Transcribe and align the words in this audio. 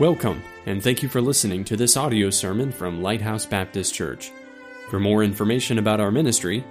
Welcome, 0.00 0.42
and 0.66 0.82
thank 0.82 1.04
you 1.04 1.08
for 1.08 1.20
listening 1.20 1.62
to 1.66 1.76
this 1.76 1.96
audio 1.96 2.28
sermon 2.28 2.72
from 2.72 3.00
Lighthouse 3.00 3.46
Baptist 3.46 3.94
Church. 3.94 4.32
For 4.90 4.98
more 4.98 5.22
information 5.22 5.78
about 5.78 6.00
our 6.00 6.10
ministry, 6.10 6.64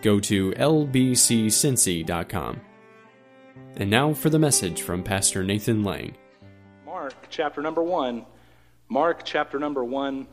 go 0.00 0.18
to 0.20 0.52
lbccincy.com. 0.52 2.00
And 3.76 3.90
now 3.90 4.14
for 4.14 4.30
the 4.30 4.38
message 4.38 4.80
from 4.80 5.02
Pastor 5.02 5.44
Nathan 5.44 5.84
Lang. 5.84 6.16
Mark 6.86 7.12
chapter 7.28 7.60
number 7.60 7.82
one. 7.82 8.24
Mark 8.88 9.26
chapter 9.26 9.58
number 9.58 9.84
one. 9.84 10.26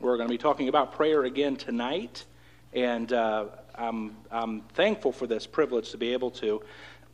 We're 0.00 0.18
going 0.18 0.28
to 0.28 0.34
be 0.34 0.36
talking 0.36 0.68
about 0.68 0.92
prayer 0.92 1.24
again 1.24 1.56
tonight, 1.56 2.26
and 2.74 3.10
uh, 3.10 3.46
I'm, 3.74 4.18
I'm 4.30 4.60
thankful 4.74 5.12
for 5.12 5.26
this 5.26 5.46
privilege 5.46 5.92
to 5.92 5.96
be 5.96 6.12
able 6.12 6.30
to 6.32 6.60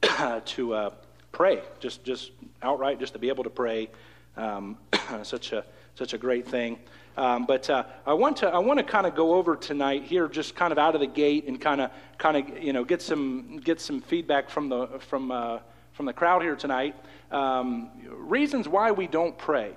to 0.45 0.75
uh, 0.75 0.91
pray, 1.30 1.62
just 1.79 2.03
just 2.03 2.32
outright, 2.62 2.98
just 2.98 3.12
to 3.12 3.21
be 3.21 3.29
able 3.29 3.45
to 3.45 3.51
pray. 3.51 3.91
Um, 4.37 4.79
such 5.23 5.52
a 5.52 5.65
such 5.95 6.12
a 6.12 6.19
great 6.19 6.47
thing. 6.47 6.79
Um, 7.16 7.47
but 7.47 7.70
uh, 7.70 7.84
I 8.06 8.15
want 8.15 8.38
to 8.38 8.48
I 8.48 8.59
want 8.59 8.79
to 8.79 8.84
kind 8.84 9.07
of 9.07 9.15
go 9.15 9.34
over 9.34 9.55
tonight 9.55 10.02
here, 10.05 10.27
just 10.27 10.57
kind 10.57 10.73
of 10.73 10.79
out 10.79 10.95
of 10.95 11.01
the 11.01 11.07
gate, 11.07 11.47
and 11.47 11.60
kind 11.60 11.80
of 11.80 11.91
kind 12.19 12.37
of 12.37 12.62
you 12.62 12.73
know 12.73 12.84
get 12.84 13.01
some 13.01 13.59
get 13.59 13.80
some 13.80 14.01
feedback 14.01 14.51
from 14.51 14.69
the 14.69 14.88
from 14.98 15.30
uh, 15.30 15.60
from 15.93 16.07
the 16.07 16.12
crowd 16.12 16.43
here 16.43 16.57
tonight. 16.57 16.97
Um, 17.30 17.91
reasons 18.10 18.69
why 18.69 18.91
we 18.91 19.07
don't 19.07 19.37
pray. 19.38 19.73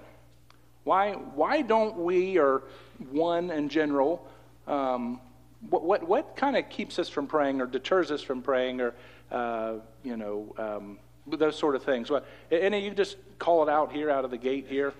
Why 0.83 1.13
why 1.13 1.61
don't 1.61 1.97
we 1.97 2.39
or 2.39 2.63
one 3.11 3.51
in 3.51 3.69
general? 3.69 4.27
Um, 4.67 5.21
what 5.69 5.83
what, 5.83 6.07
what 6.07 6.35
kind 6.35 6.57
of 6.57 6.69
keeps 6.69 6.97
us 6.97 7.07
from 7.07 7.27
praying 7.27 7.61
or 7.61 7.67
deters 7.67 8.09
us 8.09 8.21
from 8.21 8.41
praying 8.41 8.81
or 8.81 8.95
uh, 9.31 9.75
you 10.03 10.17
know 10.17 10.55
um, 10.57 10.97
those 11.29 11.57
sort 11.57 11.75
of 11.75 11.83
things? 11.83 12.09
What 12.09 12.25
any 12.51 12.83
you 12.83 12.91
just 12.91 13.17
call 13.39 13.63
it 13.63 13.69
out 13.69 13.91
here 13.91 14.09
out 14.09 14.25
of 14.25 14.31
the 14.31 14.37
gate 14.37 14.67
here. 14.67 14.93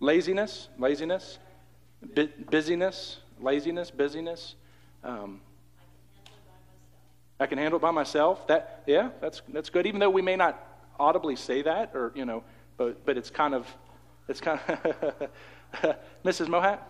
Laziness, 0.00 0.68
laziness, 0.78 1.38
Bu- 2.14 2.28
busyness, 2.50 3.18
laziness, 3.40 3.90
busyness. 3.90 4.54
Um, 5.02 5.40
I 7.40 7.46
can 7.46 7.58
handle 7.58 7.78
it 7.78 7.82
by 7.82 7.90
myself. 7.90 8.46
That 8.46 8.82
yeah, 8.86 9.10
that's 9.20 9.42
that's 9.48 9.70
good. 9.70 9.86
Even 9.86 10.00
though 10.00 10.10
we 10.10 10.22
may 10.22 10.36
not 10.36 10.64
audibly 10.98 11.36
say 11.36 11.62
that, 11.62 11.92
or 11.94 12.12
you 12.14 12.24
know, 12.24 12.44
but 12.76 13.04
but 13.04 13.16
it's 13.16 13.30
kind 13.30 13.54
of 13.54 13.66
it's 14.28 14.40
kind 14.40 14.60
of 14.68 15.30
Mrs. 16.24 16.46
Mohat. 16.46 16.80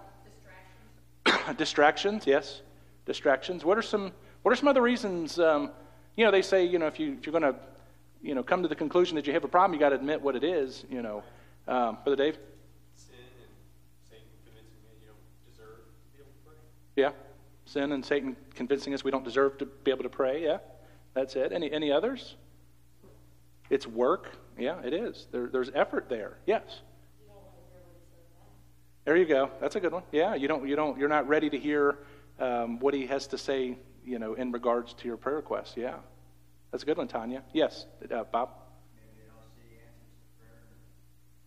Distractions. 1.25 1.57
Distractions, 1.59 2.27
yes, 2.27 2.63
distractions. 3.07 3.65
What 3.65 3.79
are 3.79 3.83
some 3.83 4.13
what 4.43 4.53
are 4.53 4.57
some 4.57 4.69
other 4.69 4.83
reasons? 4.83 5.39
Um, 5.39 5.71
you 6.19 6.25
know, 6.25 6.33
they 6.33 6.43
say 6.43 6.65
you 6.65 6.81
know 6.81 6.89
if 6.89 6.99
you 6.99 7.13
if 7.13 7.25
you're 7.25 7.41
going 7.41 7.55
to 7.55 7.59
you 8.21 8.35
know 8.35 8.43
come 8.43 8.63
to 8.63 8.69
the 8.69 8.75
conclusion 8.75 9.15
that 9.15 9.27
you 9.29 9.33
have 9.33 9.45
a 9.45 9.49
problem, 9.49 9.73
you 9.73 9.79
got 9.79 9.91
to 9.91 9.95
admit 9.95 10.21
what 10.21 10.35
it 10.35 10.43
is. 10.43 10.85
You 10.91 11.01
know, 11.01 11.23
um, 11.69 11.99
Brother 12.03 12.17
Dave. 12.17 12.39
Sin 12.97 13.15
and 13.15 14.05
Satan 14.11 14.27
convincing 14.45 14.83
me 14.83 14.91
you 15.01 15.07
don't 15.07 15.47
deserve 15.49 15.79
to 15.87 16.11
be 16.13 16.19
able 16.19 16.33
to 16.33 16.45
pray. 16.45 16.57
Yeah. 16.97 17.11
Sin 17.67 17.93
and 17.93 18.05
Satan 18.05 18.37
convincing 18.57 18.95
us 18.95 19.05
we 19.05 19.13
don't 19.13 19.25
deserve 19.25 19.59
to 19.59 19.67
be 19.67 19.93
able 19.93 20.03
to 20.03 20.09
pray. 20.09 20.43
Yeah. 20.43 20.59
That's 21.15 21.37
it. 21.37 21.53
Any, 21.53 21.71
any 21.71 21.93
others? 21.93 22.35
It's 23.71 23.87
work. 23.87 24.31
Yeah, 24.59 24.81
it 24.83 24.93
is. 24.93 25.29
There, 25.31 25.47
there's 25.47 25.71
effort 25.73 26.09
there. 26.09 26.39
Yes. 26.47 26.81
There 29.05 29.17
you 29.17 29.25
go. 29.25 29.51
That's 29.61 29.77
a 29.77 29.81
good 29.81 29.93
one. 29.93 30.03
Yeah, 30.11 30.35
you 30.35 30.49
don't, 30.49 30.67
you 30.67 30.75
don't, 30.75 30.99
you're 30.99 31.09
not 31.09 31.29
ready 31.29 31.49
to 31.49 31.59
hear 31.59 31.99
um, 32.41 32.81
what 32.81 32.93
he 32.93 33.07
has 33.07 33.29
to 33.29 33.39
say, 33.39 33.79
you 34.09 34.19
know, 34.19 34.35
in 34.35 34.53
regards 34.53 34.95
to 34.95 35.09
your 35.09 35.17
prayer 35.17 35.37
request. 35.37 35.77
Yeah, 35.77 35.97
that's 36.71 36.83
a 36.83 36.87
good 36.87 36.97
one, 36.97 37.09
Tanya. 37.09 37.43
Yes, 37.53 37.87
uh, 38.11 38.25
Bob. 38.25 38.51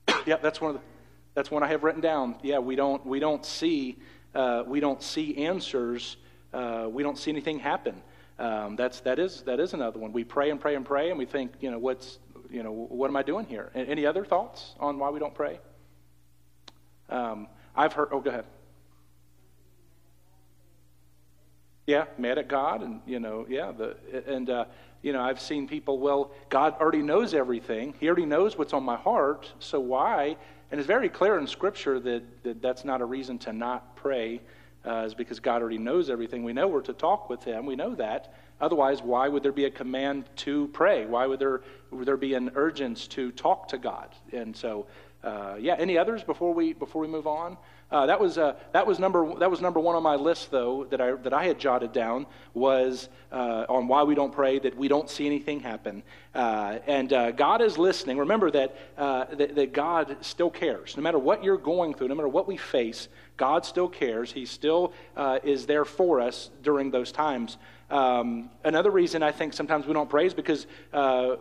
yeah, 0.25 0.37
that's 0.37 0.61
one 0.61 0.75
of 0.75 0.81
the, 0.81 0.87
that's 1.33 1.49
one 1.49 1.63
I 1.63 1.67
have 1.67 1.83
written 1.83 2.01
down. 2.01 2.35
Yeah, 2.43 2.59
we 2.59 2.75
don't, 2.75 3.05
we 3.05 3.19
don't 3.19 3.45
see 3.45 3.97
uh, 4.33 4.63
we 4.65 4.79
don't 4.79 5.01
see 5.01 5.37
answers, 5.37 6.17
uh, 6.53 6.87
we 6.89 7.03
don't 7.03 7.17
see 7.17 7.31
anything 7.31 7.59
happen. 7.59 8.01
Um, 8.39 8.75
that's, 8.75 9.01
that, 9.01 9.19
is, 9.19 9.43
that 9.43 9.59
is 9.59 9.73
another 9.73 9.99
one. 9.99 10.13
We 10.13 10.23
pray 10.23 10.49
and 10.49 10.59
pray 10.59 10.75
and 10.75 10.85
pray, 10.85 11.09
and 11.09 11.19
we 11.19 11.25
think, 11.25 11.51
you 11.59 11.69
know, 11.69 11.77
what's, 11.77 12.17
you 12.49 12.63
know, 12.63 12.71
what 12.71 13.09
am 13.09 13.15
I 13.15 13.23
doing 13.23 13.45
here? 13.45 13.71
Any 13.75 14.05
other 14.05 14.25
thoughts 14.25 14.73
on 14.79 14.97
why 14.97 15.09
we 15.09 15.19
don't 15.19 15.35
pray? 15.35 15.59
Um, 17.09 17.47
I've 17.75 17.93
heard, 17.93 18.09
oh, 18.11 18.19
go 18.19 18.29
ahead. 18.29 18.45
Yeah, 21.87 22.05
mad 22.17 22.37
at 22.37 22.47
God, 22.47 22.83
and, 22.83 23.01
you 23.07 23.19
know, 23.19 23.45
yeah, 23.49 23.71
the, 23.71 23.97
and, 24.27 24.49
uh, 24.49 24.65
you 25.01 25.13
know, 25.13 25.21
I've 25.21 25.41
seen 25.41 25.67
people, 25.67 25.97
well, 25.97 26.31
God 26.49 26.75
already 26.79 27.01
knows 27.01 27.33
everything. 27.33 27.95
He 27.99 28.07
already 28.07 28.27
knows 28.27 28.57
what's 28.57 28.73
on 28.73 28.83
my 28.83 28.97
heart, 28.97 29.51
so 29.59 29.79
why? 29.79 30.37
And 30.69 30.79
it's 30.79 30.87
very 30.87 31.09
clear 31.09 31.39
in 31.39 31.47
Scripture 31.47 31.99
that, 31.99 32.43
that 32.43 32.61
that's 32.61 32.85
not 32.85 33.01
a 33.01 33.05
reason 33.05 33.39
to 33.39 33.53
not 33.53 33.95
pray, 33.95 34.41
uh, 34.85 35.03
is 35.07 35.15
because 35.15 35.39
God 35.39 35.61
already 35.61 35.79
knows 35.79 36.09
everything. 36.09 36.43
We 36.43 36.53
know 36.53 36.67
we're 36.67 36.81
to 36.81 36.93
talk 36.93 37.29
with 37.29 37.43
Him. 37.43 37.65
We 37.65 37.75
know 37.75 37.95
that. 37.95 38.33
Otherwise, 38.61 39.01
why 39.01 39.27
would 39.27 39.41
there 39.41 39.51
be 39.51 39.65
a 39.65 39.71
command 39.71 40.25
to 40.37 40.67
pray? 40.73 41.07
Why 41.07 41.25
would 41.25 41.39
there, 41.39 41.61
would 41.89 42.07
there 42.07 42.15
be 42.15 42.35
an 42.35 42.51
urgence 42.53 43.07
to 43.07 43.31
talk 43.31 43.67
to 43.69 43.79
God? 43.79 44.09
And 44.31 44.55
so, 44.55 44.85
uh, 45.23 45.55
yeah, 45.59 45.75
any 45.79 45.97
others 45.97 46.23
before 46.23 46.53
we, 46.53 46.73
before 46.73 47.01
we 47.01 47.07
move 47.07 47.25
on? 47.25 47.57
Uh, 47.91 48.05
that 48.05 48.19
was 48.21 48.37
uh, 48.37 48.55
that 48.71 48.87
was 48.87 48.99
number 48.99 49.35
that 49.35 49.51
was 49.51 49.59
number 49.59 49.79
one 49.79 49.97
on 49.97 50.03
my 50.03 50.15
list 50.15 50.49
though 50.49 50.85
that 50.85 51.01
I 51.01 51.11
that 51.11 51.33
I 51.33 51.43
had 51.43 51.59
jotted 51.59 51.91
down 51.91 52.25
was 52.53 53.09
uh, 53.33 53.65
on 53.67 53.89
why 53.89 54.03
we 54.03 54.15
don't 54.15 54.31
pray 54.31 54.59
that 54.59 54.77
we 54.77 54.87
don't 54.87 55.09
see 55.09 55.25
anything 55.25 55.59
happen 55.59 56.01
uh, 56.33 56.79
and 56.87 57.11
uh, 57.11 57.31
God 57.31 57.61
is 57.61 57.77
listening. 57.77 58.17
Remember 58.17 58.49
that, 58.51 58.77
uh, 58.97 59.25
that 59.35 59.55
that 59.55 59.73
God 59.73 60.15
still 60.21 60.49
cares 60.49 60.95
no 60.95 61.03
matter 61.03 61.19
what 61.19 61.43
you're 61.43 61.57
going 61.57 61.93
through, 61.93 62.07
no 62.07 62.15
matter 62.15 62.29
what 62.29 62.47
we 62.47 62.55
face. 62.55 63.09
God 63.35 63.65
still 63.65 63.89
cares. 63.89 64.31
He 64.31 64.45
still 64.45 64.93
is 65.43 65.65
there 65.65 65.83
for 65.83 66.21
us 66.21 66.51
during 66.61 66.91
those 66.91 67.11
times. 67.11 67.57
Um, 67.89 68.51
another 68.63 68.91
reason 68.91 69.23
I 69.23 69.31
think 69.31 69.53
sometimes 69.53 69.87
we 69.87 69.93
don't 69.93 70.09
pray 70.09 70.27
is 70.27 70.33
because 70.33 70.67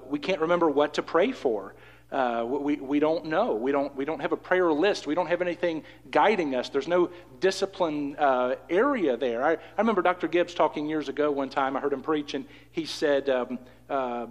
we 0.09 0.19
can't 0.19 0.41
remember 0.41 0.69
what 0.69 0.95
to 0.95 1.03
pray 1.03 1.31
for. 1.31 1.75
Uh, 2.13 2.45
we, 2.45 2.77
we 2.77 2.99
don't 2.99 3.27
know. 3.27 3.55
We 3.55 3.71
don't, 3.71 3.95
we 3.95 4.05
don't 4.05 4.21
have 4.21 4.33
a 4.33 4.37
prayer 4.37 4.73
list. 4.73 5.07
We 5.07 5.15
don't 5.15 5.29
have 5.29 5.43
anything 5.43 5.85
guiding 6.11 6.57
us. 6.57 6.69
There's 6.69 6.89
no 6.89 7.11
discipline 7.39 8.17
uh, 8.17 8.57
area 8.69 9.17
there. 9.17 9.45
I, 9.45 9.53
I 9.53 9.59
remember 9.79 10.03
Dr. 10.03 10.27
Gibbs 10.27 10.53
talking 10.53 10.89
years 10.89 11.09
ago 11.09 11.31
one 11.31 11.51
time. 11.51 11.77
I 11.77 11.81
heard 11.81 11.93
him 11.93 12.03
preach, 12.03 12.35
and 12.35 12.47
he 12.73 12.85
said, 12.85 13.31
um, 13.31 13.61
uh, 13.89 14.27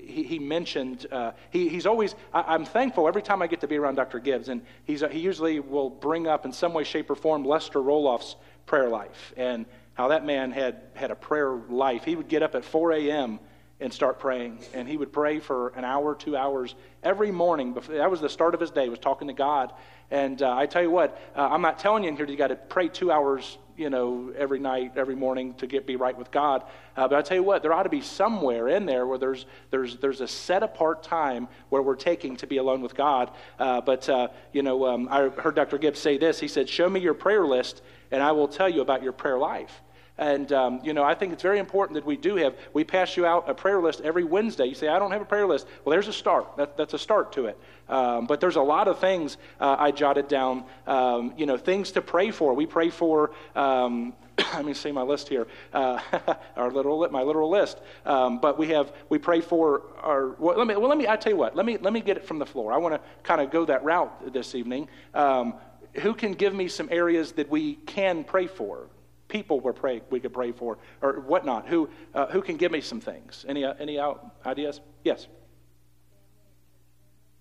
he, 0.00 0.22
he, 0.22 0.38
mentioned, 0.38 1.06
uh, 1.12 1.32
he, 1.50 1.68
he's 1.68 1.84
always, 1.84 2.14
I, 2.32 2.54
am 2.54 2.64
thankful 2.64 3.06
every 3.06 3.22
time 3.22 3.42
I 3.42 3.46
get 3.46 3.60
to 3.60 3.68
be 3.68 3.76
around 3.76 3.96
Dr. 3.96 4.18
Gibbs, 4.18 4.48
and 4.48 4.62
he's, 4.84 5.02
he 5.10 5.20
usually 5.20 5.60
will 5.60 5.90
bring 5.90 6.26
up 6.26 6.46
in 6.46 6.52
some 6.52 6.72
way, 6.72 6.84
shape, 6.84 7.10
or 7.10 7.14
form 7.14 7.44
Lester 7.44 7.80
Roloff's 7.80 8.36
prayer 8.64 8.88
life 8.88 9.34
and 9.36 9.66
how 9.94 10.08
that 10.08 10.24
man 10.24 10.50
had, 10.50 10.80
had 10.94 11.10
a 11.10 11.14
prayer 11.14 11.50
life. 11.68 12.04
He 12.04 12.16
would 12.16 12.28
get 12.28 12.42
up 12.42 12.54
at 12.54 12.64
4 12.64 12.92
a.m 12.92 13.38
and 13.82 13.92
start 13.92 14.18
praying. 14.18 14.60
And 14.72 14.88
he 14.88 14.96
would 14.96 15.12
pray 15.12 15.40
for 15.40 15.68
an 15.70 15.84
hour, 15.84 16.14
two 16.14 16.36
hours 16.36 16.74
every 17.02 17.32
morning. 17.32 17.74
That 17.88 18.10
was 18.10 18.20
the 18.20 18.28
start 18.28 18.54
of 18.54 18.60
his 18.60 18.70
day, 18.70 18.88
was 18.88 19.00
talking 19.00 19.28
to 19.28 19.34
God. 19.34 19.72
And 20.10 20.40
uh, 20.40 20.56
I 20.56 20.66
tell 20.66 20.82
you 20.82 20.90
what, 20.90 21.20
uh, 21.34 21.48
I'm 21.50 21.62
not 21.62 21.78
telling 21.78 22.04
you 22.04 22.08
in 22.10 22.16
here 22.16 22.26
you 22.26 22.36
got 22.36 22.48
to 22.48 22.56
pray 22.56 22.88
two 22.88 23.10
hours, 23.10 23.58
you 23.76 23.90
know, 23.90 24.32
every 24.36 24.58
night, 24.58 24.92
every 24.96 25.16
morning 25.16 25.54
to 25.54 25.66
get 25.66 25.86
be 25.86 25.96
right 25.96 26.16
with 26.16 26.30
God. 26.30 26.62
Uh, 26.96 27.08
but 27.08 27.18
I 27.18 27.22
tell 27.22 27.36
you 27.38 27.42
what, 27.42 27.62
there 27.62 27.72
ought 27.72 27.84
to 27.84 27.88
be 27.88 28.02
somewhere 28.02 28.68
in 28.68 28.86
there 28.86 29.06
where 29.06 29.18
there's 29.18 29.46
there's 29.70 29.96
there's 29.96 30.20
a 30.20 30.28
set 30.28 30.62
apart 30.62 31.02
time 31.02 31.48
where 31.70 31.82
we're 31.82 31.96
taking 31.96 32.36
to 32.36 32.46
be 32.46 32.58
alone 32.58 32.82
with 32.82 32.94
God. 32.94 33.30
Uh, 33.58 33.80
but 33.80 34.08
uh, 34.08 34.28
you 34.52 34.62
know, 34.62 34.86
um, 34.86 35.08
I 35.10 35.28
heard 35.28 35.56
Dr. 35.56 35.78
Gibbs 35.78 35.98
say 35.98 36.18
this. 36.18 36.38
He 36.38 36.48
said, 36.48 36.68
"Show 36.68 36.88
me 36.90 37.00
your 37.00 37.14
prayer 37.14 37.46
list, 37.46 37.82
and 38.10 38.22
I 38.22 38.32
will 38.32 38.48
tell 38.48 38.68
you 38.68 38.82
about 38.82 39.02
your 39.02 39.12
prayer 39.12 39.38
life." 39.38 39.82
And, 40.22 40.52
um, 40.52 40.80
you 40.84 40.92
know, 40.92 41.02
I 41.02 41.14
think 41.14 41.32
it's 41.32 41.42
very 41.42 41.58
important 41.58 41.96
that 41.96 42.06
we 42.06 42.16
do 42.16 42.36
have, 42.36 42.54
we 42.72 42.84
pass 42.84 43.16
you 43.16 43.26
out 43.26 43.50
a 43.50 43.54
prayer 43.54 43.80
list 43.80 44.02
every 44.02 44.22
Wednesday. 44.22 44.66
You 44.66 44.76
say, 44.76 44.86
I 44.86 45.00
don't 45.00 45.10
have 45.10 45.20
a 45.20 45.24
prayer 45.24 45.48
list. 45.48 45.66
Well, 45.84 45.90
there's 45.90 46.06
a 46.06 46.12
start. 46.12 46.56
That, 46.58 46.76
that's 46.76 46.94
a 46.94 46.98
start 46.98 47.32
to 47.32 47.46
it. 47.46 47.58
Um, 47.88 48.26
but 48.28 48.38
there's 48.40 48.54
a 48.54 48.62
lot 48.62 48.86
of 48.86 49.00
things 49.00 49.36
uh, 49.58 49.74
I 49.76 49.90
jotted 49.90 50.28
down, 50.28 50.62
um, 50.86 51.34
you 51.36 51.44
know, 51.44 51.56
things 51.56 51.90
to 51.92 52.02
pray 52.02 52.30
for. 52.30 52.54
We 52.54 52.66
pray 52.66 52.88
for, 52.88 53.32
um, 53.56 54.14
let 54.54 54.64
me 54.64 54.74
see 54.74 54.92
my 54.92 55.02
list 55.02 55.28
here, 55.28 55.48
uh, 55.72 56.00
our 56.56 56.70
literal, 56.70 57.08
my 57.10 57.22
literal 57.22 57.50
list. 57.50 57.78
Um, 58.06 58.38
but 58.38 58.60
we 58.60 58.68
have, 58.68 58.92
we 59.08 59.18
pray 59.18 59.40
for 59.40 59.82
our, 60.02 60.36
well, 60.38 60.56
let 60.56 60.68
me, 60.68 60.76
well, 60.76 60.88
let 60.88 60.98
me, 60.98 61.08
I 61.08 61.16
tell 61.16 61.32
you 61.32 61.38
what, 61.38 61.56
let 61.56 61.66
me, 61.66 61.78
let 61.78 61.92
me 61.92 62.00
get 62.00 62.16
it 62.16 62.24
from 62.24 62.38
the 62.38 62.46
floor. 62.46 62.72
I 62.72 62.76
want 62.76 62.94
to 62.94 63.00
kind 63.24 63.40
of 63.40 63.50
go 63.50 63.64
that 63.64 63.82
route 63.82 64.32
this 64.32 64.54
evening. 64.54 64.86
Um, 65.14 65.54
who 65.94 66.14
can 66.14 66.34
give 66.34 66.54
me 66.54 66.68
some 66.68 66.88
areas 66.92 67.32
that 67.32 67.50
we 67.50 67.74
can 67.74 68.22
pray 68.22 68.46
for? 68.46 68.86
People 69.32 69.60
we 69.60 69.72
pray, 69.72 70.02
we 70.10 70.20
could 70.20 70.34
pray 70.34 70.52
for, 70.52 70.78
or 71.00 71.20
whatnot. 71.20 71.66
Who, 71.66 71.88
uh, 72.14 72.26
who 72.26 72.42
can 72.42 72.58
give 72.58 72.70
me 72.70 72.82
some 72.82 73.00
things? 73.00 73.46
Any, 73.48 73.64
uh, 73.64 73.72
any 73.80 73.98
out 73.98 74.36
ideas? 74.44 74.80
Yes. 75.02 75.26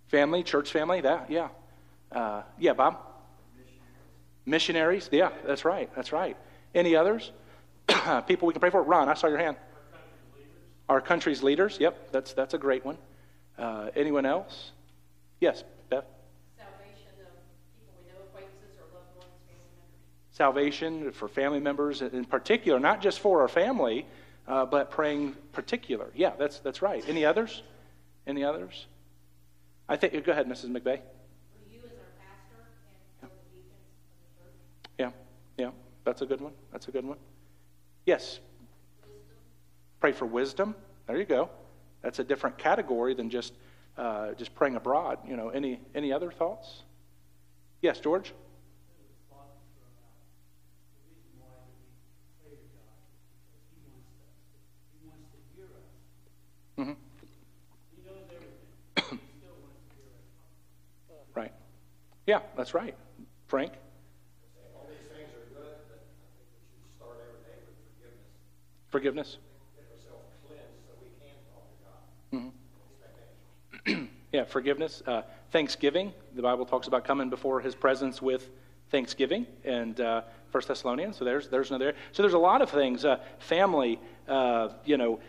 Family, 0.08 0.42
church 0.42 0.72
family, 0.72 1.02
that, 1.02 1.30
yeah. 1.30 1.50
Uh, 2.12 2.44
yeah, 2.58 2.74
Bob? 2.74 2.98
Missionaries. 4.46 5.10
Missionaries, 5.10 5.10
yeah, 5.12 5.30
that's 5.46 5.66
right, 5.66 5.90
that's 5.96 6.12
right. 6.12 6.38
Any 6.74 6.96
others? 6.96 7.32
people 8.28 8.48
we 8.48 8.54
can 8.54 8.62
pray 8.62 8.70
for? 8.70 8.82
Ron, 8.82 9.10
I 9.10 9.14
saw 9.14 9.28
your 9.28 9.38
hand. 9.38 9.58
Our 9.58 9.92
country's 9.92 10.34
leaders, 10.34 10.58
Our 10.90 11.02
country's 11.02 11.44
leaders 11.44 11.78
yep, 11.80 12.12
that's, 12.12 12.34
that's 12.34 12.54
a 12.54 12.58
great 12.58 12.86
one. 12.86 12.98
Uh, 13.58 13.90
anyone 13.96 14.26
else? 14.26 14.72
Yes, 15.42 15.64
Beth? 15.90 16.06
Salvation 16.58 17.12
of 17.20 17.32
people 17.76 17.94
we 18.00 18.08
know, 18.12 18.24
acquaintances 18.28 18.80
or 18.80 18.88
loved 18.96 19.12
ones, 19.18 19.36
family 19.48 19.72
members. 19.76 20.31
Salvation 20.42 21.12
for 21.12 21.28
family 21.28 21.60
members 21.60 22.02
in 22.02 22.26
particular, 22.26 22.80
not 22.80 23.00
just 23.00 23.20
for 23.20 23.42
our 23.42 23.48
family, 23.48 24.08
uh, 24.48 24.66
but 24.66 24.90
praying 24.90 25.36
particular. 25.52 26.12
Yeah, 26.16 26.32
that's, 26.36 26.58
that's 26.58 26.82
right. 26.82 27.04
Any 27.08 27.24
others? 27.24 27.62
Any 28.26 28.44
others? 28.44 28.88
I 29.88 29.98
think, 29.98 30.26
go 30.26 30.32
ahead, 30.32 30.48
Mrs. 30.48 30.72
McVeigh. 30.72 31.00
You 31.70 31.78
as 31.78 31.92
our 31.92 32.10
pastor 32.18 32.58
and 33.22 33.30
for 33.30 33.38
the 33.38 33.54
deacons 33.54 33.86
of 34.40 34.50
the 34.98 35.04
church. 35.06 35.14
Yeah, 35.58 35.64
yeah, 35.64 35.70
that's 36.06 36.24
a 36.24 36.26
good 36.26 36.42
one. 36.42 36.54
That's 36.72 36.88
a 36.88 36.92
good 36.92 37.06
one. 37.06 37.20
Yes. 38.08 38.40
Pray 40.00 40.12
for 40.12 40.26
wisdom. 40.26 40.74
There 41.06 41.20
you 41.20 41.26
go. 41.26 41.52
That's 42.02 42.18
a 42.18 42.24
different 42.24 42.58
category 42.58 43.14
than 43.14 43.30
just 43.30 43.54
uh, 43.96 44.32
just 44.34 44.56
praying 44.56 44.76
abroad. 44.76 45.20
You 45.28 45.38
know, 45.38 45.50
any 45.50 45.82
any 45.94 46.12
other 46.12 46.32
thoughts? 46.32 46.82
Yes, 47.84 48.00
George. 48.00 48.34
Mm-hmm. 56.82 56.94
right. 61.36 61.52
Yeah, 62.28 62.40
that's 62.56 62.74
right. 62.74 62.96
Frank. 63.48 63.74
Forgiveness. 68.90 69.38
Mm-hmm. 72.34 74.06
yeah, 74.32 74.44
forgiveness. 74.46 75.02
Uh, 75.06 75.24
thanksgiving. 75.52 76.14
The 76.36 76.42
Bible 76.42 76.66
talks 76.66 76.88
about 76.88 77.06
coming 77.06 77.30
before 77.30 77.60
His 77.62 77.76
presence 77.76 78.22
with 78.22 78.50
thanksgiving, 78.90 79.48
and 79.64 80.00
uh, 80.00 80.22
First 80.52 80.68
Thessalonians. 80.68 81.18
So 81.18 81.26
there's 81.26 81.48
there's 81.48 81.70
another. 81.70 81.94
So 82.12 82.24
there's 82.24 82.34
a 82.34 82.40
lot 82.40 82.62
of 82.62 82.70
things. 82.70 83.06
Uh, 83.06 83.18
family. 83.40 84.00
Uh, 84.28 84.70
you 84.86 84.98
know, 84.98 85.20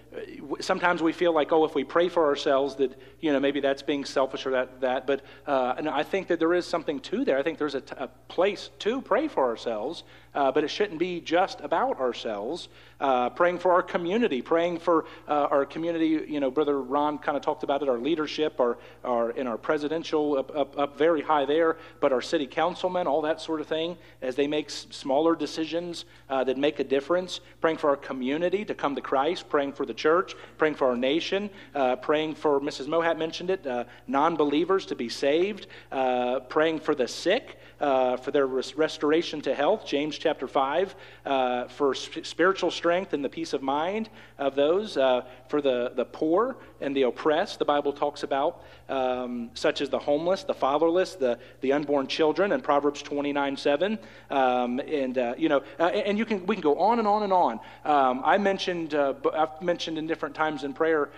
sometimes 0.60 1.02
we 1.02 1.12
feel 1.12 1.32
like, 1.32 1.50
oh, 1.50 1.64
if 1.64 1.74
we 1.74 1.82
pray 1.82 2.08
for 2.08 2.26
ourselves, 2.26 2.76
that 2.76 2.96
you 3.20 3.32
know 3.32 3.40
maybe 3.40 3.58
that's 3.58 3.82
being 3.82 4.04
selfish 4.04 4.46
or 4.46 4.50
that 4.50 4.80
that. 4.80 5.06
But 5.06 5.22
uh, 5.46 5.74
and 5.78 5.88
I 5.88 6.02
think 6.02 6.28
that 6.28 6.38
there 6.38 6.54
is 6.54 6.66
something 6.66 7.00
to 7.00 7.24
there. 7.24 7.38
I 7.38 7.42
think 7.42 7.58
there's 7.58 7.74
a, 7.74 7.80
t- 7.80 7.94
a 7.96 8.08
place 8.28 8.70
to 8.80 9.00
pray 9.00 9.28
for 9.28 9.44
ourselves, 9.44 10.04
uh, 10.34 10.52
but 10.52 10.62
it 10.62 10.68
shouldn't 10.68 11.00
be 11.00 11.20
just 11.20 11.60
about 11.62 11.98
ourselves. 11.98 12.68
Uh, 13.00 13.30
praying 13.30 13.58
for 13.58 13.72
our 13.72 13.82
community, 13.82 14.42
praying 14.42 14.78
for 14.78 15.06
uh, 15.26 15.48
our 15.50 15.64
community. 15.64 16.24
You 16.28 16.38
know, 16.38 16.50
Brother 16.50 16.80
Ron 16.80 17.18
kind 17.18 17.36
of 17.36 17.42
talked 17.42 17.64
about 17.64 17.82
it. 17.82 17.88
Our 17.88 17.98
leadership, 17.98 18.60
our 18.60 18.78
our 19.02 19.30
in 19.30 19.46
our 19.46 19.58
presidential 19.58 20.38
up, 20.38 20.54
up 20.54 20.78
up 20.78 20.98
very 20.98 21.22
high 21.22 21.46
there, 21.46 21.76
but 22.00 22.12
our 22.12 22.22
city 22.22 22.46
councilmen, 22.46 23.06
all 23.06 23.22
that 23.22 23.40
sort 23.40 23.60
of 23.60 23.66
thing, 23.66 23.96
as 24.20 24.36
they 24.36 24.46
make 24.46 24.70
smaller 25.12 25.36
decisions 25.36 26.06
uh, 26.30 26.42
that 26.42 26.56
make 26.56 26.80
a 26.80 26.84
difference. 26.84 27.40
Praying 27.60 27.76
for 27.76 27.90
our 27.90 27.98
community 27.98 28.64
to 28.64 28.74
come 28.74 28.94
to 28.94 29.02
Christ, 29.02 29.46
praying 29.50 29.74
for 29.74 29.84
the 29.84 29.92
church, 29.92 30.34
praying 30.56 30.76
for 30.76 30.86
our 30.88 30.96
nation, 30.96 31.50
uh, 31.74 31.96
praying 31.96 32.34
for, 32.34 32.58
Mrs. 32.62 32.86
Mohat 32.86 33.18
mentioned 33.18 33.50
it, 33.50 33.66
uh, 33.66 33.84
non 34.06 34.36
believers 34.36 34.86
to 34.86 34.94
be 34.94 35.10
saved, 35.10 35.66
uh, 35.90 36.40
praying 36.40 36.80
for 36.80 36.94
the 36.94 37.06
sick, 37.06 37.58
uh, 37.82 38.16
for 38.16 38.30
their 38.30 38.46
res- 38.46 38.76
restoration 38.76 39.40
to 39.40 39.54
health, 39.54 39.84
James 39.84 40.16
chapter 40.16 40.46
5, 40.46 40.94
uh, 41.26 41.64
for 41.66 41.94
sp- 41.98 42.22
spiritual 42.22 42.70
strength 42.70 43.12
and 43.12 43.24
the 43.24 43.28
peace 43.28 43.52
of 43.52 43.60
mind 43.60 44.08
of 44.38 44.54
those, 44.54 44.96
uh, 44.96 45.22
for 45.48 45.60
the, 45.60 45.92
the 45.96 46.04
poor 46.04 46.56
and 46.80 46.96
the 46.96 47.02
oppressed, 47.02 47.58
the 47.58 47.64
Bible 47.64 47.92
talks 47.92 48.22
about, 48.22 48.62
um, 48.88 49.50
such 49.54 49.80
as 49.80 49.90
the 49.90 49.98
homeless, 49.98 50.44
the 50.44 50.54
fatherless, 50.54 51.16
the, 51.16 51.38
the 51.60 51.72
unborn 51.72 52.06
children, 52.06 52.52
in 52.52 52.60
Proverbs 52.60 53.02
29 53.02 53.56
7. 53.56 53.98
Um, 54.30 54.78
and, 54.78 55.18
uh, 55.18 55.34
you 55.36 55.48
know, 55.48 55.62
uh, 55.80 55.86
and 55.86 56.16
you 56.16 56.24
can, 56.24 56.46
we 56.46 56.54
can 56.54 56.62
go 56.62 56.78
on 56.78 57.00
and 57.00 57.08
on 57.08 57.24
and 57.24 57.32
on. 57.32 57.60
Um, 57.84 58.22
I 58.24 58.38
mentioned, 58.38 58.94
I've 58.94 59.60
mentioned 59.60 59.98
in 59.98 60.06
different 60.06 60.36
times 60.36 60.62
in 60.62 60.72
prayer, 60.72 61.10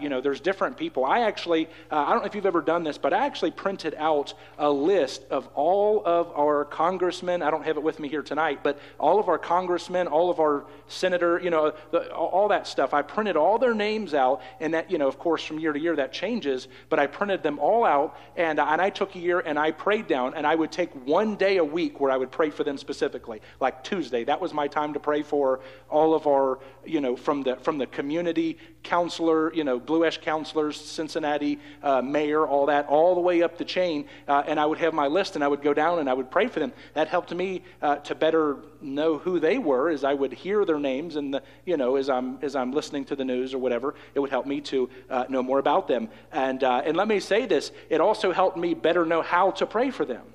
you 0.00 0.08
know, 0.08 0.20
there's 0.20 0.40
different 0.40 0.76
people. 0.76 1.04
I 1.04 1.20
actually, 1.20 1.68
I 1.90 2.10
don't 2.10 2.20
know 2.20 2.26
if 2.26 2.36
you've 2.36 2.46
ever 2.46 2.60
done 2.60 2.84
this, 2.84 2.98
but 2.98 3.12
I 3.12 3.26
actually 3.26 3.50
printed 3.50 3.94
out 3.98 4.34
a 4.58 4.70
list 4.70 5.24
of 5.30 5.48
all 5.54 6.03
of 6.04 6.32
our 6.36 6.64
congressmen. 6.64 7.42
I 7.42 7.50
don't 7.50 7.64
have 7.64 7.76
it 7.76 7.82
with 7.82 7.98
me 7.98 8.08
here 8.08 8.22
tonight, 8.22 8.60
but 8.62 8.78
all 8.98 9.18
of 9.18 9.28
our 9.28 9.38
congressmen, 9.38 10.06
all 10.06 10.30
of 10.30 10.38
our 10.40 10.66
senator, 10.88 11.40
you 11.42 11.50
know, 11.50 11.74
the, 11.90 12.12
all 12.12 12.48
that 12.48 12.66
stuff. 12.66 12.94
I 12.94 13.02
printed 13.02 13.36
all 13.36 13.58
their 13.58 13.74
names 13.74 14.14
out, 14.14 14.42
and 14.60 14.74
that, 14.74 14.90
you 14.90 14.98
know, 14.98 15.08
of 15.08 15.18
course, 15.18 15.44
from 15.44 15.58
year 15.58 15.72
to 15.72 15.80
year 15.80 15.96
that 15.96 16.12
changes, 16.12 16.68
but 16.88 16.98
I 16.98 17.06
printed 17.06 17.42
them 17.42 17.58
all 17.58 17.84
out, 17.84 18.16
and, 18.36 18.60
and 18.60 18.80
I 18.80 18.90
took 18.90 19.14
a 19.14 19.18
year 19.18 19.40
and 19.40 19.58
I 19.58 19.70
prayed 19.70 20.06
down, 20.06 20.34
and 20.34 20.46
I 20.46 20.54
would 20.54 20.70
take 20.70 20.90
one 21.06 21.36
day 21.36 21.56
a 21.56 21.64
week 21.64 22.00
where 22.00 22.10
I 22.10 22.16
would 22.16 22.30
pray 22.30 22.50
for 22.50 22.64
them 22.64 22.78
specifically, 22.78 23.40
like 23.60 23.82
Tuesday. 23.84 24.24
That 24.24 24.40
was 24.40 24.52
my 24.52 24.68
time 24.68 24.92
to 24.94 25.00
pray 25.00 25.22
for 25.22 25.60
all 25.88 26.14
of 26.14 26.26
our, 26.26 26.58
you 26.84 27.00
know, 27.00 27.16
from 27.16 27.42
the 27.42 27.56
from 27.56 27.78
the 27.78 27.86
community 27.86 28.58
counselor, 28.82 29.52
you 29.54 29.64
know, 29.64 29.78
Blue 29.78 30.04
Ash 30.04 30.18
counselors, 30.18 30.78
Cincinnati 30.78 31.58
uh, 31.82 32.02
mayor, 32.02 32.46
all 32.46 32.66
that, 32.66 32.86
all 32.86 33.14
the 33.14 33.20
way 33.20 33.42
up 33.42 33.56
the 33.56 33.64
chain, 33.64 34.06
uh, 34.28 34.42
and 34.46 34.60
I 34.60 34.66
would 34.66 34.78
have 34.78 34.92
my 34.92 35.06
list, 35.06 35.34
and 35.34 35.42
I 35.44 35.48
would 35.48 35.62
go 35.62 35.72
down 35.72 35.93
and 35.98 36.08
I 36.08 36.14
would 36.14 36.30
pray 36.30 36.48
for 36.48 36.60
them. 36.60 36.72
That 36.94 37.08
helped 37.08 37.34
me 37.34 37.62
uh, 37.82 37.96
to 37.96 38.14
better 38.14 38.58
know 38.80 39.18
who 39.18 39.40
they 39.40 39.58
were 39.58 39.90
as 39.90 40.04
I 40.04 40.14
would 40.14 40.32
hear 40.32 40.64
their 40.64 40.78
names, 40.78 41.16
and 41.16 41.34
the, 41.34 41.42
you 41.64 41.76
know, 41.76 41.96
as 41.96 42.08
I'm 42.08 42.38
as 42.42 42.56
I'm 42.56 42.72
listening 42.72 43.04
to 43.06 43.16
the 43.16 43.24
news 43.24 43.54
or 43.54 43.58
whatever, 43.58 43.94
it 44.14 44.20
would 44.20 44.30
help 44.30 44.46
me 44.46 44.60
to 44.62 44.88
uh, 45.10 45.24
know 45.28 45.42
more 45.42 45.58
about 45.58 45.88
them. 45.88 46.08
And 46.32 46.62
uh, 46.62 46.82
and 46.84 46.96
let 46.96 47.08
me 47.08 47.20
say 47.20 47.46
this: 47.46 47.72
it 47.88 48.00
also 48.00 48.32
helped 48.32 48.56
me 48.56 48.74
better 48.74 49.04
know 49.04 49.22
how 49.22 49.50
to 49.52 49.66
pray 49.66 49.90
for 49.90 50.04
them 50.04 50.34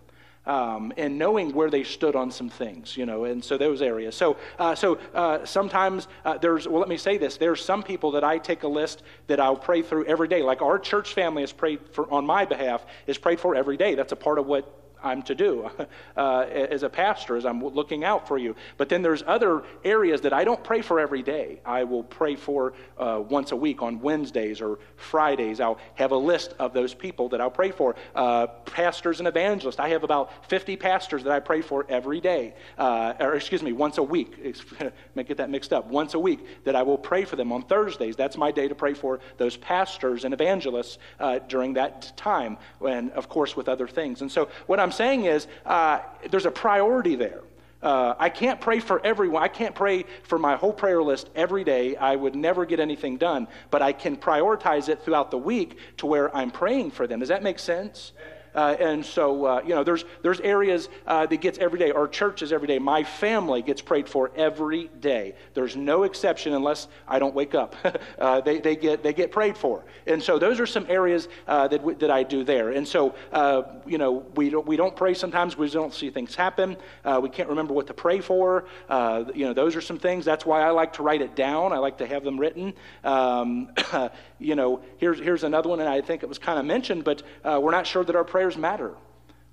um, 0.50 0.92
and 0.98 1.18
knowing 1.18 1.54
where 1.54 1.70
they 1.70 1.84
stood 1.84 2.16
on 2.16 2.32
some 2.32 2.50
things, 2.50 2.98
you 2.98 3.06
know, 3.06 3.26
and 3.26 3.44
so 3.44 3.58
those 3.58 3.82
areas. 3.82 4.16
So, 4.16 4.38
uh, 4.58 4.74
so 4.74 4.98
uh, 5.14 5.46
sometimes 5.46 6.08
uh, 6.26 6.38
there's, 6.40 6.68
well, 6.68 6.80
let 6.80 6.90
me 6.90 6.98
say 6.98 7.18
this: 7.18 7.38
there's 7.38 7.64
some 7.64 7.84
people 7.84 8.12
that 8.12 8.24
I 8.24 8.40
take 8.40 8.64
a 8.64 8.68
list 8.68 9.04
that 9.28 9.40
I'll 9.40 9.56
pray 9.56 9.84
through 9.84 10.06
every 10.06 10.28
day. 10.28 10.42
Like 10.42 10.62
our 10.62 10.80
church 10.80 11.14
family 11.14 11.44
is 11.44 11.54
prayed 11.54 11.80
for 11.92 12.12
on 12.12 12.26
my 12.26 12.46
behalf 12.46 12.84
is 13.06 13.18
prayed 13.18 13.40
for 13.40 13.56
every 13.56 13.78
day. 13.78 13.94
That's 13.96 14.12
a 14.12 14.18
part 14.18 14.40
of 14.40 14.48
what 14.48 14.76
I'm 15.04 15.22
to 15.24 15.36
do 15.36 15.70
uh, 16.18 16.40
as 16.50 16.84
a 16.84 16.90
pastor, 16.90 17.38
as 17.38 17.46
I'm 17.46 17.64
looking 17.64 18.04
out 18.04 18.28
for 18.28 18.38
you. 18.38 18.56
But 18.78 18.90
then 18.90 19.02
there's 19.02 19.24
other 19.26 19.64
areas 19.84 20.22
that 20.22 20.34
I 20.34 20.44
don't 20.44 20.64
pray 20.64 20.82
for 20.82 21.00
every 21.00 21.24
day. 21.24 21.62
I 21.66 21.84
will 21.84 22.04
pray 22.04 22.36
for 22.36 22.74
uh, 22.98 23.24
once 23.28 23.52
a 23.52 23.56
week 23.56 23.82
on 23.82 24.02
Wednesdays 24.02 24.62
or 24.62 24.80
Fridays. 24.96 25.60
I'll 25.60 25.80
have 25.96 26.12
a 26.12 26.18
list 26.18 26.54
of 26.60 26.74
those 26.74 26.94
people 26.94 27.30
that 27.30 27.42
I'll 27.42 27.50
pray 27.50 27.72
for. 27.72 27.96
Uh, 28.16 28.48
pastors 28.66 29.20
and 29.20 29.28
evangelists. 29.28 29.80
I 29.80 29.90
have 29.90 30.04
about 30.04 30.50
50 30.50 30.76
pastors 30.78 31.24
that 31.24 31.32
I 31.32 31.40
pray 31.40 31.62
for 31.62 31.86
every 31.90 32.22
day, 32.22 32.54
uh, 32.78 33.14
or 33.20 33.36
excuse 33.36 33.64
me, 33.64 33.74
once 33.74 33.98
a 33.98 34.04
week. 34.04 34.44
Get 35.30 35.38
that 35.38 35.50
mixed 35.50 35.74
up. 35.74 35.88
Once 35.88 36.16
a 36.16 36.20
week 36.20 36.40
that 36.64 36.76
I 36.76 36.82
will 36.82 36.98
pray 36.98 37.24
for 37.24 37.36
them 37.36 37.52
on 37.52 37.62
Thursdays. 37.64 38.16
That's 38.16 38.38
my 38.38 38.52
day 38.52 38.68
to 38.68 38.76
pray 38.76 38.94
for 38.94 39.20
those 39.38 39.58
pastors 39.58 40.26
and 40.26 40.34
evangelists 40.34 40.98
uh, 41.20 41.40
during 41.48 41.74
that 41.74 42.12
time, 42.18 42.58
and 42.86 43.12
of 43.12 43.30
course 43.30 43.56
with 43.56 43.70
other 43.70 43.88
things. 43.88 44.22
And 44.22 44.32
so 44.32 44.50
what 44.66 44.80
I'm 44.80 44.89
I'm 44.90 44.94
saying 44.94 45.26
is 45.26 45.46
uh, 45.68 46.00
there's 46.32 46.48
a 46.48 46.52
priority 46.52 47.16
there. 47.16 47.42
Uh, 47.82 48.16
I 48.18 48.30
can't 48.30 48.60
pray 48.60 48.80
for 48.80 49.00
everyone. 49.06 49.44
I 49.44 49.48
can't 49.48 49.76
pray 49.76 50.06
for 50.24 50.40
my 50.40 50.56
whole 50.56 50.74
prayer 50.74 51.04
list 51.04 51.30
every 51.36 51.64
day. 51.64 51.96
I 51.96 52.16
would 52.16 52.36
never 52.36 52.66
get 52.66 52.80
anything 52.80 53.18
done. 53.18 53.48
But 53.70 53.84
I 53.84 53.94
can 53.94 54.18
prioritize 54.18 54.90
it 54.90 55.04
throughout 55.04 55.30
the 55.30 55.38
week 55.38 55.78
to 55.98 56.08
where 56.08 56.36
I'm 56.36 56.50
praying 56.50 56.90
for 56.92 57.06
them. 57.06 57.20
Does 57.20 57.30
that 57.30 57.44
make 57.44 57.60
sense? 57.60 58.14
Uh, 58.56 58.76
and 58.80 59.06
so, 59.06 59.46
uh, 59.46 59.62
you 59.64 59.76
know, 59.76 59.84
there's, 59.84 60.06
there's 60.22 60.40
areas 60.42 60.90
uh, 61.08 61.26
that 61.26 61.42
gets 61.42 61.58
every 61.60 61.80
day. 61.80 61.92
Our 61.92 62.08
churches 62.08 62.52
every 62.52 62.68
day. 62.68 62.80
My 62.80 63.04
family 63.04 63.62
gets 63.62 63.82
prayed 63.82 64.08
for 64.08 64.32
every 64.36 64.90
day. 65.00 65.36
There's 65.54 65.76
no 65.76 66.04
exception 66.04 66.54
unless 66.54 66.88
I 67.08 67.20
don't 67.20 67.36
wake 67.36 67.56
up. 67.56 67.76
Uh, 68.18 68.42
they, 68.42 68.60
they, 68.60 68.76
get, 68.76 69.02
they 69.02 69.14
get 69.14 69.32
prayed 69.32 69.58
for. 69.58 69.86
And 70.06 70.22
so 70.22 70.40
those 70.40 70.60
are 70.60 70.66
some 70.66 70.86
areas 70.90 71.30
uh, 71.48 71.68
that, 71.68 71.78
w- 71.78 71.98
that 72.00 72.12
I 72.12 72.24
do 72.24 72.44
there. 72.44 72.72
And 72.72 72.86
so, 72.86 73.16
uh, 73.32 73.64
you 73.86 73.98
know, 73.98 74.26
we 74.36 74.50
don't, 74.50 74.66
we 74.66 74.76
don't 74.76 74.96
pray 74.96 75.14
sometimes. 75.14 75.58
We 75.58 75.70
don't 75.70 75.94
see 75.94 76.10
things 76.10 76.36
happen. 76.36 76.76
we 77.22 77.30
can't 77.30 77.50
remember 77.50 77.74
what 77.74 77.88
to 77.88 77.94
pray 77.94 78.20
for. 78.20 78.66
you 78.90 79.46
know, 79.46 79.54
those 79.54 79.76
are 79.76 79.82
some 79.82 80.00
things. 80.00 80.26
That's 80.26 80.46
why 80.46 80.62
I 80.62 80.72
like 80.72 80.94
to 80.94 81.04
write 81.04 81.22
it 81.22 81.36
down. 81.36 81.72
I 81.72 81.78
like 81.78 81.98
to 82.00 82.08
have 82.08 82.24
them 82.24 82.40
written. 82.40 82.74
Um, 83.04 83.72
you 84.40 84.56
know, 84.56 84.82
here's, 84.98 85.20
here's 85.20 85.44
another 85.44 85.70
one, 85.70 85.80
and 85.80 85.90
I 85.90 86.02
think 86.02 86.24
it 86.24 86.30
was 86.30 86.40
kind 86.40 86.58
of 86.58 86.66
mentioned, 86.66 87.04
but 87.04 87.24
we're 87.44 87.72
not 87.72 87.86
sure 87.86 88.04
that 88.04 88.16
our 88.16 88.24
prayers 88.24 88.58
matter. 88.58 88.94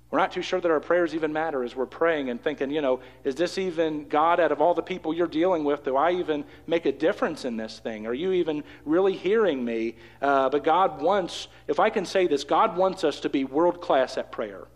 We're 0.09 0.19
not 0.19 0.31
too 0.31 0.41
sure 0.41 0.61
that 0.61 0.71
our 0.71 0.79
prayers 0.79 1.13
even 1.13 1.33
matter 1.33 1.65
as 1.65 1.75
we're 1.75 1.85
praying 1.85 2.29
and 2.29 2.41
thinking, 2.41 2.71
you 2.71 2.79
know, 2.79 3.01
is 3.25 3.35
this 3.35 3.57
even 3.57 4.07
God 4.07 4.39
out 4.39 4.53
of 4.53 4.61
all 4.61 4.73
the 4.73 4.81
people 4.81 5.13
you're 5.13 5.27
dealing 5.27 5.65
with? 5.65 5.83
Do 5.83 5.97
I 5.97 6.13
even 6.13 6.45
make 6.65 6.85
a 6.85 6.93
difference 6.93 7.43
in 7.43 7.57
this 7.57 7.79
thing? 7.79 8.07
Are 8.07 8.13
you 8.13 8.31
even 8.31 8.63
really 8.85 9.17
hearing 9.17 9.65
me? 9.65 9.97
Uh, 10.21 10.47
but 10.47 10.63
God 10.63 11.01
wants, 11.01 11.49
if 11.67 11.81
I 11.81 11.89
can 11.89 12.05
say 12.05 12.25
this, 12.25 12.45
God 12.45 12.77
wants 12.77 13.03
us 13.03 13.19
to 13.21 13.29
be 13.29 13.43
world 13.43 13.81
class 13.81 14.17
at 14.17 14.31
prayer. 14.31 14.67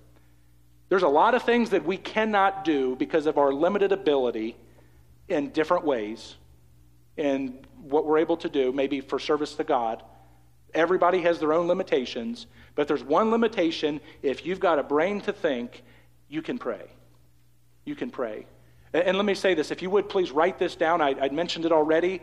There's 0.90 1.04
a 1.04 1.08
lot 1.08 1.34
of 1.34 1.44
things 1.44 1.70
that 1.70 1.86
we 1.86 1.96
cannot 1.96 2.66
do 2.66 2.98
because 2.98 3.26
of 3.26 3.38
our 3.38 3.54
limited 3.54 3.94
ability 3.94 4.58
in 5.30 5.52
different 5.52 5.86
ways 5.86 6.36
and 7.18 7.66
what 7.82 8.06
we're 8.06 8.20
able 8.20 8.38
to 8.38 8.50
do, 8.50 8.72
maybe 8.72 9.02
for 9.02 9.20
service 9.20 9.56
to 9.56 9.64
God 9.64 10.04
Everybody 10.74 11.22
has 11.22 11.40
their 11.40 11.54
own 11.54 11.68
limitations, 11.68 12.48
but 12.76 12.88
there's 12.88 13.04
one 13.04 13.30
limitation. 13.32 14.00
If 14.22 14.46
you've 14.46 14.60
got 14.60 14.80
a 14.80 14.84
brain 14.84 15.22
to 15.22 15.34
think, 15.34 15.84
you 16.30 16.42
can 16.42 16.58
pray. 16.58 16.86
You 17.84 17.96
can 17.96 18.10
pray. 18.10 18.46
And, 18.94 19.04
and 19.04 19.18
let 19.18 19.26
me 19.26 19.36
say 19.36 19.54
this 19.54 19.72
if 19.72 19.82
you 19.82 19.90
would 19.90 20.08
please 20.08 20.32
write 20.32 20.60
this 20.60 20.76
down. 20.76 21.02
I, 21.02 21.16
I 21.20 21.30
mentioned 21.30 21.66
it 21.66 21.72
already, 21.72 22.22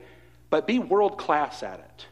but 0.51 0.67
be 0.67 0.79
world 0.79 1.19
class 1.19 1.63
at 1.63 1.81
it. 1.81 2.07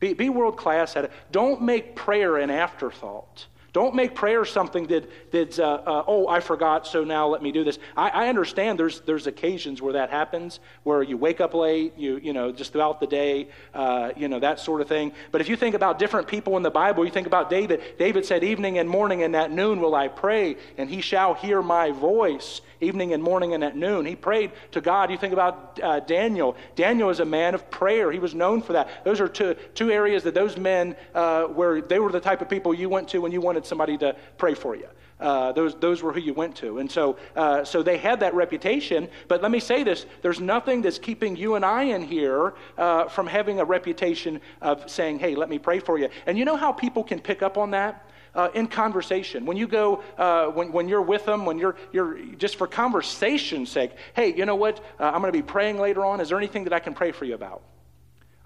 Be, 0.00 0.12
be 0.12 0.28
world 0.28 0.56
class 0.56 0.96
at 0.96 1.04
it. 1.04 1.12
Don't 1.32 1.62
make 1.62 1.96
prayer 1.96 2.36
an 2.36 2.50
afterthought. 2.50 3.46
Don't 3.78 3.94
make 3.94 4.16
prayer 4.16 4.44
something 4.44 4.88
that, 4.88 5.08
that's, 5.30 5.60
uh, 5.60 5.64
uh, 5.64 6.02
oh, 6.08 6.26
I 6.26 6.40
forgot, 6.40 6.84
so 6.84 7.04
now 7.04 7.28
let 7.28 7.44
me 7.44 7.52
do 7.52 7.62
this. 7.62 7.78
I, 7.96 8.08
I, 8.08 8.28
understand 8.28 8.76
there's, 8.76 9.02
there's 9.02 9.28
occasions 9.28 9.80
where 9.80 9.92
that 9.92 10.10
happens, 10.10 10.58
where 10.82 11.00
you 11.00 11.16
wake 11.16 11.40
up 11.40 11.54
late, 11.54 11.96
you, 11.96 12.16
you 12.16 12.32
know, 12.32 12.50
just 12.50 12.72
throughout 12.72 12.98
the 12.98 13.06
day, 13.06 13.50
uh, 13.74 14.10
you 14.16 14.26
know, 14.26 14.40
that 14.40 14.58
sort 14.58 14.80
of 14.80 14.88
thing. 14.88 15.12
But 15.30 15.42
if 15.42 15.48
you 15.48 15.54
think 15.54 15.76
about 15.76 16.00
different 16.00 16.26
people 16.26 16.56
in 16.56 16.64
the 16.64 16.72
Bible, 16.72 17.04
you 17.04 17.12
think 17.12 17.28
about 17.28 17.50
David. 17.50 17.80
David 18.00 18.26
said, 18.26 18.42
Evening 18.42 18.78
and 18.78 18.90
morning 18.90 19.22
and 19.22 19.36
at 19.36 19.52
noon 19.52 19.80
will 19.80 19.94
I 19.94 20.08
pray, 20.08 20.56
and 20.76 20.90
he 20.90 21.00
shall 21.00 21.34
hear 21.34 21.62
my 21.62 21.92
voice 21.92 22.62
evening 22.80 23.12
and 23.12 23.22
morning 23.22 23.54
and 23.54 23.64
at 23.64 23.76
noon. 23.76 24.06
He 24.06 24.16
prayed 24.16 24.52
to 24.72 24.80
God. 24.80 25.10
You 25.10 25.18
think 25.18 25.32
about 25.32 25.78
uh, 25.82 26.00
Daniel. 26.00 26.56
Daniel 26.76 27.10
is 27.10 27.20
a 27.20 27.24
man 27.24 27.54
of 27.54 27.70
prayer. 27.70 28.12
He 28.12 28.18
was 28.18 28.34
known 28.34 28.62
for 28.62 28.72
that. 28.74 29.04
Those 29.04 29.20
are 29.20 29.28
two, 29.28 29.54
two 29.74 29.90
areas 29.90 30.22
that 30.24 30.34
those 30.34 30.56
men 30.56 30.96
uh, 31.14 31.48
were, 31.50 31.80
they 31.80 31.98
were 31.98 32.12
the 32.12 32.20
type 32.20 32.40
of 32.40 32.48
people 32.48 32.72
you 32.72 32.88
went 32.88 33.08
to 33.08 33.18
when 33.18 33.32
you 33.32 33.40
wanted 33.40 33.66
somebody 33.68 33.96
to 33.98 34.16
pray 34.36 34.54
for 34.54 34.74
you. 34.74 34.88
Uh, 35.20 35.50
those, 35.52 35.74
those 35.76 36.00
were 36.00 36.12
who 36.12 36.20
you 36.20 36.32
went 36.32 36.54
to. 36.56 36.78
And 36.78 36.90
so, 36.90 37.18
uh, 37.34 37.64
so 37.64 37.82
they 37.82 37.98
had 37.98 38.20
that 38.20 38.34
reputation. 38.34 39.08
But 39.26 39.42
let 39.42 39.50
me 39.50 39.58
say 39.58 39.82
this 39.82 40.06
there's 40.22 40.40
nothing 40.40 40.82
that's 40.82 40.98
keeping 40.98 41.36
you 41.36 41.56
and 41.56 41.64
I 41.64 41.84
in 41.84 42.02
here 42.02 42.54
uh, 42.76 43.08
from 43.08 43.26
having 43.26 43.58
a 43.58 43.64
reputation 43.64 44.40
of 44.60 44.88
saying, 44.88 45.18
hey, 45.18 45.34
let 45.34 45.48
me 45.48 45.58
pray 45.58 45.80
for 45.80 45.98
you. 45.98 46.08
And 46.26 46.38
you 46.38 46.44
know 46.44 46.56
how 46.56 46.72
people 46.72 47.02
can 47.02 47.20
pick 47.20 47.42
up 47.42 47.58
on 47.58 47.72
that? 47.72 48.04
uh, 48.34 48.48
in 48.54 48.68
conversation. 48.68 49.44
When 49.44 49.56
you 49.56 49.66
go, 49.66 50.02
uh, 50.16 50.46
when, 50.46 50.72
when 50.72 50.88
you're 50.88 51.02
with 51.02 51.24
them, 51.24 51.44
when 51.44 51.58
you're, 51.58 51.76
you're 51.92 52.18
just 52.36 52.56
for 52.56 52.66
conversation's 52.66 53.70
sake, 53.70 53.92
hey, 54.14 54.32
you 54.34 54.46
know 54.46 54.54
what? 54.54 54.78
Uh, 54.98 55.04
I'm 55.04 55.20
going 55.20 55.32
to 55.32 55.38
be 55.38 55.42
praying 55.42 55.78
later 55.78 56.04
on. 56.04 56.20
Is 56.20 56.28
there 56.28 56.38
anything 56.38 56.64
that 56.64 56.72
I 56.72 56.78
can 56.78 56.94
pray 56.94 57.10
for 57.10 57.24
you 57.24 57.34
about? 57.34 57.62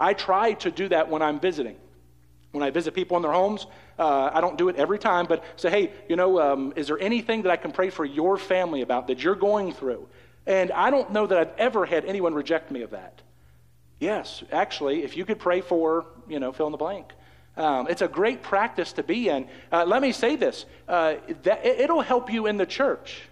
I 0.00 0.14
try 0.14 0.54
to 0.54 0.70
do 0.70 0.88
that 0.88 1.08
when 1.08 1.20
I'm 1.22 1.38
visiting. 1.38 1.76
When 2.52 2.62
I 2.62 2.70
visit 2.70 2.94
people 2.94 3.16
in 3.16 3.22
their 3.22 3.32
homes, 3.32 3.66
uh, 3.98 4.30
I 4.32 4.40
don't 4.40 4.58
do 4.58 4.68
it 4.68 4.76
every 4.76 4.98
time, 4.98 5.26
but 5.26 5.44
say, 5.56 5.70
hey, 5.70 5.92
you 6.08 6.16
know, 6.16 6.40
um, 6.40 6.72
is 6.76 6.86
there 6.86 6.98
anything 6.98 7.42
that 7.42 7.50
I 7.50 7.56
can 7.56 7.72
pray 7.72 7.90
for 7.90 8.04
your 8.04 8.36
family 8.36 8.82
about 8.82 9.06
that 9.08 9.22
you're 9.22 9.34
going 9.34 9.72
through? 9.72 10.08
And 10.46 10.72
I 10.72 10.90
don't 10.90 11.12
know 11.12 11.26
that 11.26 11.38
I've 11.38 11.52
ever 11.58 11.86
had 11.86 12.04
anyone 12.04 12.34
reject 12.34 12.70
me 12.70 12.82
of 12.82 12.90
that. 12.90 13.22
Yes, 14.00 14.42
actually, 14.50 15.04
if 15.04 15.16
you 15.16 15.24
could 15.24 15.38
pray 15.38 15.60
for, 15.60 16.06
you 16.28 16.40
know, 16.40 16.52
fill 16.52 16.66
in 16.66 16.72
the 16.72 16.78
blank. 16.78 17.12
Um, 17.56 17.86
it's 17.88 18.02
a 18.02 18.08
great 18.08 18.42
practice 18.42 18.92
to 18.94 19.02
be 19.02 19.28
in. 19.28 19.46
Uh, 19.70 19.84
let 19.84 20.02
me 20.02 20.12
say 20.12 20.36
this 20.36 20.64
uh, 20.88 21.16
that, 21.42 21.64
it'll 21.64 22.00
help 22.00 22.32
you 22.32 22.46
in 22.46 22.56
the 22.56 22.66
church. 22.66 23.22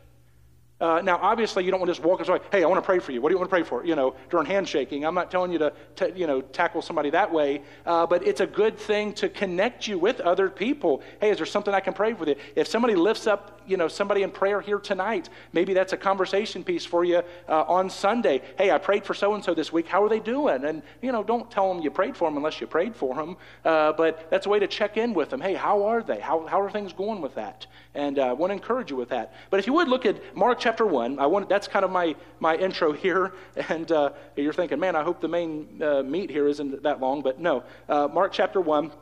Uh, 0.80 1.00
now, 1.02 1.18
obviously, 1.20 1.64
you 1.64 1.70
don't 1.70 1.80
want 1.80 1.88
to 1.88 1.94
just 1.94 2.04
walk 2.04 2.20
and 2.20 2.26
say, 2.26 2.38
hey, 2.50 2.62
I 2.64 2.66
want 2.66 2.78
to 2.82 2.86
pray 2.86 2.98
for 3.00 3.12
you. 3.12 3.20
What 3.20 3.28
do 3.28 3.34
you 3.34 3.38
want 3.38 3.50
to 3.50 3.54
pray 3.54 3.62
for? 3.62 3.84
You 3.84 3.96
know, 3.96 4.16
during 4.30 4.46
handshaking. 4.46 5.04
I'm 5.04 5.14
not 5.14 5.30
telling 5.30 5.52
you 5.52 5.58
to, 5.58 5.72
to 5.96 6.12
you 6.16 6.26
know, 6.26 6.40
tackle 6.40 6.80
somebody 6.80 7.10
that 7.10 7.30
way, 7.30 7.62
uh, 7.84 8.06
but 8.06 8.26
it's 8.26 8.40
a 8.40 8.46
good 8.46 8.78
thing 8.78 9.12
to 9.14 9.28
connect 9.28 9.86
you 9.86 9.98
with 9.98 10.20
other 10.20 10.48
people. 10.48 11.02
Hey, 11.20 11.30
is 11.30 11.36
there 11.36 11.46
something 11.46 11.74
I 11.74 11.80
can 11.80 11.92
pray 11.92 12.14
for 12.14 12.26
you? 12.26 12.36
If 12.56 12.66
somebody 12.66 12.94
lifts 12.94 13.26
up, 13.26 13.60
you 13.66 13.76
know, 13.76 13.88
somebody 13.88 14.22
in 14.22 14.30
prayer 14.30 14.60
here 14.60 14.78
tonight, 14.78 15.28
maybe 15.52 15.74
that's 15.74 15.92
a 15.92 15.96
conversation 15.96 16.64
piece 16.64 16.86
for 16.86 17.04
you 17.04 17.22
uh, 17.48 17.62
on 17.68 17.90
Sunday. 17.90 18.40
Hey, 18.56 18.70
I 18.70 18.78
prayed 18.78 19.04
for 19.04 19.12
so-and-so 19.12 19.54
this 19.54 19.72
week. 19.72 19.86
How 19.86 20.02
are 20.02 20.08
they 20.08 20.18
doing? 20.18 20.64
And, 20.64 20.82
you 21.02 21.12
know, 21.12 21.22
don't 21.22 21.50
tell 21.50 21.72
them 21.72 21.82
you 21.82 21.90
prayed 21.90 22.16
for 22.16 22.28
them 22.28 22.36
unless 22.38 22.60
you 22.60 22.66
prayed 22.66 22.96
for 22.96 23.14
them, 23.14 23.36
uh, 23.64 23.92
but 23.92 24.30
that's 24.30 24.46
a 24.46 24.48
way 24.48 24.58
to 24.58 24.66
check 24.66 24.96
in 24.96 25.12
with 25.12 25.28
them. 25.28 25.40
Hey, 25.40 25.54
how 25.54 25.84
are 25.84 26.02
they? 26.02 26.20
How, 26.20 26.46
how 26.46 26.60
are 26.60 26.70
things 26.70 26.92
going 26.92 27.20
with 27.20 27.34
that? 27.34 27.66
And 27.94 28.18
uh, 28.18 28.26
I 28.28 28.32
want 28.32 28.50
to 28.50 28.54
encourage 28.54 28.90
you 28.90 28.96
with 28.96 29.10
that. 29.10 29.34
But 29.50 29.60
if 29.60 29.66
you 29.66 29.72
would 29.74 29.88
look 29.88 30.06
at 30.06 30.16
Mark 30.34 30.58
chapter 30.58 30.69
chapter 30.70 30.86
1. 30.86 31.18
I 31.18 31.26
want, 31.26 31.48
that's 31.48 31.66
kind 31.66 31.84
of 31.84 31.90
my, 31.90 32.14
my 32.38 32.54
intro 32.54 32.92
here. 32.92 33.32
And 33.68 33.90
uh, 33.90 34.10
you're 34.36 34.52
thinking, 34.52 34.78
man, 34.78 34.94
I 34.94 35.02
hope 35.02 35.20
the 35.20 35.26
main 35.26 35.82
uh, 35.82 36.04
meat 36.04 36.30
here 36.30 36.46
isn't 36.46 36.84
that 36.84 37.00
long. 37.00 37.22
But 37.22 37.40
no. 37.40 37.64
Uh, 37.88 38.06
Mark 38.06 38.32
chapter 38.32 38.60
1, 38.60 38.92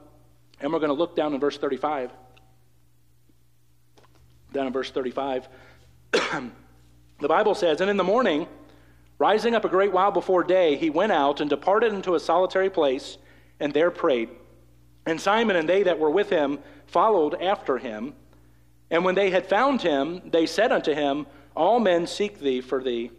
and 0.60 0.72
we're 0.72 0.78
going 0.78 0.88
to 0.88 0.94
look 0.94 1.14
down 1.14 1.34
in 1.34 1.40
verse 1.40 1.58
35. 1.58 2.10
Down 4.54 4.66
in 4.66 4.72
verse 4.72 4.90
35. 4.90 5.48
the 6.12 7.28
Bible 7.28 7.54
says, 7.54 7.82
And 7.82 7.90
in 7.90 7.98
the 7.98 8.04
morning, 8.04 8.46
rising 9.18 9.54
up 9.54 9.66
a 9.66 9.68
great 9.68 9.92
while 9.92 10.10
before 10.10 10.44
day, 10.44 10.76
he 10.76 10.88
went 10.88 11.12
out 11.12 11.42
and 11.42 11.50
departed 11.50 11.92
into 11.92 12.14
a 12.14 12.20
solitary 12.20 12.70
place, 12.70 13.18
and 13.60 13.74
there 13.74 13.90
prayed. 13.90 14.30
And 15.04 15.20
Simon 15.20 15.56
and 15.56 15.68
they 15.68 15.82
that 15.82 15.98
were 15.98 16.10
with 16.10 16.30
him 16.30 16.60
followed 16.86 17.34
after 17.42 17.76
him. 17.76 18.14
And 18.90 19.04
when 19.04 19.14
they 19.14 19.28
had 19.28 19.46
found 19.46 19.82
him, 19.82 20.22
they 20.30 20.46
said 20.46 20.72
unto 20.72 20.94
him, 20.94 21.26
all 21.58 21.80
men 21.80 22.06
seek 22.06 22.38
thee 22.38 22.60
for 22.60 22.82
thee. 22.82 23.10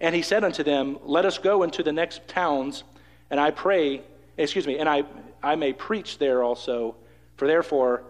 And 0.00 0.14
he 0.14 0.22
said 0.22 0.42
unto 0.44 0.64
them, 0.64 0.98
Let 1.04 1.24
us 1.24 1.38
go 1.38 1.62
into 1.62 1.82
the 1.82 1.92
next 1.92 2.26
towns, 2.26 2.82
and 3.30 3.38
I 3.38 3.52
pray, 3.52 4.02
excuse 4.36 4.66
me, 4.66 4.78
and 4.78 4.88
I, 4.88 5.04
I 5.42 5.54
may 5.54 5.72
preach 5.72 6.18
there 6.18 6.42
also, 6.42 6.96
for 7.36 7.46
therefore 7.46 8.02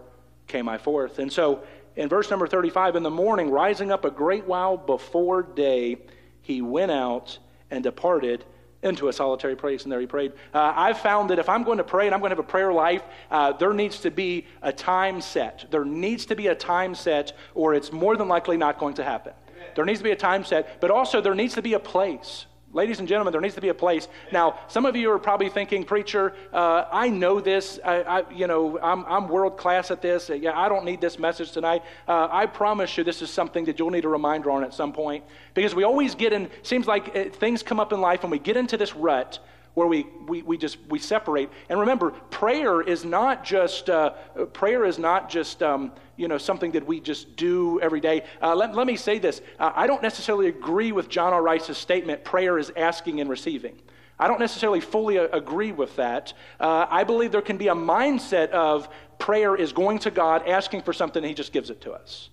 came 0.47 0.67
I 0.67 0.79
forth. 0.79 1.19
And 1.19 1.31
so 1.31 1.63
in 1.95 2.09
verse 2.09 2.29
number 2.29 2.47
35, 2.47 2.95
in 2.95 3.03
the 3.03 3.09
morning, 3.09 3.51
rising 3.51 3.91
up 3.91 4.03
a 4.03 4.11
great 4.11 4.45
while 4.45 4.77
before 4.77 5.43
day, 5.43 5.97
he 6.41 6.61
went 6.61 6.91
out 6.91 7.37
and 7.69 7.83
departed 7.83 8.43
into 8.83 9.07
a 9.09 9.13
solitary 9.13 9.55
place, 9.55 9.83
and 9.83 9.91
there 9.91 9.99
he 9.99 10.07
prayed. 10.07 10.33
Uh, 10.53 10.73
I've 10.75 10.99
found 10.99 11.29
that 11.29 11.39
if 11.39 11.47
I'm 11.47 11.63
going 11.63 11.77
to 11.77 11.83
pray 11.83 12.07
and 12.07 12.13
I'm 12.13 12.19
going 12.19 12.31
to 12.31 12.35
have 12.35 12.45
a 12.45 12.47
prayer 12.47 12.73
life, 12.73 13.03
uh, 13.29 13.53
there 13.53 13.73
needs 13.73 13.99
to 13.99 14.11
be 14.11 14.47
a 14.61 14.73
time 14.73 15.21
set. 15.21 15.65
There 15.69 15.85
needs 15.85 16.25
to 16.27 16.35
be 16.35 16.47
a 16.47 16.55
time 16.55 16.95
set, 16.95 17.33
or 17.53 17.73
it's 17.73 17.91
more 17.91 18.17
than 18.17 18.27
likely 18.27 18.57
not 18.57 18.79
going 18.79 18.95
to 18.95 19.03
happen. 19.03 19.33
There 19.75 19.85
needs 19.85 19.99
to 19.99 20.03
be 20.03 20.11
a 20.11 20.15
time 20.15 20.43
set, 20.43 20.81
but 20.81 20.91
also 20.91 21.21
there 21.21 21.35
needs 21.35 21.53
to 21.53 21.61
be 21.61 21.73
a 21.73 21.79
place. 21.79 22.45
Ladies 22.73 22.99
and 22.99 23.07
gentlemen, 23.07 23.33
there 23.33 23.41
needs 23.41 23.55
to 23.55 23.61
be 23.61 23.67
a 23.67 23.73
place. 23.73 24.07
Now, 24.31 24.59
some 24.69 24.85
of 24.85 24.95
you 24.95 25.11
are 25.11 25.19
probably 25.19 25.49
thinking, 25.49 25.83
preacher, 25.83 26.33
uh, 26.53 26.85
I 26.89 27.09
know 27.09 27.41
this. 27.41 27.79
I, 27.83 28.03
I, 28.03 28.31
you 28.31 28.47
know, 28.47 28.79
I'm, 28.79 29.05
I'm 29.07 29.27
world 29.27 29.57
class 29.57 29.91
at 29.91 30.01
this. 30.01 30.29
Yeah, 30.29 30.57
I 30.57 30.69
don't 30.69 30.85
need 30.85 31.01
this 31.01 31.19
message 31.19 31.51
tonight. 31.51 31.83
Uh, 32.07 32.29
I 32.31 32.45
promise 32.45 32.97
you, 32.97 33.03
this 33.03 33.21
is 33.21 33.29
something 33.29 33.65
that 33.65 33.77
you'll 33.77 33.89
need 33.89 34.05
a 34.05 34.09
reminder 34.09 34.51
on 34.51 34.63
at 34.63 34.73
some 34.73 34.93
point 34.93 35.25
because 35.53 35.75
we 35.75 35.83
always 35.83 36.15
get 36.15 36.31
in. 36.31 36.49
Seems 36.63 36.87
like 36.87 37.13
uh, 37.13 37.25
things 37.25 37.61
come 37.61 37.79
up 37.79 37.91
in 37.91 37.99
life 37.99 38.23
and 38.23 38.31
we 38.31 38.39
get 38.39 38.55
into 38.55 38.77
this 38.77 38.95
rut 38.95 39.39
where 39.73 39.87
we, 39.87 40.05
we, 40.27 40.41
we 40.41 40.57
just 40.57 40.77
we 40.89 40.99
separate. 40.99 41.49
And 41.69 41.79
remember 41.79 42.11
prayer 42.11 42.81
is 42.81 43.05
not 43.05 43.43
just 43.43 43.89
uh, 43.89 44.11
prayer 44.53 44.85
is 44.85 44.99
not 44.99 45.29
just 45.29 45.63
um, 45.63 45.93
you 46.17 46.27
know 46.27 46.37
something 46.37 46.71
that 46.71 46.85
we 46.85 46.99
just 46.99 47.35
do 47.35 47.79
every 47.81 47.99
day. 47.99 48.23
Uh, 48.41 48.55
let, 48.55 48.75
let 48.75 48.87
me 48.87 48.95
say 48.95 49.19
this. 49.19 49.41
Uh, 49.59 49.71
i 49.75 49.87
don't 49.87 50.01
necessarily 50.01 50.47
agree 50.47 50.91
with 50.91 51.09
john 51.09 51.33
r. 51.33 51.41
Rice's 51.41 51.77
statement 51.77 52.23
prayer 52.23 52.57
is 52.57 52.71
asking 52.75 53.21
and 53.21 53.29
receiving. 53.29 53.79
I 54.19 54.27
don't 54.27 54.39
necessarily 54.39 54.81
fully 54.81 55.17
uh, 55.17 55.27
agree 55.31 55.71
with 55.71 55.95
that. 55.95 56.33
Uh, 56.59 56.85
i 56.89 57.03
believe 57.03 57.31
there 57.31 57.41
can 57.41 57.57
be 57.57 57.69
a 57.69 57.75
mindset 57.75 58.49
of 58.49 58.89
prayer 59.19 59.55
is 59.55 59.71
going 59.71 59.99
to 59.99 60.11
god 60.11 60.47
asking 60.47 60.81
for 60.81 60.93
something 60.93 61.23
and 61.23 61.29
he 61.29 61.35
just 61.35 61.53
gives 61.53 61.69
it 61.69 61.79
to 61.81 61.91
us 61.91 62.30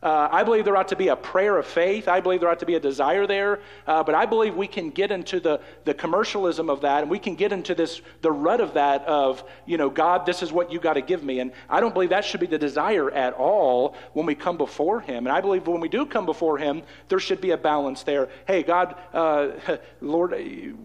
uh, 0.00 0.28
I 0.30 0.44
believe 0.44 0.64
there 0.64 0.76
ought 0.76 0.88
to 0.88 0.96
be 0.96 1.08
a 1.08 1.16
prayer 1.16 1.58
of 1.58 1.66
faith. 1.66 2.06
I 2.06 2.20
believe 2.20 2.38
there 2.38 2.48
ought 2.48 2.60
to 2.60 2.66
be 2.66 2.76
a 2.76 2.80
desire 2.80 3.26
there. 3.26 3.58
Uh, 3.84 4.04
but 4.04 4.14
I 4.14 4.26
believe 4.26 4.54
we 4.54 4.68
can 4.68 4.90
get 4.90 5.10
into 5.10 5.40
the, 5.40 5.60
the 5.84 5.92
commercialism 5.92 6.70
of 6.70 6.82
that 6.82 7.02
and 7.02 7.10
we 7.10 7.18
can 7.18 7.34
get 7.34 7.52
into 7.52 7.74
this, 7.74 8.00
the 8.22 8.30
rut 8.30 8.60
of 8.60 8.74
that 8.74 9.04
of, 9.06 9.42
you 9.66 9.76
know, 9.76 9.90
God, 9.90 10.24
this 10.24 10.40
is 10.40 10.52
what 10.52 10.70
you 10.70 10.78
got 10.78 10.92
to 10.94 11.00
give 11.00 11.24
me. 11.24 11.40
And 11.40 11.50
I 11.68 11.80
don't 11.80 11.92
believe 11.92 12.10
that 12.10 12.24
should 12.24 12.38
be 12.38 12.46
the 12.46 12.58
desire 12.58 13.10
at 13.10 13.34
all 13.34 13.96
when 14.12 14.24
we 14.24 14.36
come 14.36 14.56
before 14.56 15.00
Him. 15.00 15.26
And 15.26 15.34
I 15.34 15.40
believe 15.40 15.66
when 15.66 15.80
we 15.80 15.88
do 15.88 16.06
come 16.06 16.26
before 16.26 16.58
Him, 16.58 16.82
there 17.08 17.18
should 17.18 17.40
be 17.40 17.50
a 17.50 17.56
balance 17.56 18.04
there. 18.04 18.28
Hey, 18.46 18.62
God, 18.62 18.94
uh, 19.12 19.50
Lord, 20.00 20.32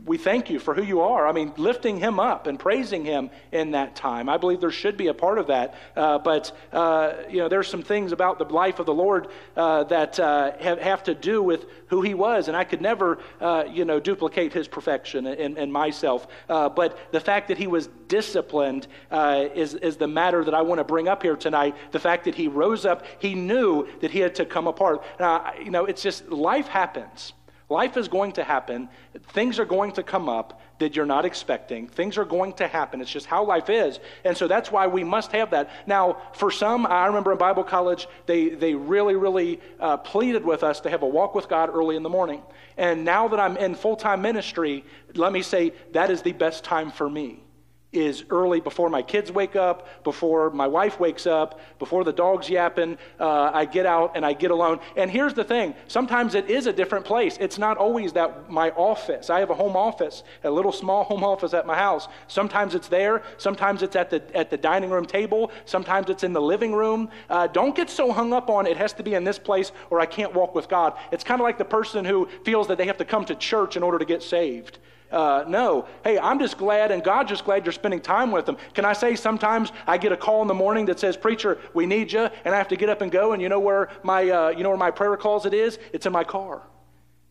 we 0.05 0.17
thank 0.17 0.50
you 0.50 0.58
for 0.58 0.74
who 0.74 0.82
you 0.82 1.01
are. 1.01 1.27
I 1.27 1.34
mean, 1.34 1.53
lifting 1.58 2.00
Him 2.00 2.20
up 2.20 2.48
and 2.48 2.60
praising 2.60 3.05
Him 3.05 3.29
in 3.51 3.72
that 3.72 3.96
time. 3.96 4.27
I 4.27 4.38
believe 4.38 4.60
there 4.60 4.72
should 4.72 4.98
be 4.98 5.08
a 5.08 5.13
part 5.13 5.38
of 5.38 5.48
that. 5.48 5.75
Uh, 5.96 6.17
but, 6.17 6.51
uh, 6.72 7.13
you 7.29 7.38
know, 7.38 7.48
there's 7.48 7.67
some 7.67 7.84
things 7.84 8.12
about 8.12 8.39
the 8.39 8.46
life 8.46 8.79
of 8.79 8.88
the 8.88 8.93
Lord 8.93 9.02
Lord 9.03 9.27
uh, 9.57 9.83
that 9.86 10.17
uh, 10.19 10.57
have, 10.60 10.79
have, 10.79 11.03
to 11.03 11.13
do 11.13 11.43
with 11.43 11.65
who 11.88 12.01
he 12.01 12.13
was. 12.13 12.48
And 12.48 12.55
I 12.55 12.63
could 12.63 12.81
never, 12.81 13.19
uh, 13.41 13.65
you 13.69 13.83
know, 13.83 14.00
duplicate 14.00 14.53
his 14.53 14.67
perfection 14.67 15.27
in, 15.27 15.57
in 15.57 15.72
myself. 15.72 16.27
Uh, 16.48 16.69
but 16.69 16.98
the 17.12 17.19
fact 17.19 17.50
that 17.50 17.57
he 17.57 17.67
was 17.67 17.89
disciplined 18.07 18.88
uh, 19.12 19.50
is, 19.53 19.74
is 19.75 19.98
the 19.98 20.07
matter 20.07 20.43
that 20.45 20.53
I 20.53 20.62
want 20.62 20.79
to 20.79 20.86
bring 20.86 21.07
up 21.10 21.22
here 21.22 21.36
tonight. 21.36 21.75
The 21.91 22.00
fact 22.00 22.24
that 22.25 22.36
he 22.36 22.48
rose 22.48 22.86
up, 22.86 23.05
he 23.19 23.36
knew 23.36 23.88
that 24.00 24.12
he 24.12 24.19
had 24.19 24.36
to 24.36 24.45
come 24.45 24.67
apart. 24.67 25.03
Now, 25.19 25.53
you 25.62 25.72
know, 25.72 25.86
it's 25.86 26.01
just 26.01 26.29
life 26.29 26.67
happens. 26.67 27.33
Life 27.69 27.98
is 27.98 28.07
going 28.07 28.33
to 28.33 28.43
happen. 28.43 28.88
Things 29.33 29.60
are 29.60 29.65
going 29.65 29.91
to 29.93 30.03
come 30.03 30.29
up 30.29 30.62
that 30.80 30.96
you're 30.96 31.06
not 31.06 31.25
expecting. 31.25 31.88
Things 31.88 32.18
are 32.18 32.25
going 32.25 32.53
to 32.53 32.68
happen. 32.68 33.01
It's 33.01 33.12
just 33.12 33.25
how 33.25 33.46
life 33.46 33.70
is. 33.70 34.00
And 34.25 34.36
so 34.36 34.48
that's 34.48 34.72
why 34.72 34.88
we 34.88 35.03
must 35.03 35.32
have 35.32 35.51
that. 35.51 35.70
Now, 35.88 36.18
for 36.34 36.51
some, 36.51 36.86
I 36.86 37.06
remember 37.08 37.32
in 37.32 37.38
Bible 37.38 37.63
college, 37.63 38.08
they, 38.25 38.50
they 38.50 38.74
really, 38.74 39.15
really 39.15 39.62
uh, 39.80 39.98
pleaded 39.98 40.44
with 40.44 40.63
us 40.63 40.82
to 40.82 40.89
have 40.89 41.03
a 41.03 41.08
walk 41.08 41.36
with 41.36 41.48
God 41.48 41.70
early 41.74 41.96
in 41.96 42.03
the 42.03 42.10
morning. 42.10 42.42
And 42.77 43.06
now 43.06 43.27
that 43.27 43.39
I'm 43.39 43.56
in 43.58 43.75
full 43.75 43.96
time 43.96 44.22
ministry, 44.22 44.84
let 45.15 45.32
me 45.32 45.42
say 45.42 45.74
that 45.92 46.10
is 46.10 46.22
the 46.22 46.34
best 46.34 46.63
time 46.63 46.92
for 46.92 47.10
me 47.10 47.44
is 47.93 48.23
early 48.29 48.59
before 48.59 48.89
my 48.89 49.01
kids 49.01 49.31
wake 49.31 49.55
up, 49.55 50.03
before 50.03 50.50
my 50.50 50.67
wife 50.67 51.00
wakes 51.00 51.25
up, 51.25 51.59
before 51.79 52.03
the 52.03 52.12
dog's 52.12 52.50
yapping. 52.50 52.97
Uh, 53.19 53.51
I 53.53 53.65
get 53.65 53.85
out 53.85 54.13
and 54.15 54.25
I 54.25 54.33
get 54.33 54.51
alone. 54.51 54.79
And 54.97 55.09
here's 55.09 55.33
the 55.33 55.43
thing 55.43 55.75
sometimes 55.88 56.35
it 56.35 56.50
is 56.50 56.67
a 56.67 56.73
different 56.73 57.05
place. 57.05 57.38
It's 57.39 57.57
not 57.57 57.77
always 57.77 58.13
that 58.13 58.50
my 58.50 58.71
office. 58.71 59.29
I 59.29 59.39
have 59.39 59.50
a 59.50 59.55
home 59.55 59.77
office, 59.77 60.23
a 60.43 60.50
little 60.51 60.71
small 60.71 61.03
home 61.03 61.23
office 61.23 61.53
at 61.53 61.65
my 61.65 61.75
house. 61.75 62.07
Sometimes 62.27 62.75
it's 62.75 62.88
there, 62.88 63.23
sometimes 63.38 63.83
it's 63.83 63.95
at 63.95 64.09
the, 64.09 64.23
at 64.35 64.50
the 64.50 64.57
dining 64.57 64.89
room 64.89 65.05
table, 65.05 65.51
sometimes 65.65 66.09
it's 66.09 66.23
in 66.23 66.33
the 66.33 66.41
living 66.41 66.73
room. 66.73 67.09
Uh, 67.29 67.47
don't 67.47 67.75
get 67.75 67.89
so 67.89 68.12
hung 68.12 68.33
up 68.33 68.50
on 68.50 68.65
it 68.65 68.77
has 68.77 68.93
to 68.93 69.03
be 69.03 69.13
in 69.13 69.23
this 69.23 69.39
place 69.39 69.71
or 69.89 70.00
I 70.00 70.05
can't 70.05 70.33
walk 70.33 70.55
with 70.55 70.67
God. 70.67 70.93
It's 71.12 71.23
kind 71.23 71.39
of 71.39 71.43
like 71.43 71.57
the 71.57 71.65
person 71.65 72.05
who 72.05 72.27
feels 72.43 72.67
that 72.67 72.77
they 72.77 72.85
have 72.85 72.97
to 72.97 73.05
come 73.05 73.25
to 73.25 73.35
church 73.35 73.77
in 73.77 73.83
order 73.83 74.00
to 74.00 74.05
get 74.05 74.23
saved. 74.23 74.79
Uh, 75.13 75.46
no. 75.48 75.86
Hey, 76.03 76.17
I'm 76.17 76.39
just 76.39 76.58
glad, 76.58 76.91
and 76.91 77.03
God's 77.03 77.29
just 77.29 77.46
glad 77.46 77.65
you're 77.65 77.72
spending 77.72 78.01
time 78.01 78.32
with 78.32 78.48
them. 78.48 78.58
Can 78.74 78.84
I 78.84 78.93
say 78.93 79.15
sometimes 79.15 79.72
I 79.86 79.98
get 79.98 80.12
a 80.12 80.17
call 80.17 80.41
in 80.41 80.48
the 80.48 80.55
morning 80.55 80.86
that 80.88 81.00
says, 81.00 81.15
"Preacher, 81.15 81.60
we 81.74 81.86
need 81.86 82.12
you," 82.12 82.27
and 82.43 82.55
I 82.55 82.58
have 82.58 82.67
to 82.70 82.75
get 82.75 82.89
up 82.89 83.01
and 83.01 83.12
go. 83.12 83.34
And 83.34 83.41
you 83.41 83.48
know 83.48 83.60
where 83.60 83.89
my, 84.01 84.27
uh, 84.27 84.50
you 84.50 84.63
know 84.63 84.70
where 84.70 84.77
my 84.77 84.91
prayer 84.91 85.15
closet 85.15 85.53
is? 85.53 85.77
It's 85.93 86.08
in 86.08 86.12
my 86.12 86.24
car. 86.24 86.63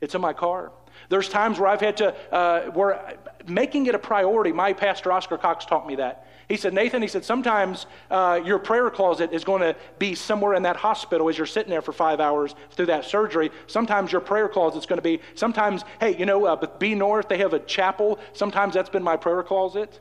It's 0.00 0.14
in 0.14 0.20
my 0.20 0.32
car. 0.32 0.70
There's 1.12 1.28
times 1.28 1.60
where 1.60 1.68
I've 1.68 1.82
had 1.82 1.98
to, 1.98 2.14
uh, 2.32 2.70
where 2.70 3.18
making 3.46 3.84
it 3.84 3.94
a 3.94 3.98
priority. 3.98 4.50
My 4.50 4.72
pastor 4.72 5.12
Oscar 5.12 5.36
Cox 5.36 5.66
taught 5.66 5.86
me 5.86 5.96
that. 5.96 6.26
He 6.48 6.56
said, 6.56 6.72
Nathan, 6.72 7.02
he 7.02 7.08
said, 7.08 7.22
sometimes 7.22 7.84
uh, 8.10 8.40
your 8.42 8.58
prayer 8.58 8.88
closet 8.88 9.30
is 9.30 9.44
going 9.44 9.60
to 9.60 9.76
be 9.98 10.14
somewhere 10.14 10.54
in 10.54 10.62
that 10.62 10.76
hospital 10.76 11.28
as 11.28 11.36
you're 11.36 11.46
sitting 11.46 11.68
there 11.68 11.82
for 11.82 11.92
five 11.92 12.18
hours 12.18 12.54
through 12.70 12.86
that 12.86 13.04
surgery. 13.04 13.50
Sometimes 13.66 14.10
your 14.10 14.22
prayer 14.22 14.48
closet 14.48 14.78
is 14.78 14.86
going 14.86 14.96
to 14.96 15.02
be, 15.02 15.20
sometimes, 15.34 15.84
hey, 16.00 16.16
you 16.16 16.24
know, 16.24 16.46
uh, 16.46 16.66
B 16.78 16.94
North, 16.94 17.28
they 17.28 17.38
have 17.38 17.52
a 17.52 17.58
chapel. 17.60 18.18
Sometimes 18.32 18.72
that's 18.72 18.88
been 18.88 19.02
my 19.02 19.18
prayer 19.18 19.42
closet. 19.42 20.00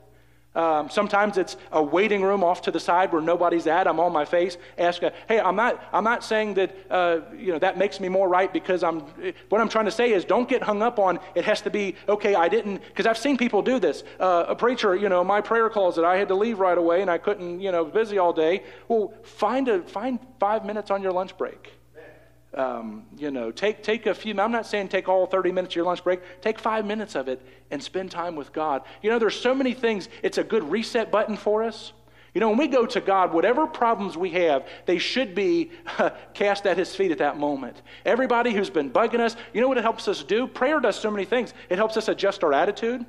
Um, 0.53 0.89
sometimes 0.89 1.37
it's 1.37 1.55
a 1.71 1.81
waiting 1.81 2.21
room 2.21 2.43
off 2.43 2.61
to 2.63 2.71
the 2.71 2.79
side 2.79 3.13
where 3.13 3.21
nobody's 3.21 3.67
at. 3.67 3.87
I'm 3.87 3.99
on 3.99 4.11
my 4.11 4.25
face. 4.25 4.57
Ask, 4.77 5.01
a, 5.01 5.13
hey, 5.29 5.39
I'm 5.39 5.55
not, 5.55 5.81
I'm 5.93 6.03
not 6.03 6.25
saying 6.25 6.55
that, 6.55 6.75
uh, 6.89 7.19
you 7.35 7.53
know, 7.53 7.59
that 7.59 7.77
makes 7.77 7.99
me 8.01 8.09
more 8.09 8.27
right 8.27 8.51
because 8.51 8.83
I'm, 8.83 8.99
what 9.47 9.61
I'm 9.61 9.69
trying 9.69 9.85
to 9.85 9.91
say 9.91 10.11
is 10.11 10.25
don't 10.25 10.49
get 10.49 10.61
hung 10.61 10.81
up 10.81 10.99
on 10.99 11.19
it 11.35 11.45
has 11.45 11.61
to 11.61 11.69
be, 11.69 11.95
okay, 12.09 12.35
I 12.35 12.49
didn't, 12.49 12.83
because 12.83 13.05
I've 13.05 13.17
seen 13.17 13.37
people 13.37 13.61
do 13.61 13.79
this. 13.79 14.03
Uh, 14.19 14.45
a 14.49 14.55
preacher, 14.55 14.95
you 14.95 15.07
know, 15.07 15.23
my 15.23 15.39
prayer 15.39 15.69
closet, 15.69 16.03
I 16.03 16.17
had 16.17 16.27
to 16.27 16.35
leave 16.35 16.59
right 16.59 16.77
away 16.77 17.01
and 17.01 17.09
I 17.09 17.17
couldn't, 17.17 17.61
you 17.61 17.71
know, 17.71 17.85
busy 17.85 18.17
all 18.17 18.33
day. 18.33 18.63
Well, 18.89 19.13
find, 19.23 19.69
a, 19.69 19.83
find 19.83 20.19
five 20.39 20.65
minutes 20.65 20.91
on 20.91 21.01
your 21.01 21.13
lunch 21.13 21.37
break. 21.37 21.71
Um, 22.53 23.05
you 23.17 23.31
know, 23.31 23.49
take, 23.49 23.81
take 23.81 24.07
a 24.07 24.13
few, 24.13 24.37
I'm 24.37 24.51
not 24.51 24.65
saying 24.65 24.89
take 24.89 25.07
all 25.07 25.25
30 25.25 25.53
minutes 25.53 25.71
of 25.71 25.77
your 25.77 25.85
lunch 25.85 26.03
break, 26.03 26.19
take 26.41 26.59
five 26.59 26.85
minutes 26.85 27.15
of 27.15 27.29
it 27.29 27.41
and 27.71 27.81
spend 27.81 28.11
time 28.11 28.35
with 28.35 28.51
God. 28.51 28.81
You 29.01 29.09
know, 29.09 29.19
there's 29.19 29.39
so 29.39 29.55
many 29.55 29.73
things, 29.73 30.09
it's 30.21 30.37
a 30.37 30.43
good 30.43 30.69
reset 30.69 31.11
button 31.11 31.37
for 31.37 31.63
us. 31.63 31.93
You 32.33 32.39
know, 32.39 32.49
when 32.49 32.57
we 32.57 32.67
go 32.67 32.85
to 32.85 33.01
God, 33.01 33.33
whatever 33.33 33.67
problems 33.67 34.17
we 34.17 34.29
have, 34.31 34.67
they 34.85 34.97
should 34.97 35.35
be 35.35 35.71
cast 36.33 36.65
at 36.65 36.77
His 36.77 36.95
feet 36.95 37.11
at 37.11 37.17
that 37.17 37.37
moment. 37.37 37.81
Everybody 38.05 38.51
who's 38.51 38.69
been 38.69 38.89
bugging 38.89 39.19
us, 39.19 39.35
you 39.53 39.61
know 39.61 39.67
what 39.67 39.77
it 39.77 39.83
helps 39.83 40.07
us 40.07 40.23
do? 40.23 40.47
Prayer 40.47 40.79
does 40.79 40.97
so 40.97 41.11
many 41.11 41.25
things. 41.25 41.53
It 41.69 41.77
helps 41.77 41.97
us 41.97 42.07
adjust 42.07 42.43
our 42.43 42.53
attitude. 42.53 43.05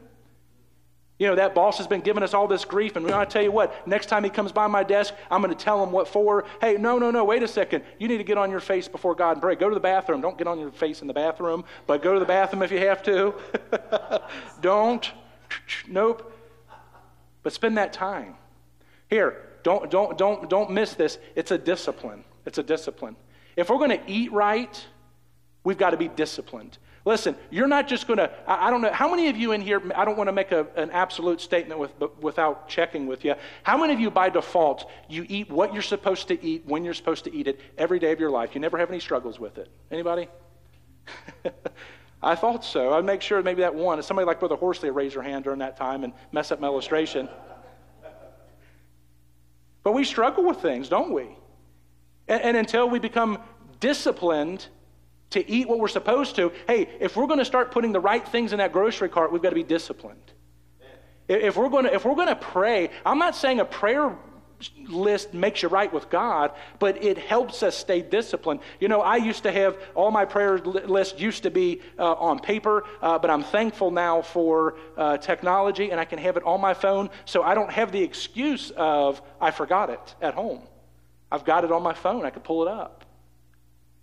You 1.19 1.29
know, 1.29 1.37
that 1.37 1.55
boss 1.55 1.79
has 1.79 1.87
been 1.87 2.01
giving 2.01 2.23
us 2.23 2.35
all 2.35 2.49
this 2.49 2.65
grief, 2.65 2.97
and 2.97 3.09
I 3.11 3.25
tell 3.25 3.43
you 3.43 3.53
what, 3.53 3.87
next 3.87 4.07
time 4.07 4.25
he 4.25 4.31
comes 4.31 4.51
by 4.51 4.67
my 4.67 4.83
desk, 4.83 5.15
I'm 5.31 5.41
going 5.41 5.55
to 5.55 5.65
tell 5.65 5.83
him 5.83 5.93
what 5.93 6.09
for. 6.09 6.45
Hey, 6.61 6.77
no, 6.79 6.99
no, 6.99 7.11
no, 7.11 7.25
wait 7.25 7.43
a 7.43 7.49
second. 7.49 7.85
You 7.99 8.09
need 8.09 8.19
to 8.19 8.25
get 8.25 8.39
on 8.39 8.51
your 8.51 8.61
face 8.61 8.89
before 8.89 9.15
God 9.15 9.33
and 9.33 9.43
pray. 9.43 9.55
Go 9.55 9.69
to 9.69 9.75
the 9.75 9.81
bathroom. 9.81 10.21
Don't 10.21 10.37
get 10.37 10.49
on 10.49 10.59
your 10.59 10.73
face 10.73 11.01
in 11.01 11.07
the 11.07 11.15
bathroom, 11.15 11.65
but 11.87 12.03
go 12.03 12.15
to 12.15 12.21
the 12.21 12.27
bathroom 12.27 12.63
if 12.63 12.73
you 12.73 12.79
have 12.79 13.03
to. 13.05 13.35
don't. 14.61 15.13
Nope. 15.87 16.33
But 17.43 17.53
spend 17.53 17.77
that 17.79 17.93
time. 17.93 18.35
Here, 19.11 19.49
don't, 19.63 19.91
don't, 19.91 20.17
don't, 20.17 20.49
don't 20.49 20.71
miss 20.71 20.95
this. 20.95 21.19
It's 21.37 21.51
a 21.51 21.59
discipline. 21.59 22.25
It's 22.47 22.59
a 22.59 22.63
discipline. 22.63 23.17
If 23.57 23.69
we're 23.69 23.79
going 23.79 23.91
to 23.91 24.03
eat 24.11 24.33
right, 24.33 24.85
we've 25.63 25.79
got 25.79 25.91
to 25.91 25.97
be 25.97 26.09
disciplined. 26.09 26.79
Listen, 27.05 27.35
you're 27.51 27.67
not 27.67 27.89
just 27.89 28.07
going 28.07 28.19
to, 28.19 28.31
I, 28.47 28.71
don't 28.71 28.81
know, 28.81 28.93
how 28.93 29.11
many 29.11 29.29
of 29.29 29.37
you 29.37 29.53
in 29.53 29.61
here, 29.61 29.83
I 29.95 30.05
don't 30.05 30.17
want 30.17 30.29
to 30.29 30.33
make 30.33 30.53
a, 30.53 30.67
an 30.77 30.91
absolute 30.93 31.41
statement 31.41 31.81
with, 31.81 31.93
without 32.21 32.69
checking 32.69 33.07
with 33.07 33.25
you. 33.25 33.35
How 33.65 33.77
many 33.77 33.93
of 33.93 33.99
you, 33.99 34.11
by 34.11 34.29
default, 34.29 34.89
you 35.09 35.27
eat 35.29 35.51
what 35.51 35.73
you're 35.73 35.83
supposed 35.83 36.29
to 36.29 36.45
eat 36.45 36.63
when 36.65 36.85
you're 36.85 36.95
supposed 36.95 37.25
to 37.25 37.35
eat 37.35 37.49
it 37.49 37.61
every 37.77 37.99
day 37.99 38.13
of 38.13 38.21
your 38.21 38.31
life? 38.31 38.55
You 38.55 38.61
never 38.61 38.79
have 38.79 38.89
any 38.89 39.01
struggles 39.01 39.41
with 39.41 39.59
it? 39.59 39.69
Anybody? 39.91 40.29
I 42.23 42.37
thought 42.37 42.65
so. 42.65 42.93
I'd 42.93 43.05
make 43.05 43.21
sure 43.21 43.43
maybe 43.43 43.63
that 43.63 43.75
one. 43.75 44.01
Somebody 44.03 44.27
like 44.27 44.39
Brother 44.39 44.55
Horsley 44.57 44.91
raise 44.91 45.15
their 45.15 45.25
hand 45.25 45.43
during 45.43 45.59
that 45.59 45.77
time 45.77 46.05
and 46.05 46.13
mess 46.31 46.53
up 46.53 46.61
my 46.61 46.69
illustration. 46.69 47.29
But 49.83 49.93
we 49.93 50.05
struggle 50.05 50.45
with 50.45 50.59
things, 50.59 50.89
don't 50.89 51.13
we? 51.13 51.37
and, 52.29 52.43
and 52.43 52.57
until 52.57 52.89
we 52.89 52.99
become 52.99 53.39
disciplined 53.81 54.67
to 55.33 55.51
eat 55.51 55.69
what 55.69 55.79
we're 55.79 55.89
supposed 55.89 56.37
to, 56.37 56.53
hey, 56.67 56.89
if 57.01 57.17
we're 57.17 57.27
going 57.27 57.39
to 57.39 57.45
start 57.45 57.71
putting 57.73 57.93
the 57.93 58.01
right 58.01 58.27
things 58.27 58.53
in 58.53 58.59
that 58.59 58.73
grocery 58.73 59.09
cart, 59.09 59.33
we've 59.33 59.43
got 59.43 59.51
to 59.51 59.55
be 59.55 59.63
disciplined. 59.63 60.33
If 61.29 61.57
we're 61.57 61.69
going 61.69 61.85
to, 61.85 61.95
if 61.95 62.05
we're 62.05 62.15
going 62.15 62.29
to 62.29 62.37
pray, 62.37 62.91
I'm 63.07 63.19
not 63.19 63.37
saying 63.37 63.61
a 63.61 63.65
prayer 63.65 64.17
list 64.89 65.35
makes 65.35 65.63
you 65.63 65.69
right 65.69 65.93
with 65.93 66.09
God, 66.11 66.53
but 66.79 67.03
it 67.03 67.19
helps 67.19 67.63
us 67.63 67.77
stay 67.77 68.03
disciplined. 68.03 68.61
You 68.81 68.89
know, 68.89 69.01
I 69.01 69.17
used 69.17 69.43
to 69.45 69.53
have 69.53 69.79
all 69.95 70.11
my 70.11 70.25
prayer 70.25 70.59
list 70.59 71.19
used 71.19 71.43
to 71.45 71.51
be 71.51 71.81
uh, 71.99 72.13
on 72.13 72.39
paper, 72.39 72.85
uh, 73.01 73.19
but 73.19 73.31
I'm 73.31 73.43
thankful 73.43 73.91
now 73.91 74.23
for 74.23 74.77
uh, 74.97 75.17
technology 75.19 75.91
and 75.91 75.99
I 75.99 76.05
can 76.05 76.19
have 76.19 76.37
it 76.37 76.45
on 76.45 76.61
my 76.61 76.75
phone, 76.75 77.11
so 77.25 77.43
I 77.43 77.55
don't 77.55 77.71
have 77.71 77.93
the 77.93 78.03
excuse 78.03 78.71
of 78.77 79.23
I 79.41 79.51
forgot 79.51 79.91
it 79.91 80.15
at 80.21 80.35
home. 80.35 80.63
I've 81.31 81.45
got 81.45 81.65
it 81.65 81.73
on 81.73 81.83
my 81.83 81.95
phone. 81.95 82.25
I 82.25 82.31
can 82.31 82.43
pull 82.43 82.63
it 82.63 82.69
up. 82.69 83.05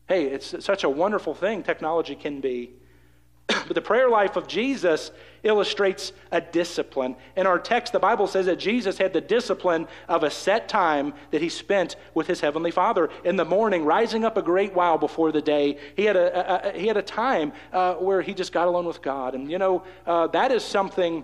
Hey, 0.10 0.26
it's 0.26 0.56
such 0.65 0.84
a 0.84 0.89
wonderful 0.89 1.36
thing 1.36 1.62
technology 1.62 2.15
can 2.15 2.41
be. 2.41 2.72
but 3.48 3.76
the 3.76 3.82
prayer 3.82 4.10
life 4.10 4.38
of 4.38 4.48
Jesus 4.48 5.12
illustrates 5.43 6.13
a 6.32 6.41
discipline. 6.41 7.15
In 7.38 7.45
our 7.45 7.60
text, 7.60 7.93
the 7.93 8.00
Bible 8.00 8.26
says 8.26 8.48
that 8.48 8.58
Jesus 8.58 8.98
had 8.98 9.13
the 9.13 9.22
discipline 9.22 9.88
of 10.08 10.24
a 10.24 10.32
set 10.32 10.67
time 10.67 11.13
that 11.30 11.43
he 11.43 11.50
spent 11.50 11.95
with 12.15 12.26
his 12.26 12.41
heavenly 12.41 12.72
Father. 12.72 13.12
In 13.24 13.36
the 13.36 13.45
morning, 13.45 13.86
rising 13.86 14.26
up 14.26 14.36
a 14.36 14.41
great 14.41 14.74
while 14.74 14.98
before 14.98 15.32
the 15.32 15.43
day, 15.43 15.78
he 15.95 16.06
had 16.06 16.15
a, 16.15 16.69
a 16.69 16.80
he 16.80 16.88
had 16.88 16.98
a 16.98 17.04
time 17.04 17.54
uh, 17.72 17.93
where 17.93 18.24
he 18.24 18.34
just 18.34 18.52
got 18.52 18.67
alone 18.67 18.88
with 18.88 19.04
God. 19.04 19.36
And 19.36 19.52
you 19.52 19.60
know, 19.60 19.84
uh, 20.08 20.26
that 20.28 20.52
is 20.52 20.63
something 20.63 21.24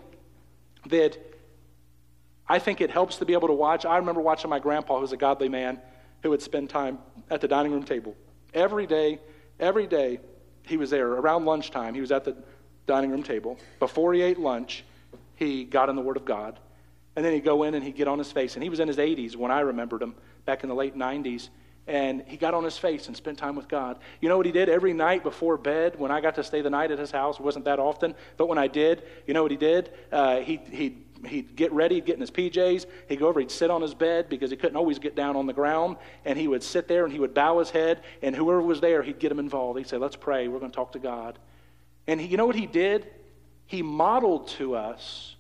that 0.89 1.17
I 2.47 2.59
think 2.59 2.81
it 2.81 2.91
helps 2.91 3.17
to 3.17 3.25
be 3.25 3.33
able 3.33 3.47
to 3.47 3.55
watch. 3.55 3.83
I 3.83 3.97
remember 3.97 4.21
watching 4.21 4.51
my 4.51 4.59
grandpa, 4.59 4.97
who 4.97 5.01
was 5.01 5.11
a 5.11 5.17
godly 5.17 5.49
man, 5.49 5.81
who 6.21 6.29
would 6.29 6.43
spend 6.43 6.69
time 6.69 6.99
at 7.31 7.41
the 7.41 7.47
dining 7.47 7.71
room 7.71 7.83
table 7.83 8.15
Every 8.55 8.87
day, 8.87 9.19
every 9.59 9.85
day, 9.85 10.19
he 10.63 10.77
was 10.77 10.89
there. 10.89 11.07
Around 11.07 11.45
lunchtime, 11.45 11.93
he 11.93 12.01
was 12.01 12.11
at 12.11 12.23
the 12.23 12.35
dining 12.87 13.11
room 13.11 13.21
table. 13.21 13.59
Before 13.79 14.13
he 14.13 14.21
ate 14.21 14.39
lunch, 14.39 14.83
he 15.35 15.65
got 15.65 15.89
in 15.89 15.95
the 15.95 16.01
Word 16.01 16.17
of 16.17 16.25
God. 16.25 16.59
And 17.15 17.23
then 17.23 17.33
he'd 17.33 17.43
go 17.43 17.63
in 17.63 17.75
and 17.75 17.83
he'd 17.83 17.95
get 17.95 18.07
on 18.07 18.17
his 18.17 18.31
face. 18.31 18.55
And 18.55 18.63
he 18.63 18.69
was 18.69 18.79
in 18.79 18.87
his 18.87 18.97
80s 18.97 19.35
when 19.35 19.51
I 19.51 19.59
remembered 19.59 20.01
him 20.01 20.15
back 20.45 20.63
in 20.63 20.69
the 20.69 20.75
late 20.75 20.95
90s. 20.95 21.49
And 21.87 22.23
he 22.25 22.35
got 22.35 22.53
on 22.53 22.63
his 22.63 22.77
face 22.77 23.07
and 23.07 23.15
spent 23.15 23.37
time 23.37 23.55
with 23.55 23.67
God. 23.67 23.99
You 24.19 24.27
know 24.27 24.37
what 24.37 24.45
he 24.45 24.51
did 24.51 24.69
every 24.69 24.93
night 24.93 25.21
before 25.21 25.57
bed 25.57 25.99
when 25.99 26.09
I 26.09 26.19
got 26.19 26.35
to 26.35 26.43
stay 26.43 26.61
the 26.61 26.69
night 26.69 26.91
at 26.91 26.97
his 26.97 27.11
house? 27.11 27.39
It 27.39 27.43
wasn't 27.43 27.65
that 27.65 27.79
often, 27.79 28.15
but 28.37 28.47
when 28.47 28.57
I 28.57 28.67
did, 28.67 29.03
you 29.27 29.33
know 29.33 29.43
what 29.43 29.51
he 29.51 29.57
did? 29.57 29.91
Uh, 30.11 30.37
he, 30.37 30.57
he'd 30.71 31.04
he'd 31.25 31.55
get 31.55 31.71
ready, 31.71 32.01
get 32.01 32.15
in 32.15 32.21
his 32.21 32.31
PJs, 32.31 32.85
he'd 33.07 33.19
go 33.19 33.27
over, 33.27 33.39
he'd 33.39 33.51
sit 33.51 33.71
on 33.71 33.81
his 33.81 33.93
bed 33.93 34.29
because 34.29 34.51
he 34.51 34.57
couldn't 34.57 34.75
always 34.75 34.99
get 34.99 35.15
down 35.15 35.35
on 35.35 35.45
the 35.45 35.53
ground, 35.53 35.97
and 36.25 36.37
he 36.37 36.47
would 36.47 36.63
sit 36.63 36.87
there 36.87 37.03
and 37.03 37.13
he 37.13 37.19
would 37.19 37.33
bow 37.33 37.59
his 37.59 37.69
head, 37.69 38.01
and 38.21 38.35
whoever 38.35 38.61
was 38.61 38.81
there, 38.81 39.01
he'd 39.01 39.19
get 39.19 39.31
him 39.31 39.39
involved. 39.39 39.77
He'd 39.77 39.87
say, 39.87 39.97
Let's 39.97 40.15
pray, 40.15 40.47
we're 40.47 40.59
going 40.59 40.71
to 40.71 40.75
talk 40.75 40.91
to 40.93 40.99
God. 40.99 41.39
And 42.07 42.19
he, 42.19 42.27
you 42.27 42.37
know 42.37 42.45
what 42.45 42.55
he 42.55 42.67
did? 42.67 43.07
He 43.65 43.81
modeled 43.81 44.47
to 44.49 44.75
us, 44.75 45.35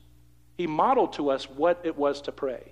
he 0.57 0.67
modeled 0.67 1.13
to 1.13 1.29
us 1.29 1.49
what 1.49 1.81
it 1.83 1.97
was 1.97 2.21
to 2.21 2.31
pray. 2.31 2.71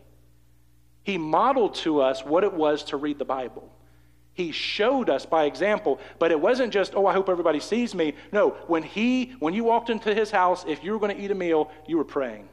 He 1.03 1.17
modeled 1.17 1.75
to 1.75 2.01
us 2.01 2.23
what 2.23 2.43
it 2.43 2.53
was 2.53 2.85
to 2.85 2.97
read 2.97 3.19
the 3.19 3.25
Bible. 3.25 3.69
He 4.33 4.51
showed 4.51 5.09
us 5.09 5.25
by 5.25 5.45
example, 5.45 5.99
but 6.17 6.31
it 6.31 6.39
wasn't 6.39 6.73
just, 6.73 6.95
oh, 6.95 7.05
I 7.05 7.13
hope 7.13 7.29
everybody 7.29 7.59
sees 7.59 7.93
me. 7.93 8.15
No, 8.31 8.51
when 8.67 8.81
he, 8.81 9.35
when 9.39 9.53
you 9.53 9.63
walked 9.63 9.91
into 9.91 10.13
his 10.13 10.31
house, 10.31 10.65
if 10.67 10.83
you 10.83 10.91
were 10.91 10.99
going 10.99 11.15
to 11.15 11.21
eat 11.21 11.29
a 11.29 11.35
meal, 11.35 11.69
you 11.87 11.97
were 11.97 12.05
praying. 12.05 12.49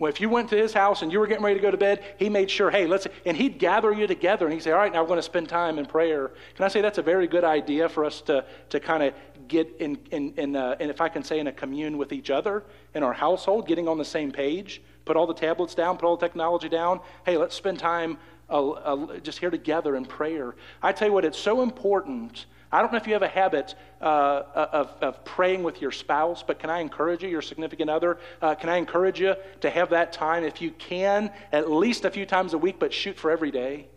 Well, 0.00 0.08
if 0.08 0.18
you 0.18 0.30
went 0.30 0.48
to 0.48 0.56
his 0.56 0.72
house 0.72 1.02
and 1.02 1.12
you 1.12 1.20
were 1.20 1.26
getting 1.26 1.44
ready 1.44 1.56
to 1.56 1.62
go 1.62 1.70
to 1.70 1.76
bed, 1.76 2.02
he 2.16 2.30
made 2.30 2.50
sure, 2.50 2.70
hey, 2.70 2.86
let's, 2.86 3.06
and 3.26 3.36
he'd 3.36 3.58
gather 3.58 3.92
you 3.92 4.06
together 4.06 4.46
and 4.46 4.54
he'd 4.54 4.62
say, 4.62 4.70
all 4.70 4.78
right, 4.78 4.90
now 4.90 5.02
we're 5.02 5.08
going 5.08 5.18
to 5.18 5.22
spend 5.22 5.46
time 5.46 5.78
in 5.78 5.84
prayer. 5.84 6.32
Can 6.54 6.64
I 6.64 6.68
say 6.68 6.80
that's 6.80 6.96
a 6.96 7.02
very 7.02 7.28
good 7.28 7.44
idea 7.44 7.86
for 7.86 8.06
us 8.06 8.22
to, 8.22 8.46
to 8.70 8.80
kind 8.80 9.02
of 9.02 9.14
get 9.46 9.68
in, 9.78 9.98
in, 10.10 10.32
in 10.38 10.56
uh, 10.56 10.76
and 10.80 10.90
if 10.90 11.02
I 11.02 11.10
can 11.10 11.22
say, 11.22 11.38
in 11.38 11.48
a 11.48 11.52
commune 11.52 11.98
with 11.98 12.14
each 12.14 12.30
other 12.30 12.64
in 12.94 13.02
our 13.02 13.12
household, 13.12 13.68
getting 13.68 13.88
on 13.88 13.98
the 13.98 14.04
same 14.04 14.32
page, 14.32 14.80
put 15.04 15.18
all 15.18 15.26
the 15.26 15.34
tablets 15.34 15.74
down, 15.74 15.98
put 15.98 16.06
all 16.06 16.16
the 16.16 16.26
technology 16.26 16.70
down. 16.70 17.00
Hey, 17.26 17.36
let's 17.36 17.54
spend 17.54 17.78
time 17.78 18.16
uh, 18.48 18.70
uh, 18.70 19.18
just 19.18 19.38
here 19.38 19.50
together 19.50 19.96
in 19.96 20.06
prayer. 20.06 20.54
I 20.82 20.92
tell 20.92 21.08
you 21.08 21.12
what, 21.12 21.26
it's 21.26 21.38
so 21.38 21.60
important 21.60 22.46
I 22.72 22.80
don't 22.80 22.92
know 22.92 22.98
if 22.98 23.06
you 23.06 23.14
have 23.14 23.22
a 23.22 23.28
habit 23.28 23.74
uh, 24.00 24.42
of, 24.54 24.94
of 25.00 25.24
praying 25.24 25.64
with 25.64 25.80
your 25.80 25.90
spouse, 25.90 26.44
but 26.46 26.60
can 26.60 26.70
I 26.70 26.78
encourage 26.78 27.22
you, 27.22 27.28
your 27.28 27.42
significant 27.42 27.90
other, 27.90 28.18
uh, 28.40 28.54
can 28.54 28.68
I 28.68 28.76
encourage 28.76 29.20
you 29.20 29.34
to 29.62 29.70
have 29.70 29.90
that 29.90 30.12
time, 30.12 30.44
if 30.44 30.62
you 30.62 30.70
can, 30.70 31.32
at 31.52 31.70
least 31.70 32.04
a 32.04 32.10
few 32.10 32.26
times 32.26 32.54
a 32.54 32.58
week, 32.58 32.78
but 32.78 32.92
shoot 32.92 33.16
for 33.16 33.30
every 33.30 33.50
day 33.50 33.88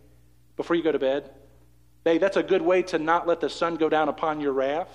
before 0.56 0.76
you 0.76 0.84
go 0.84 0.92
to 0.92 1.00
bed? 1.00 1.30
Hey, 2.04 2.18
that's 2.18 2.36
a 2.36 2.44
good 2.44 2.62
way 2.62 2.82
to 2.84 2.98
not 2.98 3.28
let 3.28 3.40
the 3.40 3.50
sun 3.50 3.76
go 3.76 3.90
down 3.90 4.10
upon 4.10 4.42
your 4.42 4.54
wrath. 4.54 4.90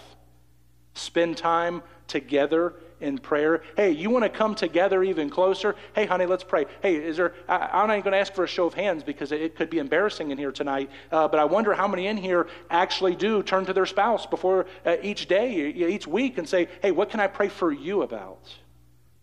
Spend 0.95 1.37
time 1.37 1.83
together 2.09 2.75
in 3.01 3.19
prayer. 3.19 3.63
Hey, 3.77 3.91
you 3.91 4.11
want 4.11 4.25
to 4.25 4.29
come 4.29 4.55
together 4.55 5.03
even 5.03 5.31
closer? 5.31 5.77
Hey, 5.95 6.07
honey, 6.07 6.27
let's 6.27 6.45
pray. 6.45 6.67
Hey, 6.83 6.97
is 6.97 7.17
there? 7.17 7.35
I, 7.49 7.83
am 7.83 7.89
not 7.89 8.03
going 8.03 8.13
to 8.13 8.19
ask 8.19 8.35
for 8.35 8.45
a 8.45 8.49
show 8.49 8.67
of 8.67 8.75
hands 8.75 9.03
because 9.03 9.33
it, 9.33 9.57
could 9.57 9.71
be 9.71 9.79
embarrassing 9.79 10.31
in 10.31 10.39
here 10.39 10.53
tonight. 10.53 10.91
Uh, 11.11 11.29
but 11.29 11.41
I 11.41 11.45
wonder 11.45 11.75
how 11.75 11.89
many 11.89 12.07
in 12.07 12.17
here 12.17 12.49
actually 12.71 13.17
do 13.17 13.43
turn 13.43 13.67
to 13.67 13.73
their 13.73 13.87
spouse 13.87 14.27
before 14.27 14.67
uh, 14.85 14.97
each 15.03 15.27
day, 15.27 15.53
each 15.53 16.07
week, 16.07 16.39
and 16.39 16.49
say, 16.49 16.69
"Hey, 16.83 16.91
what 16.91 17.11
can 17.11 17.21
I 17.21 17.27
pray 17.27 17.49
for 17.49 17.73
you 17.73 18.03
about?" 18.03 18.41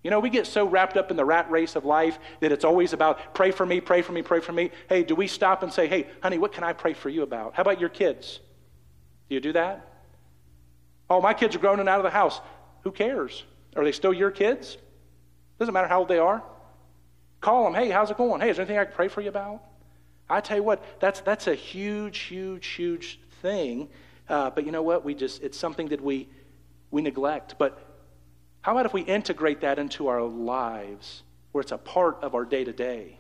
You 0.04 0.12
know, 0.12 0.20
we 0.20 0.30
get 0.30 0.46
so 0.46 0.68
wrapped 0.68 0.98
up 0.98 1.10
in 1.10 1.18
the 1.18 1.26
rat 1.26 1.50
race 1.50 1.76
of 1.76 1.84
life 1.84 2.20
that 2.40 2.52
it's 2.52 2.64
always 2.64 2.94
about 2.94 3.34
pray 3.34 3.52
for 3.52 3.66
me, 3.66 3.82
pray 3.82 4.02
for 4.02 4.12
me, 4.12 4.22
pray 4.22 4.40
for 4.40 4.52
me. 4.52 4.72
Hey, 4.88 5.04
do 5.04 5.16
we 5.16 5.28
stop 5.28 5.64
and 5.64 5.72
say, 5.72 5.88
"Hey, 5.88 6.08
honey, 6.22 6.38
what 6.38 6.52
can 6.52 6.64
I 6.64 6.74
pray 6.74 6.94
for 6.94 7.10
you 7.10 7.24
about?" 7.24 7.56
How 7.56 7.62
about 7.62 7.80
your 7.80 7.90
kids? 7.90 8.40
Do 9.30 9.36
you 9.36 9.42
do 9.42 9.54
that? 9.54 9.88
Oh, 11.10 11.22
my 11.22 11.34
kids 11.34 11.56
are 11.56 11.60
grown 11.60 11.80
and 11.80 11.90
out 11.90 12.00
of 12.00 12.04
the 12.04 12.10
house. 12.10 12.42
Who 12.84 12.92
cares? 12.92 13.44
Are 13.76 13.84
they 13.84 13.92
still 13.92 14.14
your 14.14 14.32
kids? 14.32 14.78
Doesn't 15.60 15.74
matter 15.74 15.88
how 15.88 16.00
old 16.00 16.08
they 16.08 16.20
are. 16.20 16.44
Call 17.42 17.66
them. 17.66 17.74
Hey, 17.74 17.90
how's 17.90 18.12
it 18.12 18.18
going? 18.18 18.42
Hey, 18.42 18.50
is 18.50 18.58
there 18.58 18.66
anything 18.66 18.80
I 18.80 18.86
can 18.86 18.94
pray 18.94 19.08
for 19.08 19.22
you 19.22 19.30
about? 19.30 19.62
I 20.30 20.42
tell 20.42 20.58
you 20.58 20.64
what, 20.64 20.84
that's, 21.00 21.22
that's 21.22 21.48
a 21.48 21.54
huge, 21.54 22.20
huge, 22.20 22.66
huge 22.68 23.20
thing. 23.42 23.90
Uh, 24.28 24.50
but 24.50 24.66
you 24.66 24.72
know 24.72 24.82
what? 24.82 25.06
We 25.06 25.14
just, 25.14 25.44
it's 25.44 25.58
something 25.58 25.90
that 25.90 26.02
we, 26.02 26.28
we 26.90 27.02
neglect. 27.02 27.56
But 27.60 27.80
how 28.62 28.72
about 28.72 28.88
if 28.88 28.94
we 28.94 29.02
integrate 29.02 29.62
that 29.62 29.78
into 29.78 30.08
our 30.08 30.24
lives 30.24 31.22
where 31.52 31.62
it's 31.62 31.72
a 31.72 31.78
part 31.78 32.24
of 32.24 32.34
our 32.34 32.46
day 32.46 32.64
to 32.64 32.74
day? 32.74 33.20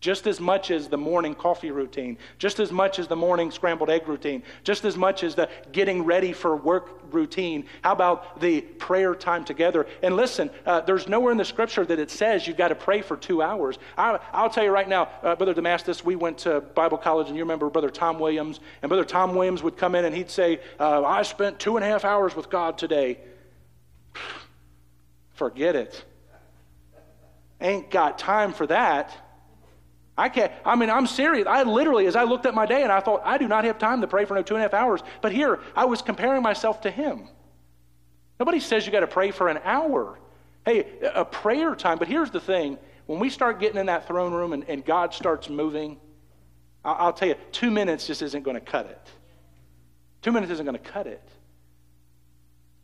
Just 0.00 0.26
as 0.28 0.40
much 0.40 0.70
as 0.70 0.88
the 0.88 0.96
morning 0.96 1.34
coffee 1.34 1.70
routine, 1.70 2.18
just 2.38 2.60
as 2.60 2.70
much 2.70 2.98
as 2.98 3.08
the 3.08 3.16
morning 3.16 3.50
scrambled 3.50 3.90
egg 3.90 4.06
routine, 4.06 4.42
just 4.62 4.84
as 4.84 4.96
much 4.96 5.24
as 5.24 5.34
the 5.34 5.48
getting 5.72 6.04
ready 6.04 6.32
for 6.32 6.56
work 6.56 7.00
routine. 7.10 7.64
How 7.82 7.92
about 7.92 8.40
the 8.40 8.60
prayer 8.60 9.14
time 9.14 9.44
together? 9.44 9.86
And 10.02 10.14
listen, 10.14 10.50
uh, 10.66 10.82
there's 10.82 11.08
nowhere 11.08 11.32
in 11.32 11.38
the 11.38 11.44
scripture 11.44 11.84
that 11.84 11.98
it 11.98 12.10
says 12.10 12.46
you've 12.46 12.56
got 12.56 12.68
to 12.68 12.76
pray 12.76 13.02
for 13.02 13.16
two 13.16 13.42
hours. 13.42 13.78
I, 13.96 14.20
will 14.40 14.50
tell 14.50 14.64
you 14.64 14.70
right 14.70 14.88
now, 14.88 15.08
uh, 15.22 15.34
Brother 15.34 15.54
Damascus, 15.54 16.04
we 16.04 16.14
went 16.14 16.38
to 16.38 16.60
Bible 16.60 16.98
college, 16.98 17.26
and 17.26 17.36
you 17.36 17.42
remember 17.42 17.68
Brother 17.68 17.90
Tom 17.90 18.20
Williams, 18.20 18.60
and 18.82 18.88
Brother 18.88 19.04
Tom 19.04 19.34
Williams 19.34 19.62
would 19.64 19.76
come 19.76 19.96
in 19.96 20.04
and 20.04 20.14
he'd 20.14 20.30
say, 20.30 20.60
uh, 20.78 21.02
I 21.04 21.22
spent 21.22 21.58
two 21.58 21.76
and 21.76 21.84
a 21.84 21.88
half 21.88 22.04
hours 22.04 22.36
with 22.36 22.48
God 22.50 22.78
today. 22.78 23.18
Forget 25.34 25.74
it. 25.74 26.04
Ain't 27.60 27.90
got 27.90 28.18
time 28.18 28.52
for 28.52 28.66
that. 28.68 29.12
I 30.18 30.28
can't, 30.28 30.52
I 30.64 30.74
mean, 30.74 30.90
I'm 30.90 31.06
serious. 31.06 31.46
I 31.46 31.62
literally, 31.62 32.06
as 32.06 32.16
I 32.16 32.24
looked 32.24 32.44
at 32.44 32.52
my 32.52 32.66
day 32.66 32.82
and 32.82 32.90
I 32.90 32.98
thought, 32.98 33.22
I 33.24 33.38
do 33.38 33.46
not 33.46 33.62
have 33.62 33.78
time 33.78 34.00
to 34.00 34.08
pray 34.08 34.24
for 34.24 34.34
no 34.34 34.42
two 34.42 34.54
and 34.54 34.60
a 34.60 34.64
half 34.64 34.74
hours. 34.74 35.00
But 35.22 35.30
here, 35.30 35.60
I 35.76 35.84
was 35.84 36.02
comparing 36.02 36.42
myself 36.42 36.80
to 36.82 36.90
him. 36.90 37.28
Nobody 38.40 38.58
says 38.58 38.84
you 38.84 38.90
got 38.90 39.00
to 39.00 39.06
pray 39.06 39.30
for 39.30 39.48
an 39.48 39.60
hour. 39.62 40.18
Hey, 40.64 40.86
a 41.14 41.24
prayer 41.24 41.76
time. 41.76 41.98
But 41.98 42.08
here's 42.08 42.32
the 42.32 42.40
thing 42.40 42.78
when 43.06 43.20
we 43.20 43.30
start 43.30 43.60
getting 43.60 43.78
in 43.78 43.86
that 43.86 44.08
throne 44.08 44.32
room 44.32 44.52
and, 44.52 44.68
and 44.68 44.84
God 44.84 45.14
starts 45.14 45.48
moving, 45.48 45.98
I'll, 46.84 46.96
I'll 46.98 47.12
tell 47.12 47.28
you, 47.28 47.36
two 47.52 47.70
minutes 47.70 48.06
just 48.06 48.20
isn't 48.20 48.42
going 48.42 48.56
to 48.56 48.60
cut 48.60 48.86
it. 48.86 49.10
Two 50.20 50.32
minutes 50.32 50.52
isn't 50.52 50.66
going 50.66 50.76
to 50.76 50.90
cut 50.90 51.06
it. 51.06 51.22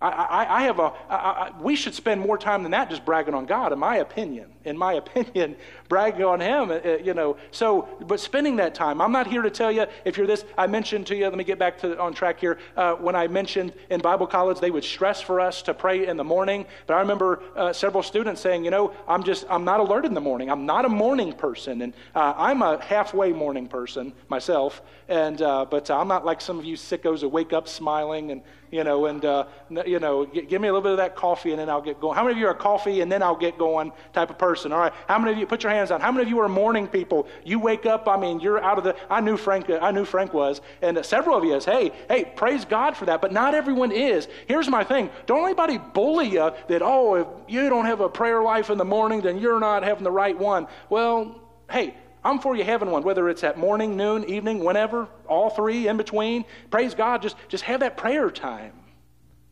I, 0.01 0.09
I, 0.09 0.59
I 0.59 0.63
have 0.63 0.79
a, 0.81 1.55
we 1.61 1.77
should 1.77 1.95
spend 1.95 2.21
more 2.21 2.37
time 2.37 2.63
than 2.63 2.73
that 2.73 2.91
just 2.91 3.05
bragging 3.05 3.33
on 3.33 3.47
God, 3.47 3.73
in 3.73 3.79
my 3.79 3.97
opinion. 3.97 4.51
In 4.65 4.77
my 4.77 4.95
opinion, 5.05 5.57
bragging 5.89 6.25
on 6.25 6.41
Him, 6.41 6.71
uh, 6.71 6.97
you 7.03 7.15
know. 7.15 7.37
So, 7.51 7.89
but 8.07 8.19
spending 8.19 8.57
that 8.57 8.75
time, 8.75 9.01
I'm 9.01 9.13
not 9.13 9.27
here 9.27 9.43
to 9.43 9.51
tell 9.51 9.71
you 9.71 9.87
if 10.05 10.17
you're 10.17 10.27
this. 10.27 10.45
I 10.59 10.67
mentioned 10.67 11.07
to 11.09 11.17
you, 11.17 11.25
let 11.25 11.37
me 11.37 11.45
get 11.45 11.59
back 11.59 11.79
to 11.79 11.99
on 11.99 12.13
track 12.13 12.41
here. 12.41 12.59
Uh, 12.77 12.95
when 12.95 13.15
I 13.15 13.29
mentioned 13.29 13.73
in 13.91 14.01
Bible 14.01 14.27
college, 14.27 14.59
they 14.59 14.71
would 14.71 14.85
stress 14.85 15.21
for 15.21 15.41
us 15.41 15.63
to 15.63 15.75
pray 15.75 16.07
in 16.07 16.17
the 16.17 16.25
morning. 16.25 16.67
But 16.87 16.95
I 16.95 17.01
remember 17.01 17.43
uh, 17.57 17.73
several 17.73 18.03
students 18.03 18.41
saying, 18.41 18.65
you 18.65 18.71
know, 18.71 18.93
I'm 19.07 19.23
just, 19.23 19.47
I'm 19.49 19.65
not 19.65 19.81
alert 19.81 20.05
in 20.05 20.15
the 20.15 20.21
morning. 20.21 20.51
I'm 20.51 20.67
not 20.67 20.85
a 20.85 20.89
morning 20.89 21.33
person. 21.33 21.83
And 21.83 21.95
uh, 22.15 22.35
I'm 22.37 22.63
a 22.63 22.83
halfway 22.83 23.33
morning 23.33 23.69
person 23.69 24.13
myself. 24.29 24.83
And, 25.09 25.41
uh, 25.41 25.67
but 25.71 25.91
I'm 25.91 26.09
not 26.09 26.25
like 26.25 26.41
some 26.41 26.59
of 26.59 26.65
you 26.65 26.77
sickos 26.77 27.21
who 27.21 27.29
wake 27.29 27.53
up 27.53 27.69
smiling 27.69 28.31
and, 28.31 28.43
you 28.71 28.85
know, 28.85 29.07
and, 29.07 29.25
uh, 29.25 29.45
you 29.87 29.99
know, 29.99 30.25
give 30.25 30.61
me 30.61 30.69
a 30.69 30.73
little 30.73 30.81
bit 30.81 30.93
of 30.93 30.99
that 30.99 31.17
coffee 31.17 31.51
and 31.51 31.61
then 31.61 31.69
I'll 31.71 31.83
get 31.83 32.01
going. 32.01 32.17
How 32.17 32.23
many 32.23 32.33
of 32.35 32.39
you 32.39 32.47
are 32.47 32.55
coffee 32.55 33.01
and 33.01 33.11
then 33.11 33.23
I'll 33.23 33.37
get 33.37 33.59
going 33.59 33.93
type 34.13 34.31
of 34.31 34.39
person? 34.39 34.73
All 34.73 34.81
right. 34.81 34.93
How 35.07 35.19
many 35.19 35.33
of 35.33 35.39
you, 35.39 35.47
put 35.47 35.63
your 35.63 35.73
hands 35.73 35.91
down. 35.91 36.01
How 36.01 36.11
many 36.11 36.25
of 36.25 36.29
you 36.29 36.41
are 36.41 36.49
morning 36.49 36.89
people? 36.89 37.27
You 37.45 37.59
wake 37.59 37.87
up, 37.87 38.09
I 38.09 38.17
mean, 38.17 38.41
you're 38.41 38.63
out 38.63 38.79
of 38.79 38.85
the, 38.85 38.97
I 39.11 39.21
knew 39.21 39.37
Frank, 39.37 39.71
I 39.71 39.91
knew 39.91 40.05
Frank 40.05 40.35
was, 40.35 40.61
and 40.83 41.05
several 41.05 41.37
of 41.37 41.45
you 41.45 41.55
is, 41.55 41.65
hey, 41.65 41.93
hey, 42.09 42.25
praise 42.25 42.65
God 42.65 42.97
for 42.97 43.07
that, 43.07 43.21
but 43.21 43.33
not 43.33 43.55
everyone 43.55 43.93
is. 43.93 44.29
Here's 44.47 44.69
my 44.69 44.85
thing. 44.85 45.11
Don't 45.27 45.45
anybody 45.45 45.79
bully 45.79 46.31
you 46.31 46.53
that, 46.69 46.83
oh, 46.83 47.15
if 47.15 47.27
you 47.49 47.69
don't 47.69 47.87
have 47.87 48.01
a 48.01 48.09
prayer 48.09 48.43
life 48.43 48.71
in 48.71 48.79
the 48.79 48.85
morning, 48.85 49.21
then 49.21 49.39
you're 49.39 49.61
not 49.61 49.83
having 49.83 50.05
the 50.05 50.11
right 50.11 50.37
one. 50.37 50.67
Well, 50.89 51.41
hey, 51.71 51.95
I'm 52.25 52.39
for 52.39 52.57
you 52.57 52.65
having 52.65 52.91
one, 52.91 53.03
whether 53.03 53.29
it's 53.29 53.45
at 53.45 53.59
morning, 53.59 53.97
noon, 53.97 54.25
evening, 54.25 54.65
whenever, 54.65 55.09
all 55.29 55.51
three 55.51 55.89
in 55.89 55.97
between. 55.99 56.47
Praise 56.71 56.95
God. 56.95 57.21
Just, 57.21 57.37
just 57.49 57.65
have 57.65 57.81
that 57.81 57.99
prayer 57.99 58.31
time 58.31 58.73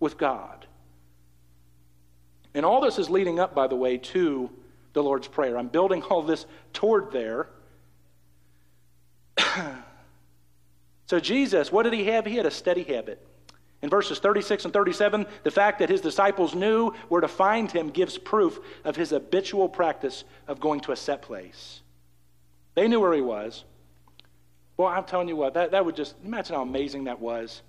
with 0.01 0.17
God. 0.17 0.67
And 2.55 2.65
all 2.65 2.81
this 2.81 2.99
is 2.99 3.11
leading 3.11 3.39
up, 3.39 3.55
by 3.55 3.67
the 3.67 3.77
way, 3.77 3.99
to 3.99 4.51
the 4.95 5.03
Lord's 5.03 5.29
Prayer. 5.29 5.59
I'm 5.59 5.69
building 5.69 6.03
all 6.03 6.23
this 6.23 6.47
toward 6.73 7.13
there. 7.13 7.49
so, 11.07 11.21
Jesus, 11.21 11.71
what 11.71 11.83
did 11.83 11.93
he 11.93 12.05
have? 12.05 12.25
He 12.25 12.37
had 12.37 12.47
a 12.47 12.51
steady 12.51 12.85
habit. 12.85 13.27
In 13.83 13.91
verses 13.91 14.19
36 14.19 14.65
and 14.65 14.73
37, 14.73 15.27
the 15.43 15.51
fact 15.51 15.81
that 15.81 15.91
his 15.91 16.01
disciples 16.01 16.55
knew 16.55 16.93
where 17.09 17.21
to 17.21 17.29
find 17.29 17.71
him 17.71 17.91
gives 17.91 18.17
proof 18.17 18.61
of 18.85 18.97
his 18.97 19.11
habitual 19.11 19.69
practice 19.69 20.25
of 20.47 20.61
going 20.61 20.81
to 20.81 20.93
a 20.93 20.97
set 20.97 21.21
place. 21.21 21.83
They 22.75 22.89
knew 22.89 23.01
where 23.01 23.13
he 23.13 23.21
was. 23.21 23.65
Well, 24.77 24.89
I'm 24.89 25.05
telling 25.05 25.29
you 25.29 25.37
what, 25.37 25.55
that, 25.55 25.73
that 25.73 25.85
would 25.85 25.97
just, 25.97 26.17
imagine 26.25 26.57
how 26.57 26.63
amazing 26.63 27.05
that 27.05 27.21
was 27.21 27.63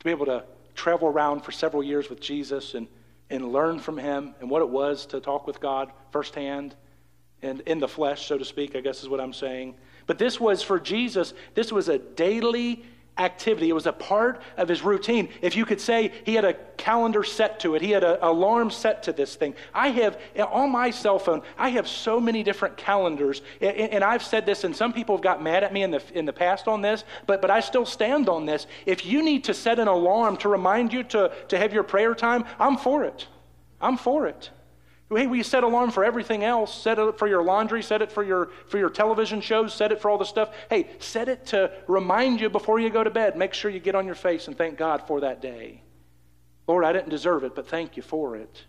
to 0.00 0.04
be 0.04 0.10
able 0.10 0.26
to 0.26 0.44
travel 0.74 1.08
around 1.08 1.40
for 1.40 1.52
several 1.52 1.82
years 1.82 2.10
with 2.10 2.20
Jesus 2.20 2.74
and, 2.74 2.88
and 3.30 3.52
learn 3.52 3.78
from 3.78 3.96
him 3.96 4.34
and 4.40 4.50
what 4.50 4.62
it 4.62 4.68
was 4.68 5.06
to 5.06 5.20
talk 5.20 5.46
with 5.46 5.60
God 5.60 5.92
firsthand 6.10 6.74
and 7.42 7.60
in 7.62 7.78
the 7.78 7.88
flesh, 7.88 8.26
so 8.26 8.38
to 8.38 8.44
speak, 8.44 8.76
I 8.76 8.80
guess 8.80 9.02
is 9.02 9.08
what 9.08 9.20
I'm 9.20 9.32
saying. 9.32 9.74
But 10.06 10.18
this 10.18 10.40
was 10.40 10.62
for 10.62 10.78
Jesus, 10.78 11.34
this 11.54 11.72
was 11.72 11.88
a 11.88 11.98
daily 11.98 12.84
activity. 13.18 13.68
It 13.68 13.74
was 13.74 13.86
a 13.86 13.92
part 13.92 14.42
of 14.56 14.68
his 14.68 14.82
routine. 14.82 15.28
If 15.42 15.54
you 15.54 15.66
could 15.66 15.80
say 15.80 16.12
he 16.24 16.34
had 16.34 16.44
a 16.44 16.54
calendar 16.54 17.22
set 17.22 17.60
to 17.60 17.74
it, 17.74 17.82
he 17.82 17.90
had 17.90 18.04
an 18.04 18.18
alarm 18.22 18.70
set 18.70 19.02
to 19.04 19.12
this 19.12 19.34
thing. 19.34 19.54
I 19.74 19.88
have, 19.88 20.18
on 20.38 20.70
my 20.70 20.90
cell 20.90 21.18
phone, 21.18 21.42
I 21.58 21.68
have 21.70 21.86
so 21.86 22.18
many 22.18 22.42
different 22.42 22.76
calendars. 22.76 23.42
And 23.60 24.02
I've 24.02 24.22
said 24.22 24.46
this, 24.46 24.64
and 24.64 24.74
some 24.74 24.92
people 24.92 25.16
have 25.16 25.22
got 25.22 25.42
mad 25.42 25.62
at 25.62 25.72
me 25.72 25.82
in 25.82 25.90
the, 25.90 26.02
in 26.14 26.24
the 26.24 26.32
past 26.32 26.68
on 26.68 26.80
this, 26.80 27.04
but, 27.26 27.42
but 27.42 27.50
I 27.50 27.60
still 27.60 27.86
stand 27.86 28.28
on 28.28 28.46
this. 28.46 28.66
If 28.86 29.04
you 29.04 29.22
need 29.22 29.44
to 29.44 29.54
set 29.54 29.78
an 29.78 29.88
alarm 29.88 30.38
to 30.38 30.48
remind 30.48 30.92
you 30.92 31.02
to, 31.04 31.32
to 31.48 31.58
have 31.58 31.72
your 31.72 31.84
prayer 31.84 32.14
time, 32.14 32.44
I'm 32.58 32.76
for 32.76 33.04
it. 33.04 33.28
I'm 33.80 33.96
for 33.96 34.26
it. 34.26 34.50
Hey, 35.14 35.26
we 35.26 35.42
set 35.42 35.64
alarm 35.64 35.90
for 35.90 36.04
everything 36.04 36.44
else. 36.44 36.74
Set 36.74 36.98
it 36.98 37.18
for 37.18 37.28
your 37.28 37.42
laundry, 37.42 37.82
set 37.82 38.02
it 38.02 38.10
for 38.10 38.22
your, 38.22 38.50
for 38.66 38.78
your 38.78 38.90
television 38.90 39.40
shows, 39.40 39.74
set 39.74 39.92
it 39.92 40.00
for 40.00 40.10
all 40.10 40.18
the 40.18 40.24
stuff. 40.24 40.50
Hey, 40.70 40.88
set 40.98 41.28
it 41.28 41.46
to 41.46 41.70
remind 41.86 42.40
you 42.40 42.48
before 42.48 42.80
you 42.80 42.90
go 42.90 43.04
to 43.04 43.10
bed. 43.10 43.36
Make 43.36 43.54
sure 43.54 43.70
you 43.70 43.80
get 43.80 43.94
on 43.94 44.06
your 44.06 44.14
face 44.14 44.48
and 44.48 44.56
thank 44.56 44.76
God 44.76 45.06
for 45.06 45.20
that 45.20 45.42
day. 45.42 45.82
Lord, 46.66 46.84
I 46.84 46.92
didn't 46.92 47.10
deserve 47.10 47.44
it, 47.44 47.54
but 47.54 47.68
thank 47.68 47.96
you 47.96 48.02
for 48.02 48.36
it. 48.36 48.64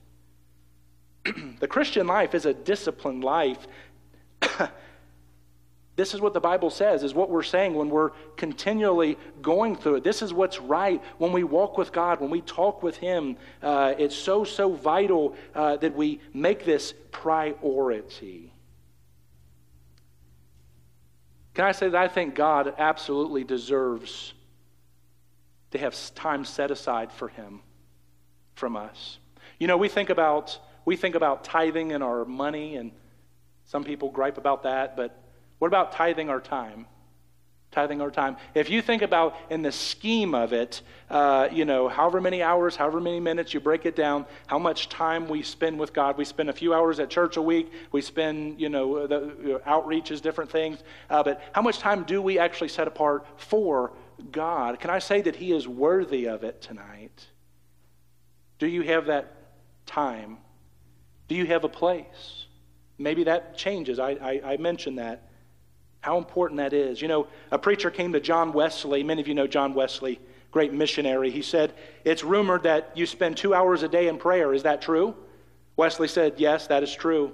the 1.59 1.67
Christian 1.67 2.07
life 2.07 2.35
is 2.35 2.45
a 2.45 2.53
disciplined 2.53 3.23
life. 3.23 3.67
This 5.95 6.15
is 6.15 6.21
what 6.21 6.33
the 6.33 6.39
Bible 6.39 6.71
says, 6.71 7.03
is 7.03 7.13
what 7.13 7.29
we're 7.29 7.43
saying 7.43 7.75
when 7.75 7.89
we're 7.89 8.11
continually 8.35 9.17
going 9.43 9.75
through 9.75 9.95
it. 9.95 10.03
This 10.03 10.23
is 10.23 10.33
what's 10.33 10.59
right 10.59 11.03
when 11.19 11.31
we 11.31 11.43
walk 11.43 11.77
with 11.77 11.91
God, 11.91 12.19
when 12.19 12.31
we 12.31 12.41
talk 12.41 12.81
with 12.81 12.97
Him. 12.97 13.37
Uh, 13.61 13.93
it's 13.99 14.15
so, 14.15 14.43
so 14.43 14.73
vital 14.73 15.35
uh, 15.53 15.77
that 15.77 15.95
we 15.95 16.19
make 16.33 16.65
this 16.65 16.95
priority. 17.11 18.51
Can 21.53 21.65
I 21.65 21.71
say 21.71 21.89
that 21.89 22.01
I 22.01 22.07
think 22.07 22.33
God 22.33 22.73
absolutely 22.79 23.43
deserves 23.43 24.33
to 25.71 25.77
have 25.77 25.95
time 26.15 26.43
set 26.43 26.71
aside 26.71 27.11
for 27.11 27.27
Him 27.27 27.61
from 28.55 28.75
us? 28.75 29.19
You 29.59 29.67
know, 29.67 29.77
we 29.77 29.89
think 29.89 30.09
about 30.09 30.59
we 30.85 30.97
think 30.97 31.15
about 31.15 31.45
tithing 31.45 31.93
and 31.93 32.03
our 32.03 32.25
money, 32.25 32.75
and 32.75 32.91
some 33.65 33.83
people 33.83 34.09
gripe 34.09 34.37
about 34.37 34.63
that, 34.63 34.97
but 34.97 35.22
what 35.63 35.69
about 35.69 35.93
tithing 35.93 36.29
our 36.29 36.41
time? 36.41 36.87
tithing 37.71 38.01
our 38.01 38.11
time. 38.11 38.35
If 38.53 38.69
you 38.69 38.81
think 38.81 39.01
about 39.01 39.37
in 39.49 39.61
the 39.61 39.71
scheme 39.71 40.35
of 40.35 40.51
it, 40.51 40.81
uh, 41.09 41.47
you 41.53 41.63
know, 41.63 41.87
however 41.87 42.19
many 42.19 42.43
hours, 42.43 42.75
however 42.75 42.99
many 42.99 43.21
minutes, 43.21 43.53
you 43.53 43.61
break 43.61 43.85
it 43.85 43.95
down, 43.95 44.25
how 44.45 44.59
much 44.59 44.89
time 44.89 45.29
we 45.29 45.41
spend 45.41 45.79
with 45.79 45.93
God. 45.93 46.17
We 46.17 46.25
spend 46.25 46.49
a 46.49 46.53
few 46.53 46.73
hours 46.73 46.99
at 46.99 47.09
church 47.09 47.37
a 47.37 47.41
week. 47.41 47.71
We 47.93 48.01
spend, 48.01 48.59
you 48.59 48.67
know, 48.67 49.07
the 49.07 49.33
you 49.41 49.53
know, 49.53 49.59
outreaches, 49.59 50.21
different 50.21 50.51
things. 50.51 50.83
Uh, 51.09 51.23
but 51.23 51.41
how 51.53 51.61
much 51.61 51.79
time 51.79 52.03
do 52.03 52.21
we 52.21 52.37
actually 52.37 52.67
set 52.67 52.89
apart 52.89 53.25
for 53.37 53.93
God? 54.33 54.81
Can 54.81 54.89
I 54.89 54.99
say 54.99 55.21
that 55.21 55.37
He 55.37 55.53
is 55.53 55.65
worthy 55.65 56.25
of 56.25 56.43
it 56.43 56.61
tonight? 56.61 57.25
Do 58.59 58.67
you 58.67 58.81
have 58.81 59.05
that 59.05 59.33
time? 59.85 60.39
Do 61.29 61.35
you 61.35 61.45
have 61.45 61.63
a 61.63 61.69
place? 61.69 62.47
Maybe 62.97 63.23
that 63.23 63.57
changes. 63.57 63.97
I, 63.97 64.11
I, 64.11 64.41
I 64.53 64.57
mentioned 64.57 64.99
that. 64.99 65.29
How 66.03 66.17
important 66.17 66.57
that 66.57 66.73
is. 66.73 67.01
You 67.01 67.07
know, 67.07 67.27
a 67.49 67.57
preacher 67.57 67.89
came 67.89 68.11
to 68.11 68.19
John 68.19 68.51
Wesley. 68.51 69.03
Many 69.03 69.21
of 69.21 69.27
you 69.29 69.33
know 69.33 69.47
John 69.47 69.73
Wesley, 69.73 70.19
great 70.51 70.73
missionary. 70.73 71.31
He 71.31 71.41
said, 71.41 71.73
It's 72.03 72.25
rumored 72.25 72.63
that 72.63 72.91
you 72.93 73.05
spend 73.05 73.37
two 73.37 73.53
hours 73.53 73.83
a 73.83 73.87
day 73.87 74.09
in 74.09 74.17
prayer. 74.17 74.53
Is 74.53 74.63
that 74.63 74.81
true? 74.81 75.15
Wesley 75.77 76.09
said, 76.09 76.33
Yes, 76.35 76.67
that 76.67 76.83
is 76.83 76.93
true. 76.93 77.31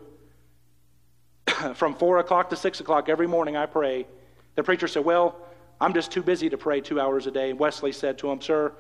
From 1.74 1.96
four 1.96 2.20
o'clock 2.20 2.52
to 2.52 2.56
six 2.56 2.80
o'clock 2.80 3.10
every 3.10 3.26
morning, 3.26 3.58
I 3.58 3.66
pray. 3.66 4.06
The 4.54 4.62
preacher 4.62 4.88
said, 4.88 5.04
Well, 5.04 5.36
I'm 5.82 5.96
just 5.96 6.12
too 6.12 6.22
busy 6.22 6.48
to 6.52 6.58
pray 6.58 6.80
two 6.80 7.00
hours 7.00 7.26
a 7.26 7.32
day. 7.32 7.54
Wesley 7.54 7.92
said 7.92 8.20
to 8.20 8.30
him, 8.30 8.40
Sir, 8.40 8.72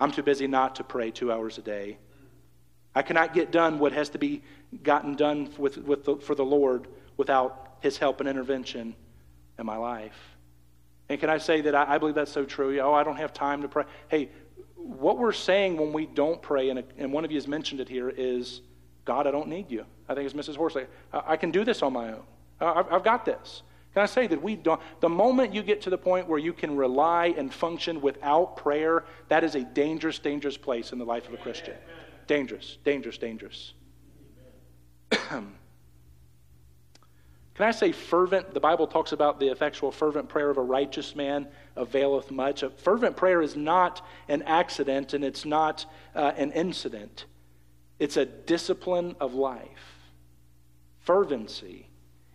I'm 0.00 0.12
too 0.12 0.22
busy 0.22 0.46
not 0.46 0.76
to 0.76 0.84
pray 0.84 1.10
two 1.10 1.30
hours 1.30 1.58
a 1.58 1.62
day. 1.62 1.98
I 2.94 3.02
cannot 3.02 3.34
get 3.34 3.52
done 3.52 3.80
what 3.80 3.92
has 3.92 4.08
to 4.10 4.18
be 4.18 4.42
gotten 4.82 5.14
done 5.14 5.50
with, 5.58 5.76
with 5.76 6.06
the, 6.06 6.16
for 6.16 6.34
the 6.34 6.44
Lord 6.44 6.88
without 7.18 7.76
His 7.80 7.98
help 7.98 8.20
and 8.20 8.28
intervention 8.30 8.96
in 9.58 9.66
my 9.66 9.76
life. 9.76 10.36
And 11.08 11.20
can 11.20 11.30
I 11.30 11.38
say 11.38 11.60
that 11.62 11.74
I, 11.74 11.94
I 11.94 11.98
believe 11.98 12.14
that's 12.14 12.32
so 12.32 12.44
true? 12.44 12.78
Oh, 12.80 12.92
I 12.92 13.04
don't 13.04 13.16
have 13.16 13.32
time 13.32 13.62
to 13.62 13.68
pray. 13.68 13.84
Hey, 14.08 14.30
what 14.74 15.18
we're 15.18 15.32
saying 15.32 15.76
when 15.76 15.92
we 15.92 16.06
don't 16.06 16.40
pray, 16.42 16.70
and, 16.70 16.82
and 16.98 17.12
one 17.12 17.24
of 17.24 17.30
you 17.30 17.36
has 17.36 17.48
mentioned 17.48 17.80
it 17.80 17.88
here, 17.88 18.08
is 18.08 18.62
God, 19.04 19.26
I 19.26 19.30
don't 19.30 19.48
need 19.48 19.70
you. 19.70 19.84
I 20.08 20.14
think 20.14 20.30
it's 20.30 20.48
Mrs. 20.48 20.56
Horsley. 20.56 20.86
I, 21.12 21.22
I 21.26 21.36
can 21.36 21.50
do 21.50 21.64
this 21.64 21.82
on 21.82 21.92
my 21.92 22.12
own. 22.12 22.22
I've, 22.60 22.92
I've 22.92 23.04
got 23.04 23.24
this. 23.24 23.62
Can 23.94 24.02
I 24.02 24.06
say 24.06 24.26
that 24.26 24.42
we 24.42 24.56
don't? 24.56 24.80
The 25.00 25.08
moment 25.08 25.54
you 25.54 25.62
get 25.62 25.80
to 25.82 25.90
the 25.90 25.96
point 25.96 26.28
where 26.28 26.38
you 26.38 26.52
can 26.52 26.76
rely 26.76 27.34
and 27.38 27.52
function 27.52 28.02
without 28.02 28.56
prayer, 28.56 29.04
that 29.28 29.42
is 29.42 29.54
a 29.54 29.62
dangerous, 29.62 30.18
dangerous 30.18 30.56
place 30.58 30.92
in 30.92 30.98
the 30.98 31.04
life 31.04 31.28
of 31.28 31.34
a 31.34 31.38
Christian. 31.38 31.74
Dangerous, 32.26 32.76
dangerous, 32.84 33.16
dangerous. 33.16 33.72
Can 37.56 37.66
I 37.66 37.70
say 37.70 37.90
fervent? 37.90 38.52
The 38.52 38.60
Bible 38.60 38.86
talks 38.86 39.12
about 39.12 39.40
the 39.40 39.48
effectual, 39.48 39.90
fervent 39.90 40.28
prayer 40.28 40.50
of 40.50 40.58
a 40.58 40.62
righteous 40.62 41.16
man 41.16 41.48
availeth 41.74 42.30
much. 42.30 42.62
A 42.62 42.68
fervent 42.68 43.16
prayer 43.16 43.40
is 43.40 43.56
not 43.56 44.06
an 44.28 44.42
accident 44.42 45.14
and 45.14 45.24
it's 45.24 45.46
not 45.46 45.86
uh, 46.14 46.32
an 46.36 46.52
incident, 46.52 47.24
it's 47.98 48.18
a 48.18 48.26
discipline 48.26 49.16
of 49.20 49.32
life. 49.32 50.02
Fervency. 51.00 51.85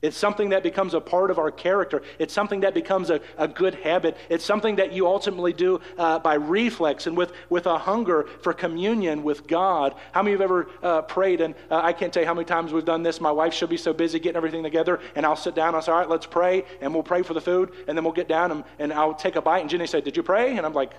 It's 0.02 0.18
something 0.18 0.50
that 0.50 0.64
becomes 0.64 0.94
a 0.94 1.02
part 1.02 1.30
of 1.30 1.38
our 1.38 1.52
character. 1.52 2.02
It's 2.18 2.34
something 2.34 2.62
that 2.62 2.74
becomes 2.74 3.10
a, 3.10 3.22
a 3.38 3.48
good 3.48 3.76
habit. 3.76 4.18
It's 4.30 4.44
something 4.44 4.78
that 4.78 4.94
you 4.94 5.06
ultimately 5.08 5.54
do 5.54 5.80
uh, 5.98 6.20
by 6.20 6.36
reflex 6.36 7.06
and 7.06 7.16
with, 7.16 7.34
with 7.50 7.68
a 7.68 7.78
hunger 7.78 8.28
for 8.42 8.54
communion 8.54 9.22
with 9.24 9.46
God. 9.48 9.94
How 10.12 10.24
many 10.24 10.34
of 10.34 10.40
you 10.40 10.44
have 10.44 10.52
ever 10.52 10.70
uh, 10.82 11.02
prayed? 11.04 11.42
And 11.42 11.54
uh, 11.70 11.82
I 11.84 11.94
can't 11.94 12.12
tell 12.12 12.24
you 12.24 12.28
how 12.28 12.34
many 12.34 12.46
times 12.46 12.74
we've 12.74 12.86
done 12.86 13.04
this. 13.04 13.22
My 13.22 13.32
wife, 13.32 13.54
she'll 13.54 13.68
be 13.68 13.78
so 13.78 13.94
busy 13.94 14.20
getting 14.20 14.38
everything 14.38 14.64
together, 14.64 15.00
and 15.16 15.26
I'll 15.26 15.36
sit 15.36 15.54
down 15.54 15.70
and 15.70 15.76
I'll 15.76 15.82
say, 15.84 15.92
All 15.92 16.00
right, 16.00 16.10
let's 16.10 16.26
pray. 16.26 16.66
And 16.82 16.94
we'll 16.94 17.04
pray 17.04 17.22
for 17.22 17.34
the 17.34 17.42
food, 17.42 17.72
and 17.88 17.96
then 17.98 18.04
we'll 18.04 18.14
get 18.14 18.28
down 18.28 18.52
and, 18.52 18.64
and 18.80 18.92
I'll 18.92 19.14
take 19.14 19.36
a 19.36 19.42
bite. 19.42 19.60
And 19.60 19.70
Jenny 19.70 19.88
said, 19.88 20.04
Did 20.04 20.18
you 20.18 20.24
pray? 20.24 20.58
And 20.58 20.66
I'm 20.66 20.74
like, 20.74 20.94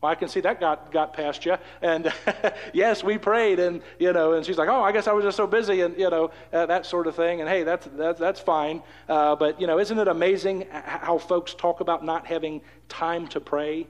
well, 0.00 0.12
I 0.12 0.14
can 0.14 0.28
see 0.28 0.40
that 0.40 0.60
got, 0.60 0.92
got 0.92 1.14
past 1.14 1.46
you. 1.46 1.56
And 1.80 2.12
yes, 2.74 3.02
we 3.02 3.16
prayed. 3.16 3.58
And, 3.58 3.82
you 3.98 4.12
know, 4.12 4.34
and 4.34 4.44
she's 4.44 4.58
like, 4.58 4.68
oh, 4.68 4.82
I 4.82 4.92
guess 4.92 5.06
I 5.06 5.12
was 5.12 5.24
just 5.24 5.36
so 5.36 5.46
busy 5.46 5.80
and, 5.80 5.98
you 5.98 6.10
know, 6.10 6.30
uh, 6.52 6.66
that 6.66 6.84
sort 6.84 7.06
of 7.06 7.16
thing. 7.16 7.40
And 7.40 7.48
hey, 7.48 7.62
that's, 7.62 7.88
that's, 7.96 8.20
that's 8.20 8.40
fine. 8.40 8.82
Uh, 9.08 9.34
but, 9.36 9.60
you 9.60 9.66
know, 9.66 9.78
isn't 9.78 9.98
it 9.98 10.06
amazing 10.06 10.66
how 10.70 11.16
folks 11.18 11.54
talk 11.54 11.80
about 11.80 12.04
not 12.04 12.26
having 12.26 12.60
time 12.88 13.26
to 13.28 13.40
pray? 13.40 13.86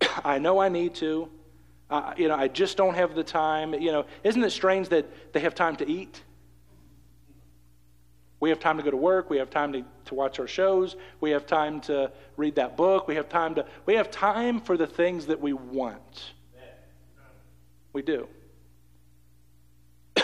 I 0.24 0.38
know 0.38 0.58
I 0.58 0.68
need 0.68 0.94
to. 0.96 1.30
Uh, 1.88 2.14
you 2.16 2.28
know, 2.28 2.36
I 2.36 2.46
just 2.46 2.76
don't 2.76 2.94
have 2.94 3.14
the 3.14 3.24
time. 3.24 3.74
You 3.74 3.92
know, 3.92 4.04
isn't 4.22 4.44
it 4.44 4.50
strange 4.50 4.90
that 4.90 5.32
they 5.32 5.40
have 5.40 5.54
time 5.54 5.76
to 5.76 5.88
eat? 5.90 6.22
We 8.40 8.48
have 8.48 8.58
time 8.58 8.78
to 8.78 8.82
go 8.82 8.90
to 8.90 8.96
work. 8.96 9.28
We 9.28 9.36
have 9.36 9.50
time 9.50 9.72
to, 9.74 9.84
to 10.06 10.14
watch 10.14 10.40
our 10.40 10.48
shows. 10.48 10.96
We 11.20 11.30
have 11.30 11.46
time 11.46 11.80
to 11.82 12.10
read 12.38 12.54
that 12.56 12.76
book. 12.76 13.06
We 13.06 13.14
have 13.16 13.28
time 13.28 13.54
to 13.56 13.66
we 13.84 13.94
have 13.94 14.10
time 14.10 14.60
for 14.60 14.78
the 14.78 14.86
things 14.86 15.26
that 15.26 15.40
we 15.40 15.52
want. 15.52 16.32
We 17.92 18.02
do. 18.02 18.28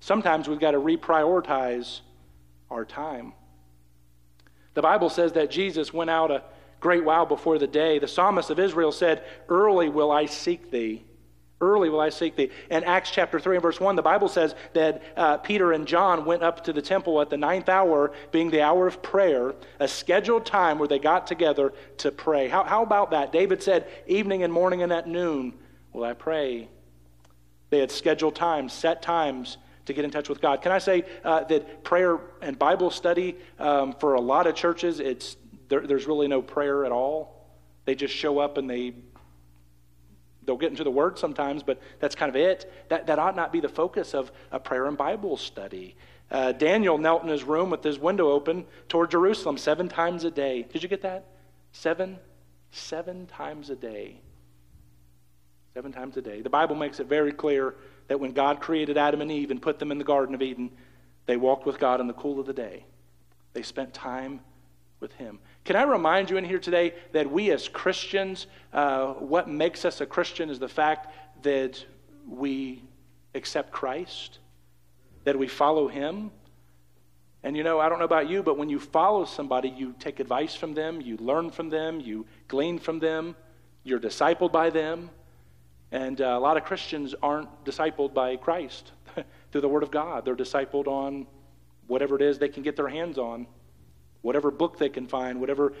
Sometimes 0.00 0.48
we've 0.48 0.60
got 0.60 0.72
to 0.72 0.78
reprioritize 0.78 2.00
our 2.70 2.84
time. 2.84 3.32
The 4.74 4.82
Bible 4.82 5.10
says 5.10 5.32
that 5.32 5.50
Jesus 5.50 5.92
went 5.92 6.10
out 6.10 6.30
a 6.30 6.44
great 6.78 7.04
while 7.04 7.26
before 7.26 7.58
the 7.58 7.66
day. 7.66 7.98
The 7.98 8.08
psalmist 8.08 8.50
of 8.50 8.58
Israel 8.58 8.92
said, 8.92 9.24
Early 9.48 9.88
will 9.88 10.12
I 10.12 10.26
seek 10.26 10.70
thee. 10.70 11.04
Early 11.60 11.90
will 11.90 12.00
I 12.00 12.08
seek 12.08 12.36
thee. 12.36 12.50
In 12.70 12.84
Acts 12.84 13.10
chapter 13.10 13.38
3 13.38 13.56
and 13.56 13.62
verse 13.62 13.78
1, 13.78 13.94
the 13.94 14.02
Bible 14.02 14.28
says 14.28 14.54
that 14.72 15.02
uh, 15.14 15.36
Peter 15.38 15.72
and 15.72 15.86
John 15.86 16.24
went 16.24 16.42
up 16.42 16.64
to 16.64 16.72
the 16.72 16.80
temple 16.80 17.20
at 17.20 17.28
the 17.28 17.36
ninth 17.36 17.68
hour, 17.68 18.12
being 18.32 18.50
the 18.50 18.62
hour 18.62 18.86
of 18.86 19.02
prayer, 19.02 19.54
a 19.78 19.86
scheduled 19.86 20.46
time 20.46 20.78
where 20.78 20.88
they 20.88 20.98
got 20.98 21.26
together 21.26 21.74
to 21.98 22.10
pray. 22.10 22.48
How, 22.48 22.64
how 22.64 22.82
about 22.82 23.10
that? 23.10 23.30
David 23.30 23.62
said, 23.62 23.86
Evening 24.06 24.42
and 24.42 24.50
morning 24.50 24.82
and 24.82 24.90
at 24.90 25.06
noon 25.06 25.52
will 25.92 26.04
I 26.04 26.14
pray. 26.14 26.68
They 27.68 27.78
had 27.78 27.90
scheduled 27.90 28.34
times, 28.34 28.72
set 28.72 29.02
times 29.02 29.58
to 29.84 29.92
get 29.92 30.04
in 30.06 30.10
touch 30.10 30.30
with 30.30 30.40
God. 30.40 30.62
Can 30.62 30.72
I 30.72 30.78
say 30.78 31.04
uh, 31.24 31.44
that 31.44 31.84
prayer 31.84 32.20
and 32.40 32.58
Bible 32.58 32.90
study 32.90 33.36
um, 33.58 33.94
for 34.00 34.14
a 34.14 34.20
lot 34.20 34.46
of 34.46 34.54
churches, 34.54 34.98
it's, 34.98 35.36
there, 35.68 35.86
there's 35.86 36.06
really 36.06 36.26
no 36.26 36.40
prayer 36.40 36.86
at 36.86 36.92
all? 36.92 37.48
They 37.84 37.94
just 37.94 38.14
show 38.14 38.38
up 38.38 38.56
and 38.56 38.68
they 38.68 38.94
They'll 40.44 40.56
get 40.56 40.70
into 40.70 40.84
the 40.84 40.90
Word 40.90 41.18
sometimes, 41.18 41.62
but 41.62 41.80
that's 41.98 42.14
kind 42.14 42.28
of 42.28 42.36
it. 42.36 42.70
That, 42.88 43.06
that 43.06 43.18
ought 43.18 43.36
not 43.36 43.52
be 43.52 43.60
the 43.60 43.68
focus 43.68 44.14
of 44.14 44.32
a 44.50 44.58
prayer 44.58 44.86
and 44.86 44.96
Bible 44.96 45.36
study. 45.36 45.96
Uh, 46.30 46.52
Daniel 46.52 46.96
knelt 46.96 47.22
in 47.22 47.28
his 47.28 47.42
room 47.42 47.70
with 47.70 47.82
his 47.82 47.98
window 47.98 48.30
open 48.30 48.64
toward 48.88 49.10
Jerusalem 49.10 49.58
seven 49.58 49.88
times 49.88 50.24
a 50.24 50.30
day. 50.30 50.66
Did 50.72 50.82
you 50.82 50.88
get 50.88 51.02
that? 51.02 51.26
Seven? 51.72 52.18
Seven 52.70 53.26
times 53.26 53.68
a 53.70 53.76
day. 53.76 54.20
Seven 55.74 55.92
times 55.92 56.16
a 56.16 56.22
day. 56.22 56.40
The 56.40 56.50
Bible 56.50 56.76
makes 56.76 57.00
it 57.00 57.06
very 57.06 57.32
clear 57.32 57.74
that 58.08 58.18
when 58.18 58.32
God 58.32 58.60
created 58.60 58.96
Adam 58.96 59.20
and 59.20 59.30
Eve 59.30 59.50
and 59.50 59.60
put 59.60 59.78
them 59.78 59.92
in 59.92 59.98
the 59.98 60.04
Garden 60.04 60.34
of 60.34 60.42
Eden, 60.42 60.70
they 61.26 61.36
walked 61.36 61.66
with 61.66 61.78
God 61.78 62.00
in 62.00 62.06
the 62.06 62.12
cool 62.12 62.40
of 62.40 62.46
the 62.46 62.52
day. 62.52 62.84
They 63.52 63.62
spent 63.62 63.92
time 63.92 64.40
with 65.00 65.12
Him. 65.14 65.38
Can 65.64 65.76
I 65.76 65.82
remind 65.82 66.30
you 66.30 66.36
in 66.36 66.44
here 66.44 66.58
today 66.58 66.94
that 67.12 67.30
we 67.30 67.50
as 67.50 67.68
Christians, 67.68 68.46
uh, 68.72 69.12
what 69.14 69.48
makes 69.48 69.84
us 69.84 70.00
a 70.00 70.06
Christian 70.06 70.48
is 70.50 70.58
the 70.58 70.68
fact 70.68 71.12
that 71.42 71.84
we 72.26 72.82
accept 73.34 73.70
Christ, 73.70 74.38
that 75.24 75.38
we 75.38 75.48
follow 75.48 75.86
Him. 75.86 76.30
And 77.42 77.56
you 77.56 77.62
know, 77.62 77.78
I 77.78 77.88
don't 77.88 77.98
know 77.98 78.04
about 78.04 78.28
you, 78.28 78.42
but 78.42 78.58
when 78.58 78.68
you 78.68 78.80
follow 78.80 79.24
somebody, 79.24 79.68
you 79.68 79.94
take 79.98 80.20
advice 80.20 80.54
from 80.54 80.74
them, 80.74 81.00
you 81.00 81.16
learn 81.18 81.50
from 81.50 81.68
them, 81.68 82.00
you 82.00 82.26
glean 82.48 82.78
from 82.78 82.98
them, 82.98 83.36
you're 83.84 84.00
discipled 84.00 84.52
by 84.52 84.70
them. 84.70 85.10
And 85.92 86.20
uh, 86.20 86.24
a 86.24 86.40
lot 86.40 86.56
of 86.56 86.64
Christians 86.64 87.14
aren't 87.22 87.64
discipled 87.64 88.14
by 88.14 88.36
Christ 88.36 88.92
through 89.52 89.60
the 89.60 89.68
Word 89.68 89.82
of 89.82 89.90
God. 89.90 90.24
They're 90.24 90.36
discipled 90.36 90.86
on 90.86 91.26
whatever 91.86 92.14
it 92.16 92.22
is 92.22 92.38
they 92.38 92.48
can 92.48 92.62
get 92.62 92.76
their 92.76 92.88
hands 92.88 93.18
on 93.18 93.46
whatever 94.22 94.50
book 94.50 94.78
they 94.78 94.88
can 94.88 95.06
find, 95.06 95.40
whatever 95.40 95.72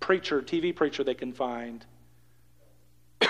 preacher, 0.00 0.42
TV 0.42 0.74
preacher 0.74 1.04
they 1.04 1.14
can 1.14 1.32
find. 1.32 1.86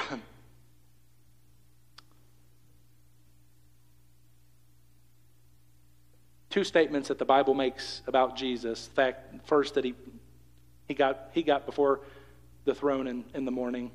Two 6.50 6.64
statements 6.64 7.08
that 7.08 7.18
the 7.18 7.24
Bible 7.24 7.54
makes 7.54 8.02
about 8.06 8.36
Jesus. 8.36 8.88
Fact, 8.88 9.46
first 9.46 9.74
that 9.74 9.84
he, 9.84 9.94
he, 10.86 10.94
got, 10.94 11.30
he 11.32 11.42
got 11.42 11.64
before 11.66 12.00
the 12.64 12.74
throne 12.74 13.06
in, 13.06 13.24
in 13.34 13.44
the 13.44 13.50
morning. 13.50 13.90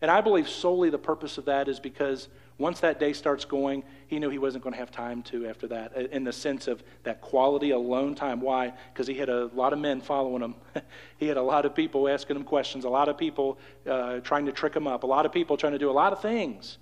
And 0.00 0.10
I 0.10 0.20
believe 0.22 0.48
solely 0.48 0.88
the 0.90 0.98
purpose 0.98 1.36
of 1.36 1.44
that 1.44 1.68
is 1.68 1.78
because 1.78 2.28
once 2.60 2.80
that 2.80 3.00
day 3.00 3.14
starts 3.14 3.46
going, 3.46 3.82
he 4.06 4.18
knew 4.18 4.28
he 4.28 4.36
wasn't 4.36 4.62
going 4.62 4.74
to 4.74 4.78
have 4.78 4.90
time 4.90 5.22
to 5.22 5.46
after 5.46 5.66
that, 5.68 5.96
in 6.12 6.24
the 6.24 6.32
sense 6.32 6.68
of 6.68 6.84
that 7.04 7.22
quality 7.22 7.70
alone 7.70 8.14
time. 8.14 8.42
Why? 8.42 8.74
Because 8.92 9.06
he 9.06 9.14
had 9.14 9.30
a 9.30 9.46
lot 9.54 9.72
of 9.72 9.78
men 9.78 10.02
following 10.02 10.42
him. 10.42 10.54
he 11.16 11.26
had 11.26 11.38
a 11.38 11.42
lot 11.42 11.64
of 11.64 11.74
people 11.74 12.06
asking 12.06 12.36
him 12.36 12.44
questions, 12.44 12.84
a 12.84 12.90
lot 12.90 13.08
of 13.08 13.16
people 13.16 13.58
uh, 13.88 14.20
trying 14.20 14.44
to 14.44 14.52
trick 14.52 14.76
him 14.76 14.86
up, 14.86 15.04
a 15.04 15.06
lot 15.06 15.24
of 15.24 15.32
people 15.32 15.56
trying 15.56 15.72
to 15.72 15.78
do 15.78 15.90
a 15.90 15.92
lot 15.92 16.12
of 16.12 16.20
things. 16.20 16.76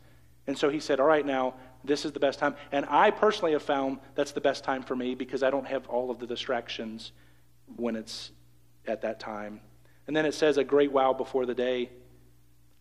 And 0.48 0.58
so 0.58 0.68
he 0.68 0.80
said, 0.80 0.98
All 0.98 1.06
right, 1.06 1.24
now, 1.24 1.54
this 1.84 2.04
is 2.04 2.10
the 2.10 2.18
best 2.18 2.40
time. 2.40 2.56
And 2.72 2.84
I 2.90 3.12
personally 3.12 3.52
have 3.52 3.62
found 3.62 4.00
that's 4.16 4.32
the 4.32 4.40
best 4.40 4.64
time 4.64 4.82
for 4.82 4.96
me 4.96 5.14
because 5.14 5.44
I 5.44 5.50
don't 5.50 5.66
have 5.66 5.86
all 5.86 6.10
of 6.10 6.18
the 6.18 6.26
distractions 6.26 7.12
when 7.76 7.94
it's 7.94 8.32
at 8.88 9.02
that 9.02 9.20
time. 9.20 9.60
And 10.08 10.16
then 10.16 10.26
it 10.26 10.34
says 10.34 10.56
a 10.58 10.64
great 10.64 10.90
while 10.90 11.14
before 11.14 11.46
the 11.46 11.54
day. 11.54 11.90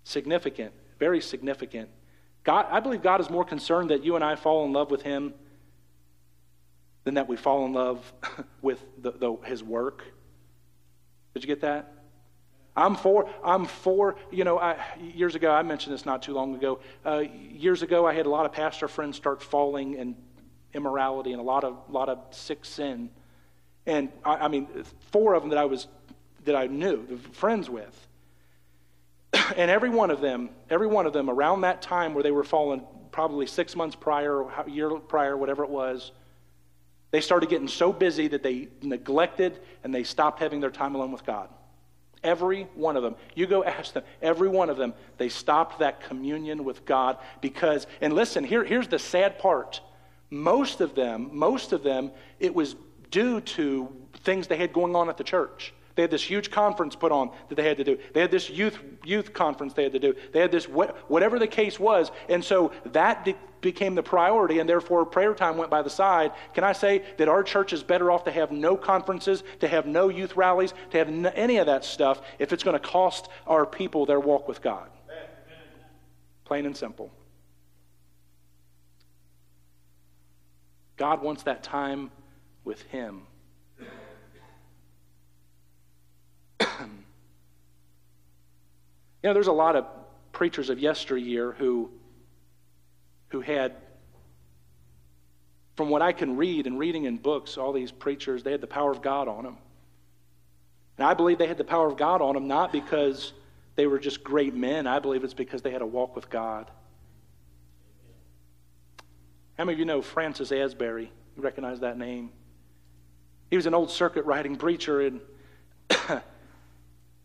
Significant, 0.04 0.74
very 0.98 1.22
significant. 1.22 1.90
God, 2.48 2.68
I 2.72 2.80
believe 2.80 3.02
God 3.02 3.20
is 3.20 3.30
more 3.30 3.44
concerned 3.44 3.90
that 3.90 4.06
you 4.06 4.16
and 4.16 4.24
I 4.24 4.38
fall 4.38 4.66
in 4.66 4.72
love 4.72 4.90
with 4.90 5.02
Him 5.02 5.34
than 7.04 7.16
that 7.16 7.28
we 7.28 7.36
fall 7.36 7.66
in 7.66 7.74
love 7.74 8.14
with 8.62 8.84
the, 9.02 9.12
the, 9.12 9.36
His 9.44 9.62
work. 9.62 10.06
Did 11.34 11.44
you 11.44 11.48
get 11.48 11.60
that? 11.62 11.94
I'm 12.74 12.96
for, 12.96 13.30
I'm 13.44 13.66
for, 13.66 14.16
you 14.32 14.46
know, 14.46 14.58
I, 14.58 14.78
years 14.98 15.36
ago, 15.36 15.52
I 15.52 15.62
mentioned 15.62 15.94
this 15.94 16.06
not 16.06 16.24
too 16.24 16.34
long 16.34 16.56
ago. 16.56 16.80
Uh, 17.06 17.26
years 17.52 17.82
ago, 17.82 18.08
I 18.08 18.14
had 18.14 18.26
a 18.26 18.30
lot 18.30 18.46
of 18.46 18.54
pastor 18.54 18.88
friends 18.88 19.18
start 19.18 19.44
falling 19.44 19.96
in 19.96 20.16
immorality 20.74 21.34
and 21.34 21.42
a 21.42 21.44
lot 21.44 21.66
of, 21.66 21.78
lot 21.90 22.08
of 22.08 22.20
sick 22.32 22.64
sin. 22.64 23.10
And 23.86 24.08
I, 24.24 24.36
I 24.36 24.48
mean, 24.48 24.70
four 25.12 25.34
of 25.34 25.44
them 25.44 25.50
that 25.50 25.60
I 25.60 25.66
was, 25.66 25.88
that 26.46 26.56
I 26.56 26.68
knew, 26.68 27.18
friends 27.34 27.70
with. 27.70 28.08
and 29.56 29.72
every 29.72 29.90
one 29.90 30.12
of 30.12 30.22
them, 30.22 30.50
every 30.70 30.88
one 30.88 31.06
of 31.06 31.14
them 31.14 31.30
around 31.30 31.62
that 31.62 31.82
time 31.82 32.14
where 32.14 32.24
they 32.24 32.32
were 32.32 32.44
falling, 32.44 32.84
probably 33.12 33.48
six 33.48 33.76
months 33.76 33.96
prior, 33.96 34.42
a 34.42 34.70
year 34.70 34.90
prior, 34.90 35.38
whatever 35.38 35.64
it 35.64 35.70
was, 35.70 36.12
they 37.12 37.22
started 37.22 37.50
getting 37.50 37.68
so 37.68 37.94
busy 37.94 38.28
that 38.28 38.44
they 38.44 38.68
neglected 38.82 39.60
and 39.84 39.96
they 39.96 40.04
stopped 40.04 40.40
having 40.40 40.60
their 40.60 40.72
time 40.72 40.96
alone 40.96 41.12
with 41.12 41.26
God. 41.26 41.50
Every 42.24 42.64
one 42.74 42.98
of 42.98 43.04
them. 43.04 43.16
You 43.36 43.48
go 43.48 43.64
ask 43.64 43.94
them. 43.94 44.04
Every 44.22 44.50
one 44.50 44.70
of 44.70 44.78
them, 44.78 44.94
they 45.18 45.30
stopped 45.30 45.80
that 45.80 46.02
communion 46.02 46.64
with 46.64 46.84
God 46.84 47.18
because, 47.42 47.88
and 48.02 48.14
listen, 48.14 48.44
here, 48.44 48.64
here's 48.64 48.88
the 48.88 49.00
sad 49.00 49.40
part. 49.40 49.82
Most 50.30 50.82
of 50.82 50.96
them, 50.96 51.30
most 51.32 51.72
of 51.72 51.84
them, 51.84 52.12
it 52.40 52.54
was 52.54 52.76
due 53.12 53.40
to 53.40 53.96
things 54.24 54.48
they 54.48 54.58
had 54.58 54.74
going 54.74 54.96
on 54.96 55.10
at 55.10 55.18
the 55.18 55.24
church. 55.24 55.74
They 55.98 56.04
had 56.04 56.12
this 56.12 56.24
huge 56.24 56.52
conference 56.52 56.96
put 56.96 57.12
on 57.12 57.32
that 57.50 57.56
they 57.56 57.68
had 57.68 57.78
to 57.78 57.84
do. 57.84 57.98
They 58.14 58.22
had 58.22 58.30
this 58.30 58.52
youth 58.52 58.78
youth 59.04 59.34
conference 59.34 59.74
they 59.74 59.82
had 59.82 59.94
to 59.94 60.00
do. 60.00 60.14
They 60.32 60.40
had 60.40 60.52
this 60.52 60.66
whatever 60.66 61.40
the 61.40 61.48
case 61.48 61.80
was, 61.80 62.12
and 62.30 62.46
so 62.46 62.72
that 62.86 63.28
became 63.62 63.96
the 63.96 64.04
priority, 64.04 64.60
and 64.60 64.70
therefore 64.70 65.08
prayer 65.08 65.34
time 65.34 65.58
went 65.58 65.72
by 65.72 65.82
the 65.82 65.90
side. 65.90 66.34
Can 66.54 66.64
I 66.64 66.74
say 66.74 67.04
that 67.18 67.28
our 67.28 67.42
church 67.42 67.74
is 67.74 67.82
better 67.82 68.12
off 68.12 68.26
to 68.26 68.32
have 68.32 68.52
no 68.52 68.78
conferences, 68.78 69.44
to 69.60 69.68
have 69.68 69.88
no 69.88 70.10
youth 70.10 70.38
rallies, 70.38 70.76
to 70.92 71.00
have 71.00 71.10
any 71.10 71.58
of 71.58 71.66
that 71.66 71.84
stuff 71.84 72.22
if 72.38 72.54
it's 72.54 72.64
going 72.64 72.80
to 72.80 72.88
cost 72.88 73.30
our 73.48 73.66
people 73.66 74.06
their 74.06 74.20
walk 74.20 74.48
with 74.48 74.62
God? 74.62 74.90
Plain 76.46 76.68
and 76.68 76.78
simple. 76.78 77.12
God 80.96 81.24
wants 81.24 81.42
that 81.44 81.64
time 81.64 82.12
with 82.64 82.84
Him. 82.84 83.24
You 89.28 89.32
know, 89.32 89.34
there's 89.34 89.48
a 89.48 89.52
lot 89.52 89.76
of 89.76 89.86
preachers 90.32 90.70
of 90.70 90.80
yesteryear 90.80 91.52
who, 91.52 91.92
who 93.28 93.42
had, 93.42 93.76
from 95.76 95.90
what 95.90 96.02
I 96.02 96.14
can 96.14 96.38
read 96.38 96.66
and 96.66 96.80
reading 96.80 97.04
in 97.04 97.18
books, 97.18 97.58
all 97.58 97.74
these 97.74 97.92
preachers, 97.92 98.44
they 98.44 98.52
had 98.52 98.62
the 98.62 98.68
power 98.68 98.90
of 98.90 99.02
God 99.02 99.28
on 99.28 99.44
them. 99.44 99.58
And 100.98 101.06
I 101.06 101.14
believe 101.14 101.40
they 101.40 101.48
had 101.48 101.58
the 101.58 101.66
power 101.66 101.90
of 101.90 101.98
God 101.98 102.22
on 102.22 102.36
them 102.36 102.48
not 102.48 102.72
because 102.72 103.34
they 103.76 103.86
were 103.86 104.00
just 104.00 104.24
great 104.24 104.56
men. 104.56 104.88
I 104.88 105.00
believe 105.00 105.26
it's 105.26 105.34
because 105.34 105.62
they 105.62 105.72
had 105.72 105.82
a 105.82 105.86
walk 105.86 106.16
with 106.16 106.30
God. 106.30 106.72
How 109.58 109.66
many 109.66 109.74
of 109.74 109.80
you 109.80 109.84
know 109.84 110.02
Francis 110.02 110.54
Asbury? 110.54 111.12
You 111.36 111.44
recognize 111.44 111.82
that 111.82 111.98
name? 111.98 112.30
He 113.50 113.58
was 113.58 113.66
an 113.66 113.74
old 113.74 113.92
circuit 113.92 114.24
riding 114.24 114.56
preacher, 114.56 115.02
and 115.02 115.20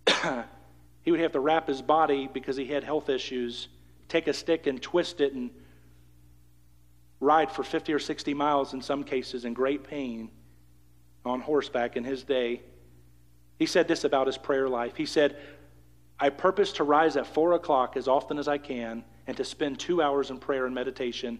he 1.02 1.10
would 1.10 1.20
have 1.20 1.32
to 1.32 1.40
wrap 1.40 1.68
his 1.68 1.82
body 1.82 2.28
because 2.32 2.56
he 2.56 2.66
had 2.66 2.84
health 2.84 3.08
issues, 3.08 3.68
take 4.08 4.28
a 4.28 4.32
stick 4.32 4.66
and 4.66 4.80
twist 4.80 5.20
it 5.20 5.32
and 5.32 5.50
ride 7.20 7.50
for 7.50 7.62
50 7.62 7.92
or 7.92 7.98
60 7.98 8.34
miles 8.34 8.72
in 8.72 8.82
some 8.82 9.04
cases 9.04 9.44
in 9.44 9.54
great 9.54 9.84
pain 9.84 10.30
on 11.24 11.40
horseback 11.40 11.96
in 11.96 12.04
his 12.04 12.24
day. 12.24 12.62
He 13.58 13.66
said 13.66 13.86
this 13.86 14.04
about 14.04 14.26
his 14.26 14.38
prayer 14.38 14.68
life. 14.68 14.96
He 14.96 15.06
said, 15.06 15.36
I 16.18 16.30
purpose 16.30 16.72
to 16.74 16.84
rise 16.84 17.16
at 17.16 17.26
4 17.26 17.54
o'clock 17.54 17.96
as 17.96 18.08
often 18.08 18.38
as 18.38 18.48
I 18.48 18.58
can 18.58 19.04
and 19.26 19.36
to 19.36 19.44
spend 19.44 19.78
two 19.78 20.02
hours 20.02 20.30
in 20.30 20.38
prayer 20.38 20.66
and 20.66 20.74
meditation. 20.74 21.38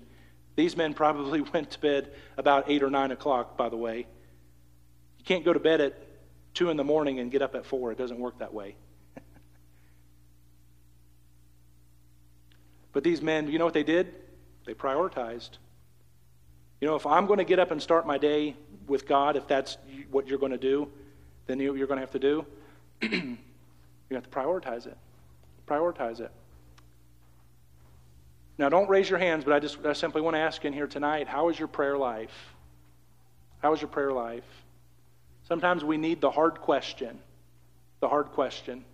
These 0.57 0.77
men 0.77 0.95
probably 0.95 1.41
went 1.55 1.71
to 1.71 1.81
bed 1.81 2.13
about 2.37 2.69
8 2.69 2.83
or 2.83 2.91
9 2.91 3.11
o'clock, 3.13 3.57
by 3.57 3.69
the 3.69 3.77
way. 3.77 4.07
You 5.19 5.25
can't 5.25 5.45
go 5.45 5.53
to 5.53 5.61
bed 5.61 5.81
at 5.81 5.95
2 6.55 6.71
in 6.71 6.77
the 6.77 6.85
morning 6.85 7.21
and 7.21 7.31
get 7.31 7.43
up 7.43 7.55
at 7.55 7.65
4. 7.65 7.93
It 7.93 7.99
doesn't 7.99 8.19
work 8.19 8.39
that 8.39 8.53
way. 8.53 8.77
But 12.93 13.05
these 13.05 13.23
men, 13.23 13.49
you 13.49 13.59
know 13.59 13.65
what 13.65 13.75
they 13.75 13.83
did? 13.83 14.15
They 14.65 14.75
prioritized. 14.75 15.51
You 16.81 16.89
know, 16.89 16.97
if 16.97 17.07
I'm 17.07 17.27
going 17.27 17.39
to 17.39 17.45
get 17.45 17.59
up 17.59 17.71
and 17.71 17.81
start 17.81 18.07
my 18.07 18.19
day 18.19 18.57
with 18.87 19.07
God, 19.07 19.37
if 19.37 19.47
that's 19.47 19.77
what 20.11 20.27
you're 20.27 20.39
going 20.39 20.53
to 20.53 20.59
do, 20.59 20.89
then 21.47 21.59
you, 21.59 21.75
you're 21.75 21.87
going 21.87 21.99
to 21.99 22.03
have 22.03 22.11
to 22.13 22.19
do. 22.19 22.47
you 23.03 23.37
have 24.11 24.25
to 24.25 24.31
prioritize 24.31 24.87
it. 24.87 24.97
Prioritize 25.67 26.21
it. 26.21 26.31
Now, 28.59 28.69
don't 28.69 28.89
raise 28.89 29.09
your 29.09 29.19
hands, 29.19 29.45
but 29.45 29.55
I 29.55 29.61
just 29.61 29.85
I 29.85 29.93
simply 29.93 30.21
want 30.21 30.35
to 30.35 30.41
ask 30.41 30.65
in 30.65 30.73
here 30.73 30.87
tonight 30.87 31.27
how 31.27 31.49
is 31.49 31.59
your 31.59 31.69
prayer 31.69 31.97
life? 31.97 32.55
How 33.63 33.73
is 33.73 33.81
your 33.81 33.89
prayer 33.89 34.13
life? 34.13 34.45
Sometimes 35.49 35.83
we 35.85 35.97
need 35.97 36.21
the 36.21 36.31
hard 36.31 36.61
question. 36.61 37.19
The 38.01 38.09
hard 38.09 38.33
question. 38.33 38.85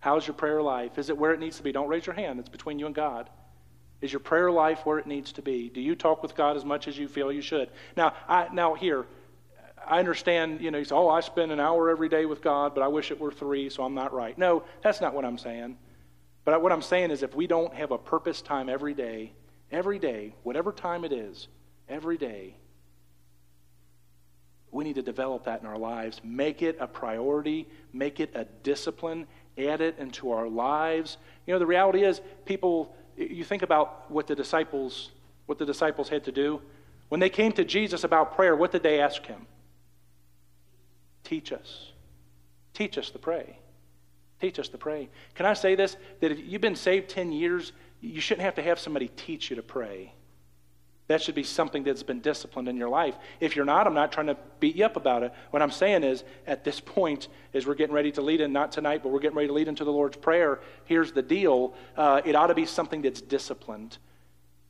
How's 0.00 0.26
your 0.26 0.34
prayer 0.34 0.62
life? 0.62 0.98
Is 0.98 1.10
it 1.10 1.18
where 1.18 1.32
it 1.32 1.40
needs 1.40 1.58
to 1.58 1.62
be? 1.62 1.72
Don't 1.72 1.88
raise 1.88 2.06
your 2.06 2.14
hand. 2.14 2.40
It's 2.40 2.48
between 2.48 2.78
you 2.78 2.86
and 2.86 2.94
God. 2.94 3.28
Is 4.00 4.12
your 4.12 4.20
prayer 4.20 4.50
life 4.50 4.84
where 4.84 4.98
it 4.98 5.06
needs 5.06 5.32
to 5.32 5.42
be? 5.42 5.68
Do 5.68 5.80
you 5.80 5.94
talk 5.94 6.22
with 6.22 6.34
God 6.34 6.56
as 6.56 6.64
much 6.64 6.88
as 6.88 6.96
you 6.96 7.06
feel 7.06 7.30
you 7.30 7.42
should? 7.42 7.70
Now, 7.96 8.14
I, 8.26 8.48
now 8.50 8.74
here, 8.74 9.06
I 9.86 9.98
understand, 9.98 10.62
you 10.62 10.70
know, 10.70 10.78
you 10.78 10.84
say, 10.84 10.94
oh, 10.94 11.08
I 11.10 11.20
spend 11.20 11.52
an 11.52 11.60
hour 11.60 11.90
every 11.90 12.08
day 12.08 12.24
with 12.24 12.40
God, 12.40 12.74
but 12.74 12.82
I 12.82 12.88
wish 12.88 13.10
it 13.10 13.20
were 13.20 13.30
three, 13.30 13.68
so 13.68 13.82
I'm 13.82 13.94
not 13.94 14.14
right. 14.14 14.36
No, 14.38 14.62
that's 14.82 15.02
not 15.02 15.14
what 15.14 15.26
I'm 15.26 15.36
saying. 15.36 15.76
But 16.44 16.62
what 16.62 16.72
I'm 16.72 16.82
saying 16.82 17.10
is 17.10 17.22
if 17.22 17.34
we 17.34 17.46
don't 17.46 17.74
have 17.74 17.90
a 17.90 17.98
purpose 17.98 18.40
time 18.40 18.70
every 18.70 18.94
day, 18.94 19.32
every 19.70 19.98
day, 19.98 20.34
whatever 20.42 20.72
time 20.72 21.04
it 21.04 21.12
is, 21.12 21.48
every 21.88 22.16
day, 22.16 22.56
we 24.70 24.84
need 24.84 24.94
to 24.94 25.02
develop 25.02 25.44
that 25.44 25.60
in 25.60 25.66
our 25.66 25.78
lives. 25.78 26.20
Make 26.22 26.62
it 26.62 26.78
a 26.80 26.86
priority, 26.86 27.68
make 27.92 28.20
it 28.20 28.30
a 28.34 28.44
discipline, 28.62 29.26
add 29.58 29.80
it 29.80 29.96
into 29.98 30.32
our 30.32 30.48
lives. 30.48 31.16
You 31.46 31.54
know, 31.54 31.58
the 31.58 31.66
reality 31.66 32.04
is, 32.04 32.20
people, 32.44 32.94
you 33.16 33.44
think 33.44 33.62
about 33.62 34.10
what 34.10 34.26
the 34.26 34.34
disciples, 34.34 35.10
what 35.46 35.58
the 35.58 35.66
disciples 35.66 36.08
had 36.08 36.24
to 36.24 36.32
do. 36.32 36.60
When 37.08 37.20
they 37.20 37.28
came 37.28 37.52
to 37.52 37.64
Jesus 37.64 38.04
about 38.04 38.36
prayer, 38.36 38.54
what 38.54 38.72
did 38.72 38.82
they 38.82 39.00
ask 39.00 39.24
him? 39.26 39.46
Teach 41.24 41.52
us. 41.52 41.92
Teach 42.72 42.96
us 42.98 43.10
to 43.10 43.18
pray. 43.18 43.58
Teach 44.40 44.58
us 44.58 44.68
to 44.68 44.78
pray. 44.78 45.10
Can 45.34 45.44
I 45.44 45.54
say 45.54 45.74
this? 45.74 45.96
That 46.20 46.32
if 46.32 46.38
you've 46.40 46.62
been 46.62 46.76
saved 46.76 47.10
10 47.10 47.32
years, 47.32 47.72
you 48.00 48.20
shouldn't 48.20 48.44
have 48.44 48.54
to 48.54 48.62
have 48.62 48.78
somebody 48.78 49.08
teach 49.08 49.50
you 49.50 49.56
to 49.56 49.62
pray. 49.62 50.14
That 51.10 51.20
should 51.20 51.34
be 51.34 51.42
something 51.42 51.82
that's 51.82 52.04
been 52.04 52.20
disciplined 52.20 52.68
in 52.68 52.76
your 52.76 52.88
life. 52.88 53.16
If 53.40 53.56
you're 53.56 53.64
not, 53.64 53.88
I'm 53.88 53.94
not 53.94 54.12
trying 54.12 54.28
to 54.28 54.36
beat 54.60 54.76
you 54.76 54.84
up 54.84 54.94
about 54.94 55.24
it. 55.24 55.32
What 55.50 55.60
I'm 55.60 55.72
saying 55.72 56.04
is, 56.04 56.22
at 56.46 56.62
this 56.62 56.78
point, 56.78 57.26
as 57.52 57.66
we're 57.66 57.74
getting 57.74 57.96
ready 57.96 58.12
to 58.12 58.22
lead 58.22 58.40
in, 58.40 58.52
not 58.52 58.70
tonight, 58.70 59.02
but 59.02 59.08
we're 59.08 59.18
getting 59.18 59.36
ready 59.36 59.48
to 59.48 59.52
lead 59.52 59.66
into 59.66 59.82
the 59.82 59.90
Lord's 59.90 60.16
Prayer, 60.16 60.60
here's 60.84 61.10
the 61.10 61.20
deal. 61.20 61.74
Uh, 61.96 62.20
it 62.24 62.36
ought 62.36 62.46
to 62.46 62.54
be 62.54 62.64
something 62.64 63.02
that's 63.02 63.20
disciplined. 63.20 63.98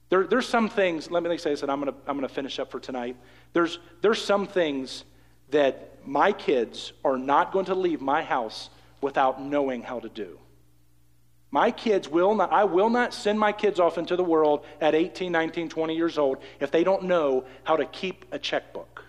There, 0.09 0.27
there's 0.27 0.49
some 0.49 0.71
things, 0.71 1.11
let 1.11 1.23
me 1.23 1.37
say 1.37 1.51
this, 1.51 1.61
and 1.61 1.71
I'm 1.71 1.79
going 1.79 1.93
to 1.93 1.99
I'm 2.07 2.17
going 2.17 2.27
to 2.27 2.35
finish 2.35 2.59
up 2.59 2.71
for 2.71 2.81
tonight. 2.81 3.17
There's, 3.53 3.79
there's 4.01 4.25
some 4.25 4.47
things 4.47 5.05
that 5.51 5.99
my 6.07 6.33
kids 6.33 6.95
are 7.05 7.19
not 7.19 7.53
going 7.53 7.67
to 7.67 7.75
leave 7.75 8.01
my 8.01 8.23
house 8.23 8.71
without 9.03 9.43
knowing 9.43 9.83
how 9.83 10.01
to 10.01 10.09
do. 10.09 10.39
My 11.51 11.71
kids 11.71 12.09
will 12.09 12.35
not, 12.35 12.53
I 12.53 12.65
will 12.65 12.91
not 12.91 13.13
send 13.13 13.39
my 13.39 13.53
kids 13.53 13.81
off 13.81 13.99
into 13.99 14.15
the 14.15 14.25
world 14.25 14.65
at 14.81 14.95
18, 14.95 15.33
19, 15.33 15.69
20 15.69 15.97
years 15.97 16.17
old 16.17 16.39
if 16.61 16.71
they 16.71 16.85
don't 16.85 17.05
know 17.05 17.45
how 17.65 17.77
to 17.77 17.85
keep 17.87 18.25
a 18.31 18.39
checkbook. 18.39 19.05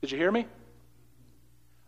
Did 0.00 0.10
you 0.10 0.18
hear 0.18 0.32
me? 0.32 0.46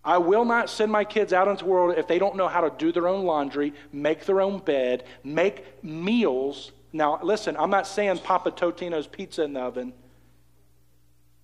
I 0.04 0.18
will 0.18 0.44
not 0.44 0.68
send 0.68 0.90
my 0.90 1.04
kids 1.04 1.32
out 1.32 1.48
into 1.48 1.64
the 1.64 1.70
world 1.70 1.96
if 1.96 2.08
they 2.08 2.18
don't 2.18 2.36
know 2.36 2.48
how 2.48 2.60
to 2.60 2.74
do 2.76 2.92
their 2.92 3.08
own 3.08 3.24
laundry, 3.24 3.72
make 3.92 4.26
their 4.26 4.40
own 4.40 4.58
bed, 4.58 5.04
make 5.22 5.82
meals. 5.82 6.72
Now, 6.92 7.20
listen, 7.22 7.56
I'm 7.56 7.70
not 7.70 7.86
saying 7.86 8.18
Papa 8.18 8.50
Totino's 8.50 9.06
pizza 9.06 9.44
in 9.44 9.52
the 9.52 9.60
oven. 9.60 9.92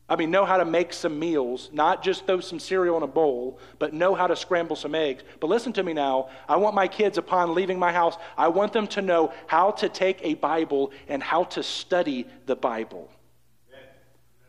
I 0.09 0.17
mean, 0.17 0.31
know 0.31 0.47
how 0.47 0.57
to 0.57 0.65
make 0.65 0.95
some 0.95 1.19
meals, 1.19 1.69
not 1.71 2.03
just 2.03 2.27
throw 2.27 2.41
some 2.41 2.59
cereal 2.59 2.97
in 2.97 3.03
a 3.03 3.09
bowl, 3.09 3.59
but 3.79 3.93
know 3.93 4.15
how 4.15 4.27
to 4.27 4.37
scramble 4.37 4.75
some 4.75 4.95
eggs. 4.95 5.23
But 5.39 5.49
listen 5.49 5.73
to 5.75 5.83
me 5.83 5.93
now. 5.93 6.31
I 6.49 6.57
want 6.57 6.75
my 6.75 6.89
kids, 6.89 7.19
upon 7.19 7.55
leaving 7.55 7.79
my 7.79 7.93
house, 7.93 8.17
I 8.37 8.49
want 8.49 8.73
them 8.73 8.87
to 8.89 9.03
know 9.03 9.33
how 9.47 9.73
to 9.73 9.89
take 9.89 10.21
a 10.23 10.35
Bible 10.35 10.93
and 11.09 11.23
how 11.23 11.45
to 11.45 11.63
study 11.63 12.27
the 12.47 12.57
Bible. 12.57 13.11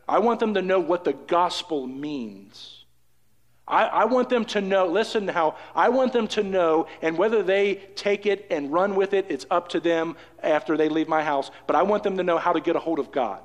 I 0.08 0.18
want 0.18 0.40
them 0.40 0.54
to 0.54 0.62
know 0.62 0.80
what 0.80 1.04
the 1.04 1.12
gospel 1.12 1.86
means. 1.86 2.84
I, 3.68 3.84
I, 3.84 4.04
want 4.06 4.28
them 4.28 4.44
to 4.46 4.60
know, 4.60 4.88
listen 4.88 5.28
how 5.28 5.56
I 5.76 5.90
want 5.90 6.12
them 6.12 6.26
to 6.28 6.42
know, 6.42 6.88
and 7.02 7.16
whether 7.16 7.44
they 7.44 7.76
take 7.94 8.26
it 8.26 8.46
and 8.50 8.72
run 8.72 8.96
with 8.96 9.14
it, 9.14 9.26
it's 9.28 9.46
up 9.48 9.68
to 9.68 9.78
them 9.78 10.16
after 10.42 10.76
they 10.76 10.88
leave 10.88 11.06
my 11.06 11.22
house. 11.22 11.52
But 11.68 11.76
I 11.76 11.82
want 11.82 12.02
them 12.02 12.16
to 12.16 12.24
know 12.24 12.38
how 12.38 12.52
to 12.52 12.60
get 12.60 12.74
a 12.74 12.80
hold 12.80 12.98
of 12.98 13.12
God. 13.12 13.40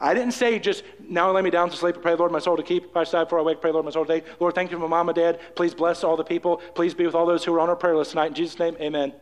I 0.00 0.12
didn't 0.12 0.32
say 0.32 0.58
just 0.58 0.84
now 1.00 1.30
lay 1.32 1.42
me 1.42 1.50
down 1.50 1.70
to 1.70 1.76
sleep 1.76 1.94
and 1.94 2.02
pray, 2.02 2.14
Lord, 2.14 2.32
my 2.32 2.38
soul 2.38 2.56
to 2.56 2.62
keep. 2.62 2.84
If 2.86 2.96
I 2.96 3.04
die 3.04 3.24
before 3.24 3.38
I 3.38 3.42
wake, 3.42 3.60
pray, 3.60 3.70
Lord, 3.70 3.84
my 3.84 3.90
soul 3.90 4.04
to 4.04 4.20
take. 4.20 4.40
Lord, 4.40 4.54
thank 4.54 4.70
you 4.70 4.76
for 4.76 4.82
my 4.82 4.88
mom 4.88 5.08
and 5.08 5.16
dad. 5.16 5.40
Please 5.54 5.74
bless 5.74 6.02
all 6.04 6.16
the 6.16 6.24
people. 6.24 6.58
Please 6.74 6.94
be 6.94 7.06
with 7.06 7.14
all 7.14 7.26
those 7.26 7.44
who 7.44 7.54
are 7.54 7.60
on 7.60 7.68
our 7.68 7.76
prayer 7.76 7.96
list 7.96 8.10
tonight. 8.10 8.26
In 8.26 8.34
Jesus' 8.34 8.58
name, 8.58 8.76
amen. 8.80 9.12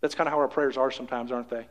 That's 0.00 0.14
kind 0.14 0.26
of 0.26 0.32
how 0.32 0.38
our 0.38 0.48
prayers 0.48 0.76
are 0.76 0.90
sometimes, 0.90 1.32
aren't 1.32 1.50
they? 1.50 1.66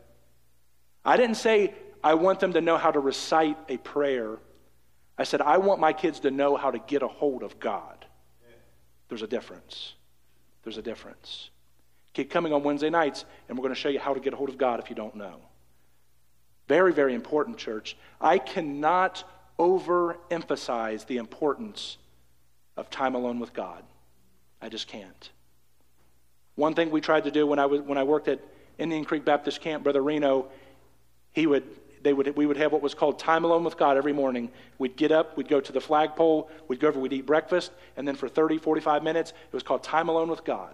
I 1.03 1.17
didn't 1.17 1.37
say 1.37 1.73
I 2.03 2.13
want 2.13 2.39
them 2.39 2.53
to 2.53 2.61
know 2.61 2.77
how 2.77 2.91
to 2.91 2.99
recite 2.99 3.57
a 3.69 3.77
prayer. 3.77 4.37
I 5.17 5.23
said, 5.23 5.41
I 5.41 5.57
want 5.57 5.79
my 5.79 5.93
kids 5.93 6.19
to 6.21 6.31
know 6.31 6.55
how 6.55 6.69
to 6.69 6.79
get 6.79 7.01
a 7.01 7.07
hold 7.07 7.43
of 7.43 7.59
God. 7.59 8.05
There's 9.09 9.23
a 9.23 9.27
difference. 9.27 9.93
There's 10.63 10.77
a 10.77 10.81
difference. 10.81 11.49
Keep 12.13 12.29
coming 12.29 12.51
on 12.53 12.63
Wednesday 12.63 12.89
nights, 12.89 13.25
and 13.47 13.57
we're 13.57 13.63
going 13.63 13.73
to 13.73 13.79
show 13.79 13.89
you 13.89 13.99
how 13.99 14.13
to 14.13 14.19
get 14.19 14.33
a 14.33 14.35
hold 14.35 14.49
of 14.49 14.57
God 14.57 14.79
if 14.79 14.89
you 14.89 14.95
don't 14.95 15.15
know. 15.15 15.39
Very, 16.67 16.93
very 16.93 17.13
important, 17.13 17.57
church. 17.57 17.95
I 18.19 18.37
cannot 18.37 19.23
overemphasize 19.57 21.05
the 21.07 21.17
importance 21.17 21.97
of 22.75 22.89
time 22.89 23.15
alone 23.15 23.39
with 23.39 23.53
God. 23.53 23.83
I 24.61 24.69
just 24.69 24.87
can't. 24.87 25.29
One 26.55 26.73
thing 26.73 26.89
we 26.89 27.01
tried 27.01 27.23
to 27.25 27.31
do 27.31 27.45
when 27.47 27.59
I, 27.59 27.65
was, 27.67 27.81
when 27.81 27.97
I 27.97 28.03
worked 28.03 28.27
at 28.27 28.39
Indian 28.77 29.05
Creek 29.05 29.23
Baptist 29.23 29.61
Camp, 29.61 29.83
Brother 29.83 30.01
Reno, 30.01 30.47
he 31.31 31.47
would 31.47 31.63
they 32.03 32.13
would, 32.13 32.37
we 32.37 32.45
would 32.45 32.57
have 32.57 32.71
what 32.71 32.81
was 32.81 32.93
called 32.93 33.19
time 33.19 33.43
alone 33.43 33.63
with 33.63 33.75
God 33.75 33.97
every 33.97 34.13
morning. 34.13 34.49
We'd 34.77 34.95
get 34.95 35.11
up, 35.11 35.35
we'd 35.35 35.47
go 35.47 35.59
to 35.59 35.71
the 35.71 35.81
flagpole, 35.81 36.49
we'd 36.67 36.79
go 36.79 36.87
over, 36.87 36.99
we'd 36.99 37.11
eat 37.11 37.25
breakfast, 37.25 37.71
and 37.95 38.07
then 38.07 38.15
for 38.15 38.29
30, 38.29 38.59
45 38.59 39.03
minutes, 39.03 39.31
it 39.31 39.53
was 39.53 39.63
called 39.63 39.83
time 39.83 40.07
alone 40.07 40.29
with 40.29 40.43
God. 40.43 40.73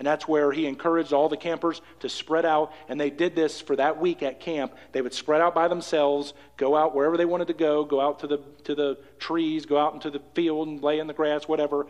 And 0.00 0.06
that's 0.06 0.26
where 0.26 0.50
he 0.50 0.64
encouraged 0.64 1.12
all 1.12 1.28
the 1.28 1.36
campers 1.36 1.82
to 1.98 2.08
spread 2.08 2.46
out. 2.46 2.72
And 2.88 2.98
they 2.98 3.10
did 3.10 3.36
this 3.36 3.60
for 3.60 3.76
that 3.76 4.00
week 4.00 4.22
at 4.22 4.40
camp. 4.40 4.74
They 4.92 5.02
would 5.02 5.12
spread 5.12 5.42
out 5.42 5.54
by 5.54 5.68
themselves, 5.68 6.32
go 6.56 6.74
out 6.74 6.94
wherever 6.94 7.18
they 7.18 7.26
wanted 7.26 7.48
to 7.48 7.52
go, 7.52 7.84
go 7.84 8.00
out 8.00 8.20
to 8.20 8.26
the, 8.26 8.38
to 8.64 8.74
the 8.74 8.98
trees, 9.18 9.66
go 9.66 9.76
out 9.76 9.92
into 9.92 10.08
the 10.08 10.22
field 10.34 10.68
and 10.68 10.82
lay 10.82 11.00
in 11.00 11.06
the 11.06 11.12
grass, 11.12 11.46
whatever, 11.46 11.86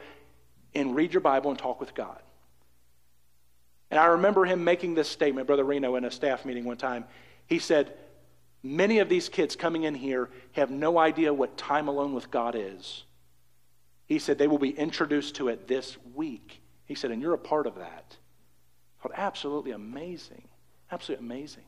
and 0.75 0.97
read 0.97 1.15
your 1.15 1.21
Bible 1.21 1.51
and 1.51 1.59
talk 1.59 1.79
with 1.79 1.95
God. 1.95 2.21
And 3.93 4.01
I 4.01 4.07
remember 4.07 4.45
him 4.45 4.65
making 4.65 4.95
this 4.95 5.09
statement, 5.09 5.47
Brother 5.47 5.63
Reno, 5.63 5.95
in 5.95 6.05
a 6.05 6.11
staff 6.11 6.45
meeting 6.45 6.65
one 6.65 6.79
time. 6.79 7.05
He 7.47 7.61
said, 7.61 7.93
Many 8.65 8.99
of 8.99 9.09
these 9.09 9.29
kids 9.29 9.55
coming 9.55 9.85
in 9.85 9.95
here 9.95 10.31
have 10.53 10.73
no 10.73 10.99
idea 10.99 11.33
what 11.33 11.57
time 11.57 11.87
alone 11.87 12.13
with 12.13 12.29
God 12.29 12.57
is. 12.59 13.05
He 14.07 14.19
said 14.19 14.37
they 14.37 14.49
will 14.49 14.59
be 14.59 14.77
introduced 14.77 15.37
to 15.37 15.47
it 15.47 15.69
this 15.69 15.97
week. 16.13 16.61
He 16.91 16.97
said, 16.97 17.13
and 17.13 17.23
you're 17.23 17.35
a 17.35 17.39
part 17.39 17.69
of 17.69 17.77
that. 17.77 18.17
absolutely 19.15 19.71
amazing. 19.71 20.49
Absolutely 20.91 21.25
amazing. 21.25 21.63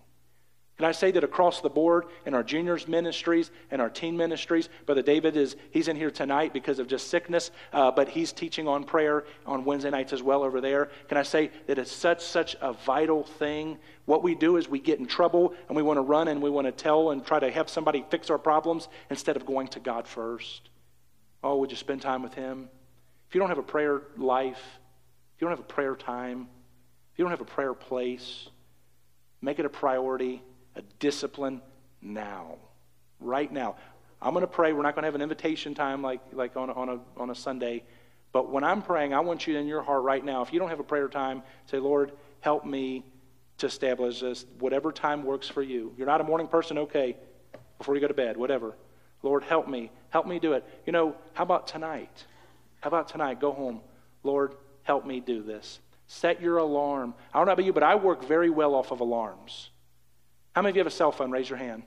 Can 0.79 0.87
I 0.87 0.91
say 0.91 1.13
that 1.13 1.23
across 1.23 1.61
the 1.61 1.71
board 1.71 2.07
in 2.27 2.35
our 2.35 2.43
juniors 2.43 2.89
ministries 2.89 3.53
and 3.71 3.81
our 3.81 3.89
teen 3.89 4.17
ministries, 4.17 4.69
Brother 4.85 5.01
David 5.01 5.37
is 5.37 5.55
he's 5.71 5.87
in 5.87 5.95
here 5.95 6.11
tonight 6.11 6.53
because 6.53 6.81
of 6.81 6.89
just 6.89 7.07
sickness, 7.07 7.53
uh, 7.73 7.93
but 7.93 8.09
he's 8.09 8.33
teaching 8.33 8.67
on 8.67 8.83
prayer 8.83 9.23
on 9.47 9.65
Wednesday 9.65 9.91
nights 9.91 10.13
as 10.13 10.25
well 10.25 10.43
over 10.43 10.61
there. 10.61 10.91
Can 11.07 11.17
I 11.17 11.23
say 11.23 11.53
that 11.69 11.79
it's 11.79 11.93
such 11.93 12.21
such 12.21 12.57
a 12.61 12.73
vital 12.73 13.23
thing? 13.23 13.79
What 14.07 14.25
we 14.25 14.35
do 14.35 14.57
is 14.57 14.69
we 14.69 14.81
get 14.81 14.99
in 14.99 15.07
trouble 15.07 15.55
and 15.69 15.77
we 15.77 15.85
want 15.85 15.99
to 15.99 16.03
run 16.03 16.27
and 16.27 16.43
we 16.43 16.51
want 16.51 16.67
to 16.67 16.73
tell 16.73 17.13
and 17.13 17.25
try 17.25 17.39
to 17.39 17.49
have 17.49 17.71
somebody 17.71 18.05
fix 18.11 18.29
our 18.29 18.39
problems 18.39 18.89
instead 19.09 19.37
of 19.37 19.47
going 19.47 19.69
to 19.69 19.79
God 19.79 20.09
first. 20.09 20.69
Oh, 21.45 21.59
would 21.59 21.71
you 21.71 21.77
spend 21.77 22.03
time 22.03 22.25
with 22.25 22.35
Him? 22.35 22.69
If 23.29 23.37
you 23.37 23.39
don't 23.39 23.51
have 23.51 23.59
a 23.59 23.63
prayer 23.63 24.03
life, 24.17 24.59
if 24.59 24.82
you 25.43 25.49
don't 25.49 25.57
have 25.57 25.67
a 25.67 25.73
prayer 25.75 25.97
time, 25.97 26.47
if 27.13 27.19
you 27.19 27.25
don't 27.25 27.33
have 27.33 27.41
a 27.41 27.45
prayer 27.45 27.75
place, 27.75 28.49
make 29.41 29.59
it 29.59 29.65
a 29.65 29.69
priority 29.69 30.41
a 30.77 30.83
discipline 31.01 31.61
now, 32.01 32.59
right 33.19 33.53
now. 33.53 33.75
I'm 34.23 34.35
going 34.35 34.43
to 34.43 34.47
pray. 34.47 34.73
We're 34.73 34.83
not 34.83 34.95
going 34.95 35.03
to 35.03 35.09
have 35.09 35.17
an 35.17 35.21
invitation 35.21 35.75
time 35.75 36.01
like, 36.01 36.21
like 36.33 36.57
on, 36.57 36.71
on, 36.71 36.89
a, 36.89 37.01
on 37.17 37.31
a 37.31 37.35
Sunday. 37.35 37.83
But 38.31 38.53
when 38.53 38.63
I'm 38.63 38.83
praying, 38.83 39.15
I 39.15 39.19
want 39.19 39.45
you 39.49 39.59
in 39.59 39.67
your 39.67 39.83
heart 39.83 40.05
right 40.05 40.25
now. 40.25 40.43
If 40.43 40.53
you 40.53 40.61
don't 40.61 40.69
have 40.69 40.79
a 40.79 40.85
prayer 40.85 41.09
time, 41.09 41.43
say, 41.67 41.79
Lord, 41.79 42.13
help 42.39 42.65
me 42.65 43.05
to 43.59 43.67
establish 43.67 44.21
this, 44.21 44.47
whatever 44.61 44.93
time 44.93 45.25
works 45.25 45.49
for 45.49 45.61
you. 45.61 45.93
You're 45.99 46.07
not 46.07 46.21
a 46.21 46.25
morning 46.25 46.47
person, 46.47 46.79
okay, 46.79 47.17
before 47.79 47.97
you 47.97 48.01
go 48.01 48.07
to 48.07 48.15
bed, 48.15 48.37
whatever. 48.37 48.77
Lord, 49.25 49.43
help 49.43 49.67
me. 49.67 49.91
Help 50.11 50.29
me 50.29 50.39
do 50.39 50.53
it. 50.53 50.65
You 50.87 50.93
know, 50.93 51.17
how 51.33 51.43
about 51.43 51.67
tonight? 51.67 52.27
How 52.81 52.87
about 52.87 53.09
tonight? 53.09 53.41
Go 53.41 53.51
home. 53.51 53.81
Lord, 54.23 54.55
help 54.85 55.07
me 55.07 55.21
do 55.21 55.43
this. 55.43 55.81
Set 56.07 56.41
your 56.43 56.59
alarm. 56.59 57.15
I 57.33 57.39
don't 57.39 57.47
know 57.47 57.53
about 57.53 57.65
you, 57.65 57.73
but 57.73 57.83
I 57.83 57.95
work 57.95 58.25
very 58.25 58.51
well 58.51 58.75
off 58.75 58.91
of 58.91 59.01
alarms. 59.01 59.71
How 60.55 60.63
many 60.63 60.71
of 60.71 60.77
you 60.77 60.81
have 60.81 60.87
a 60.87 60.91
cell 60.91 61.13
phone? 61.13 61.31
Raise 61.31 61.49
your 61.49 61.59
hand. 61.59 61.85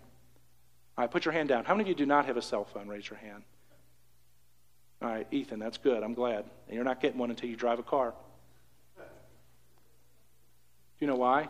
All 0.97 1.03
right, 1.03 1.11
put 1.11 1.25
your 1.25 1.33
hand 1.33 1.49
down. 1.49 1.65
How 1.65 1.73
many 1.73 1.83
of 1.83 1.87
you 1.89 1.95
do 1.95 2.05
not 2.05 2.25
have 2.25 2.37
a 2.37 2.41
cell 2.41 2.65
phone? 2.65 2.87
Raise 2.87 3.09
your 3.09 3.19
hand. 3.19 3.43
All 5.01 5.09
right, 5.09 5.27
Ethan, 5.29 5.59
that's 5.59 5.77
good. 5.77 6.03
I'm 6.03 6.13
glad. 6.13 6.45
And 6.67 6.75
you're 6.75 6.85
not 6.85 7.01
getting 7.01 7.19
one 7.19 7.29
until 7.29 7.49
you 7.49 7.55
drive 7.55 7.79
a 7.79 7.83
car. 7.83 8.13
Do 8.97 9.03
you 10.99 11.07
know 11.07 11.17
why? 11.17 11.43
Do 11.43 11.49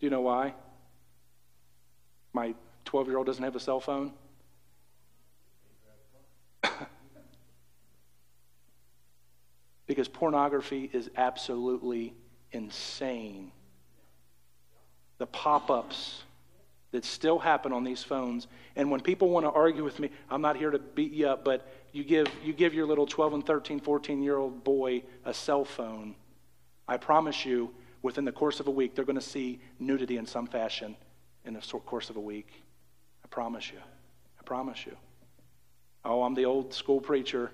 you 0.00 0.10
know 0.10 0.20
why? 0.20 0.54
My 2.32 2.54
12 2.84 3.06
year 3.06 3.16
old 3.16 3.26
doesn't 3.26 3.42
have 3.42 3.56
a 3.56 3.60
cell 3.60 3.80
phone? 3.80 4.12
Because 9.96 10.08
pornography 10.08 10.90
is 10.92 11.08
absolutely 11.16 12.12
insane 12.52 13.50
the 15.16 15.26
pop 15.26 15.70
ups 15.70 16.22
that 16.90 17.02
still 17.02 17.38
happen 17.38 17.72
on 17.72 17.82
these 17.82 18.02
phones. 18.02 18.46
And 18.76 18.90
when 18.90 19.00
people 19.00 19.30
want 19.30 19.46
to 19.46 19.50
argue 19.50 19.82
with 19.82 19.98
me, 19.98 20.10
I'm 20.28 20.42
not 20.42 20.58
here 20.58 20.70
to 20.70 20.78
beat 20.78 21.12
you 21.12 21.28
up, 21.28 21.46
but 21.46 21.66
you 21.92 22.04
give, 22.04 22.26
you 22.44 22.52
give 22.52 22.74
your 22.74 22.86
little 22.86 23.06
12 23.06 23.32
and 23.32 23.46
13, 23.46 23.80
14 23.80 24.22
year 24.22 24.36
old 24.36 24.62
boy 24.64 25.02
a 25.24 25.32
cell 25.32 25.64
phone, 25.64 26.14
I 26.86 26.98
promise 26.98 27.46
you, 27.46 27.70
within 28.02 28.26
the 28.26 28.32
course 28.32 28.60
of 28.60 28.66
a 28.66 28.70
week, 28.70 28.94
they're 28.94 29.06
going 29.06 29.16
to 29.16 29.22
see 29.22 29.60
nudity 29.80 30.18
in 30.18 30.26
some 30.26 30.46
fashion 30.46 30.94
in 31.46 31.54
the 31.54 31.60
course 31.60 32.10
of 32.10 32.16
a 32.16 32.20
week. 32.20 32.52
I 33.24 33.28
promise 33.28 33.70
you. 33.70 33.78
I 34.38 34.42
promise 34.42 34.84
you. 34.84 34.94
Oh, 36.04 36.22
I'm 36.22 36.34
the 36.34 36.44
old 36.44 36.74
school 36.74 37.00
preacher, 37.00 37.50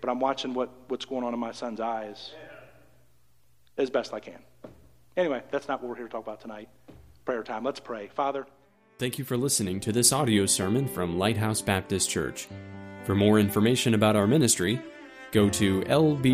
but 0.00 0.10
I'm 0.10 0.20
watching 0.20 0.54
what, 0.54 0.70
what's 0.88 1.04
going 1.04 1.24
on 1.24 1.34
in 1.34 1.40
my 1.40 1.52
son's 1.52 1.80
eyes 1.80 2.32
as 3.76 3.90
best 3.90 4.12
I 4.12 4.20
can. 4.20 4.38
Anyway, 5.16 5.42
that's 5.50 5.68
not 5.68 5.82
what 5.82 5.88
we're 5.90 5.96
here 5.96 6.06
to 6.06 6.12
talk 6.12 6.22
about 6.22 6.40
tonight. 6.40 6.68
Prayer 7.24 7.42
time. 7.42 7.64
Let's 7.64 7.80
pray. 7.80 8.08
Father. 8.08 8.46
Thank 8.98 9.18
you 9.18 9.24
for 9.24 9.36
listening 9.36 9.80
to 9.80 9.92
this 9.92 10.12
audio 10.12 10.46
sermon 10.46 10.88
from 10.88 11.18
Lighthouse 11.18 11.60
Baptist 11.60 12.10
Church. 12.10 12.48
For 13.04 13.14
more 13.14 13.38
information 13.38 13.94
about 13.94 14.16
our 14.16 14.26
ministry, 14.26 14.80
go 15.30 15.48
to 15.50 15.82
lbccincy.com. 15.82 16.32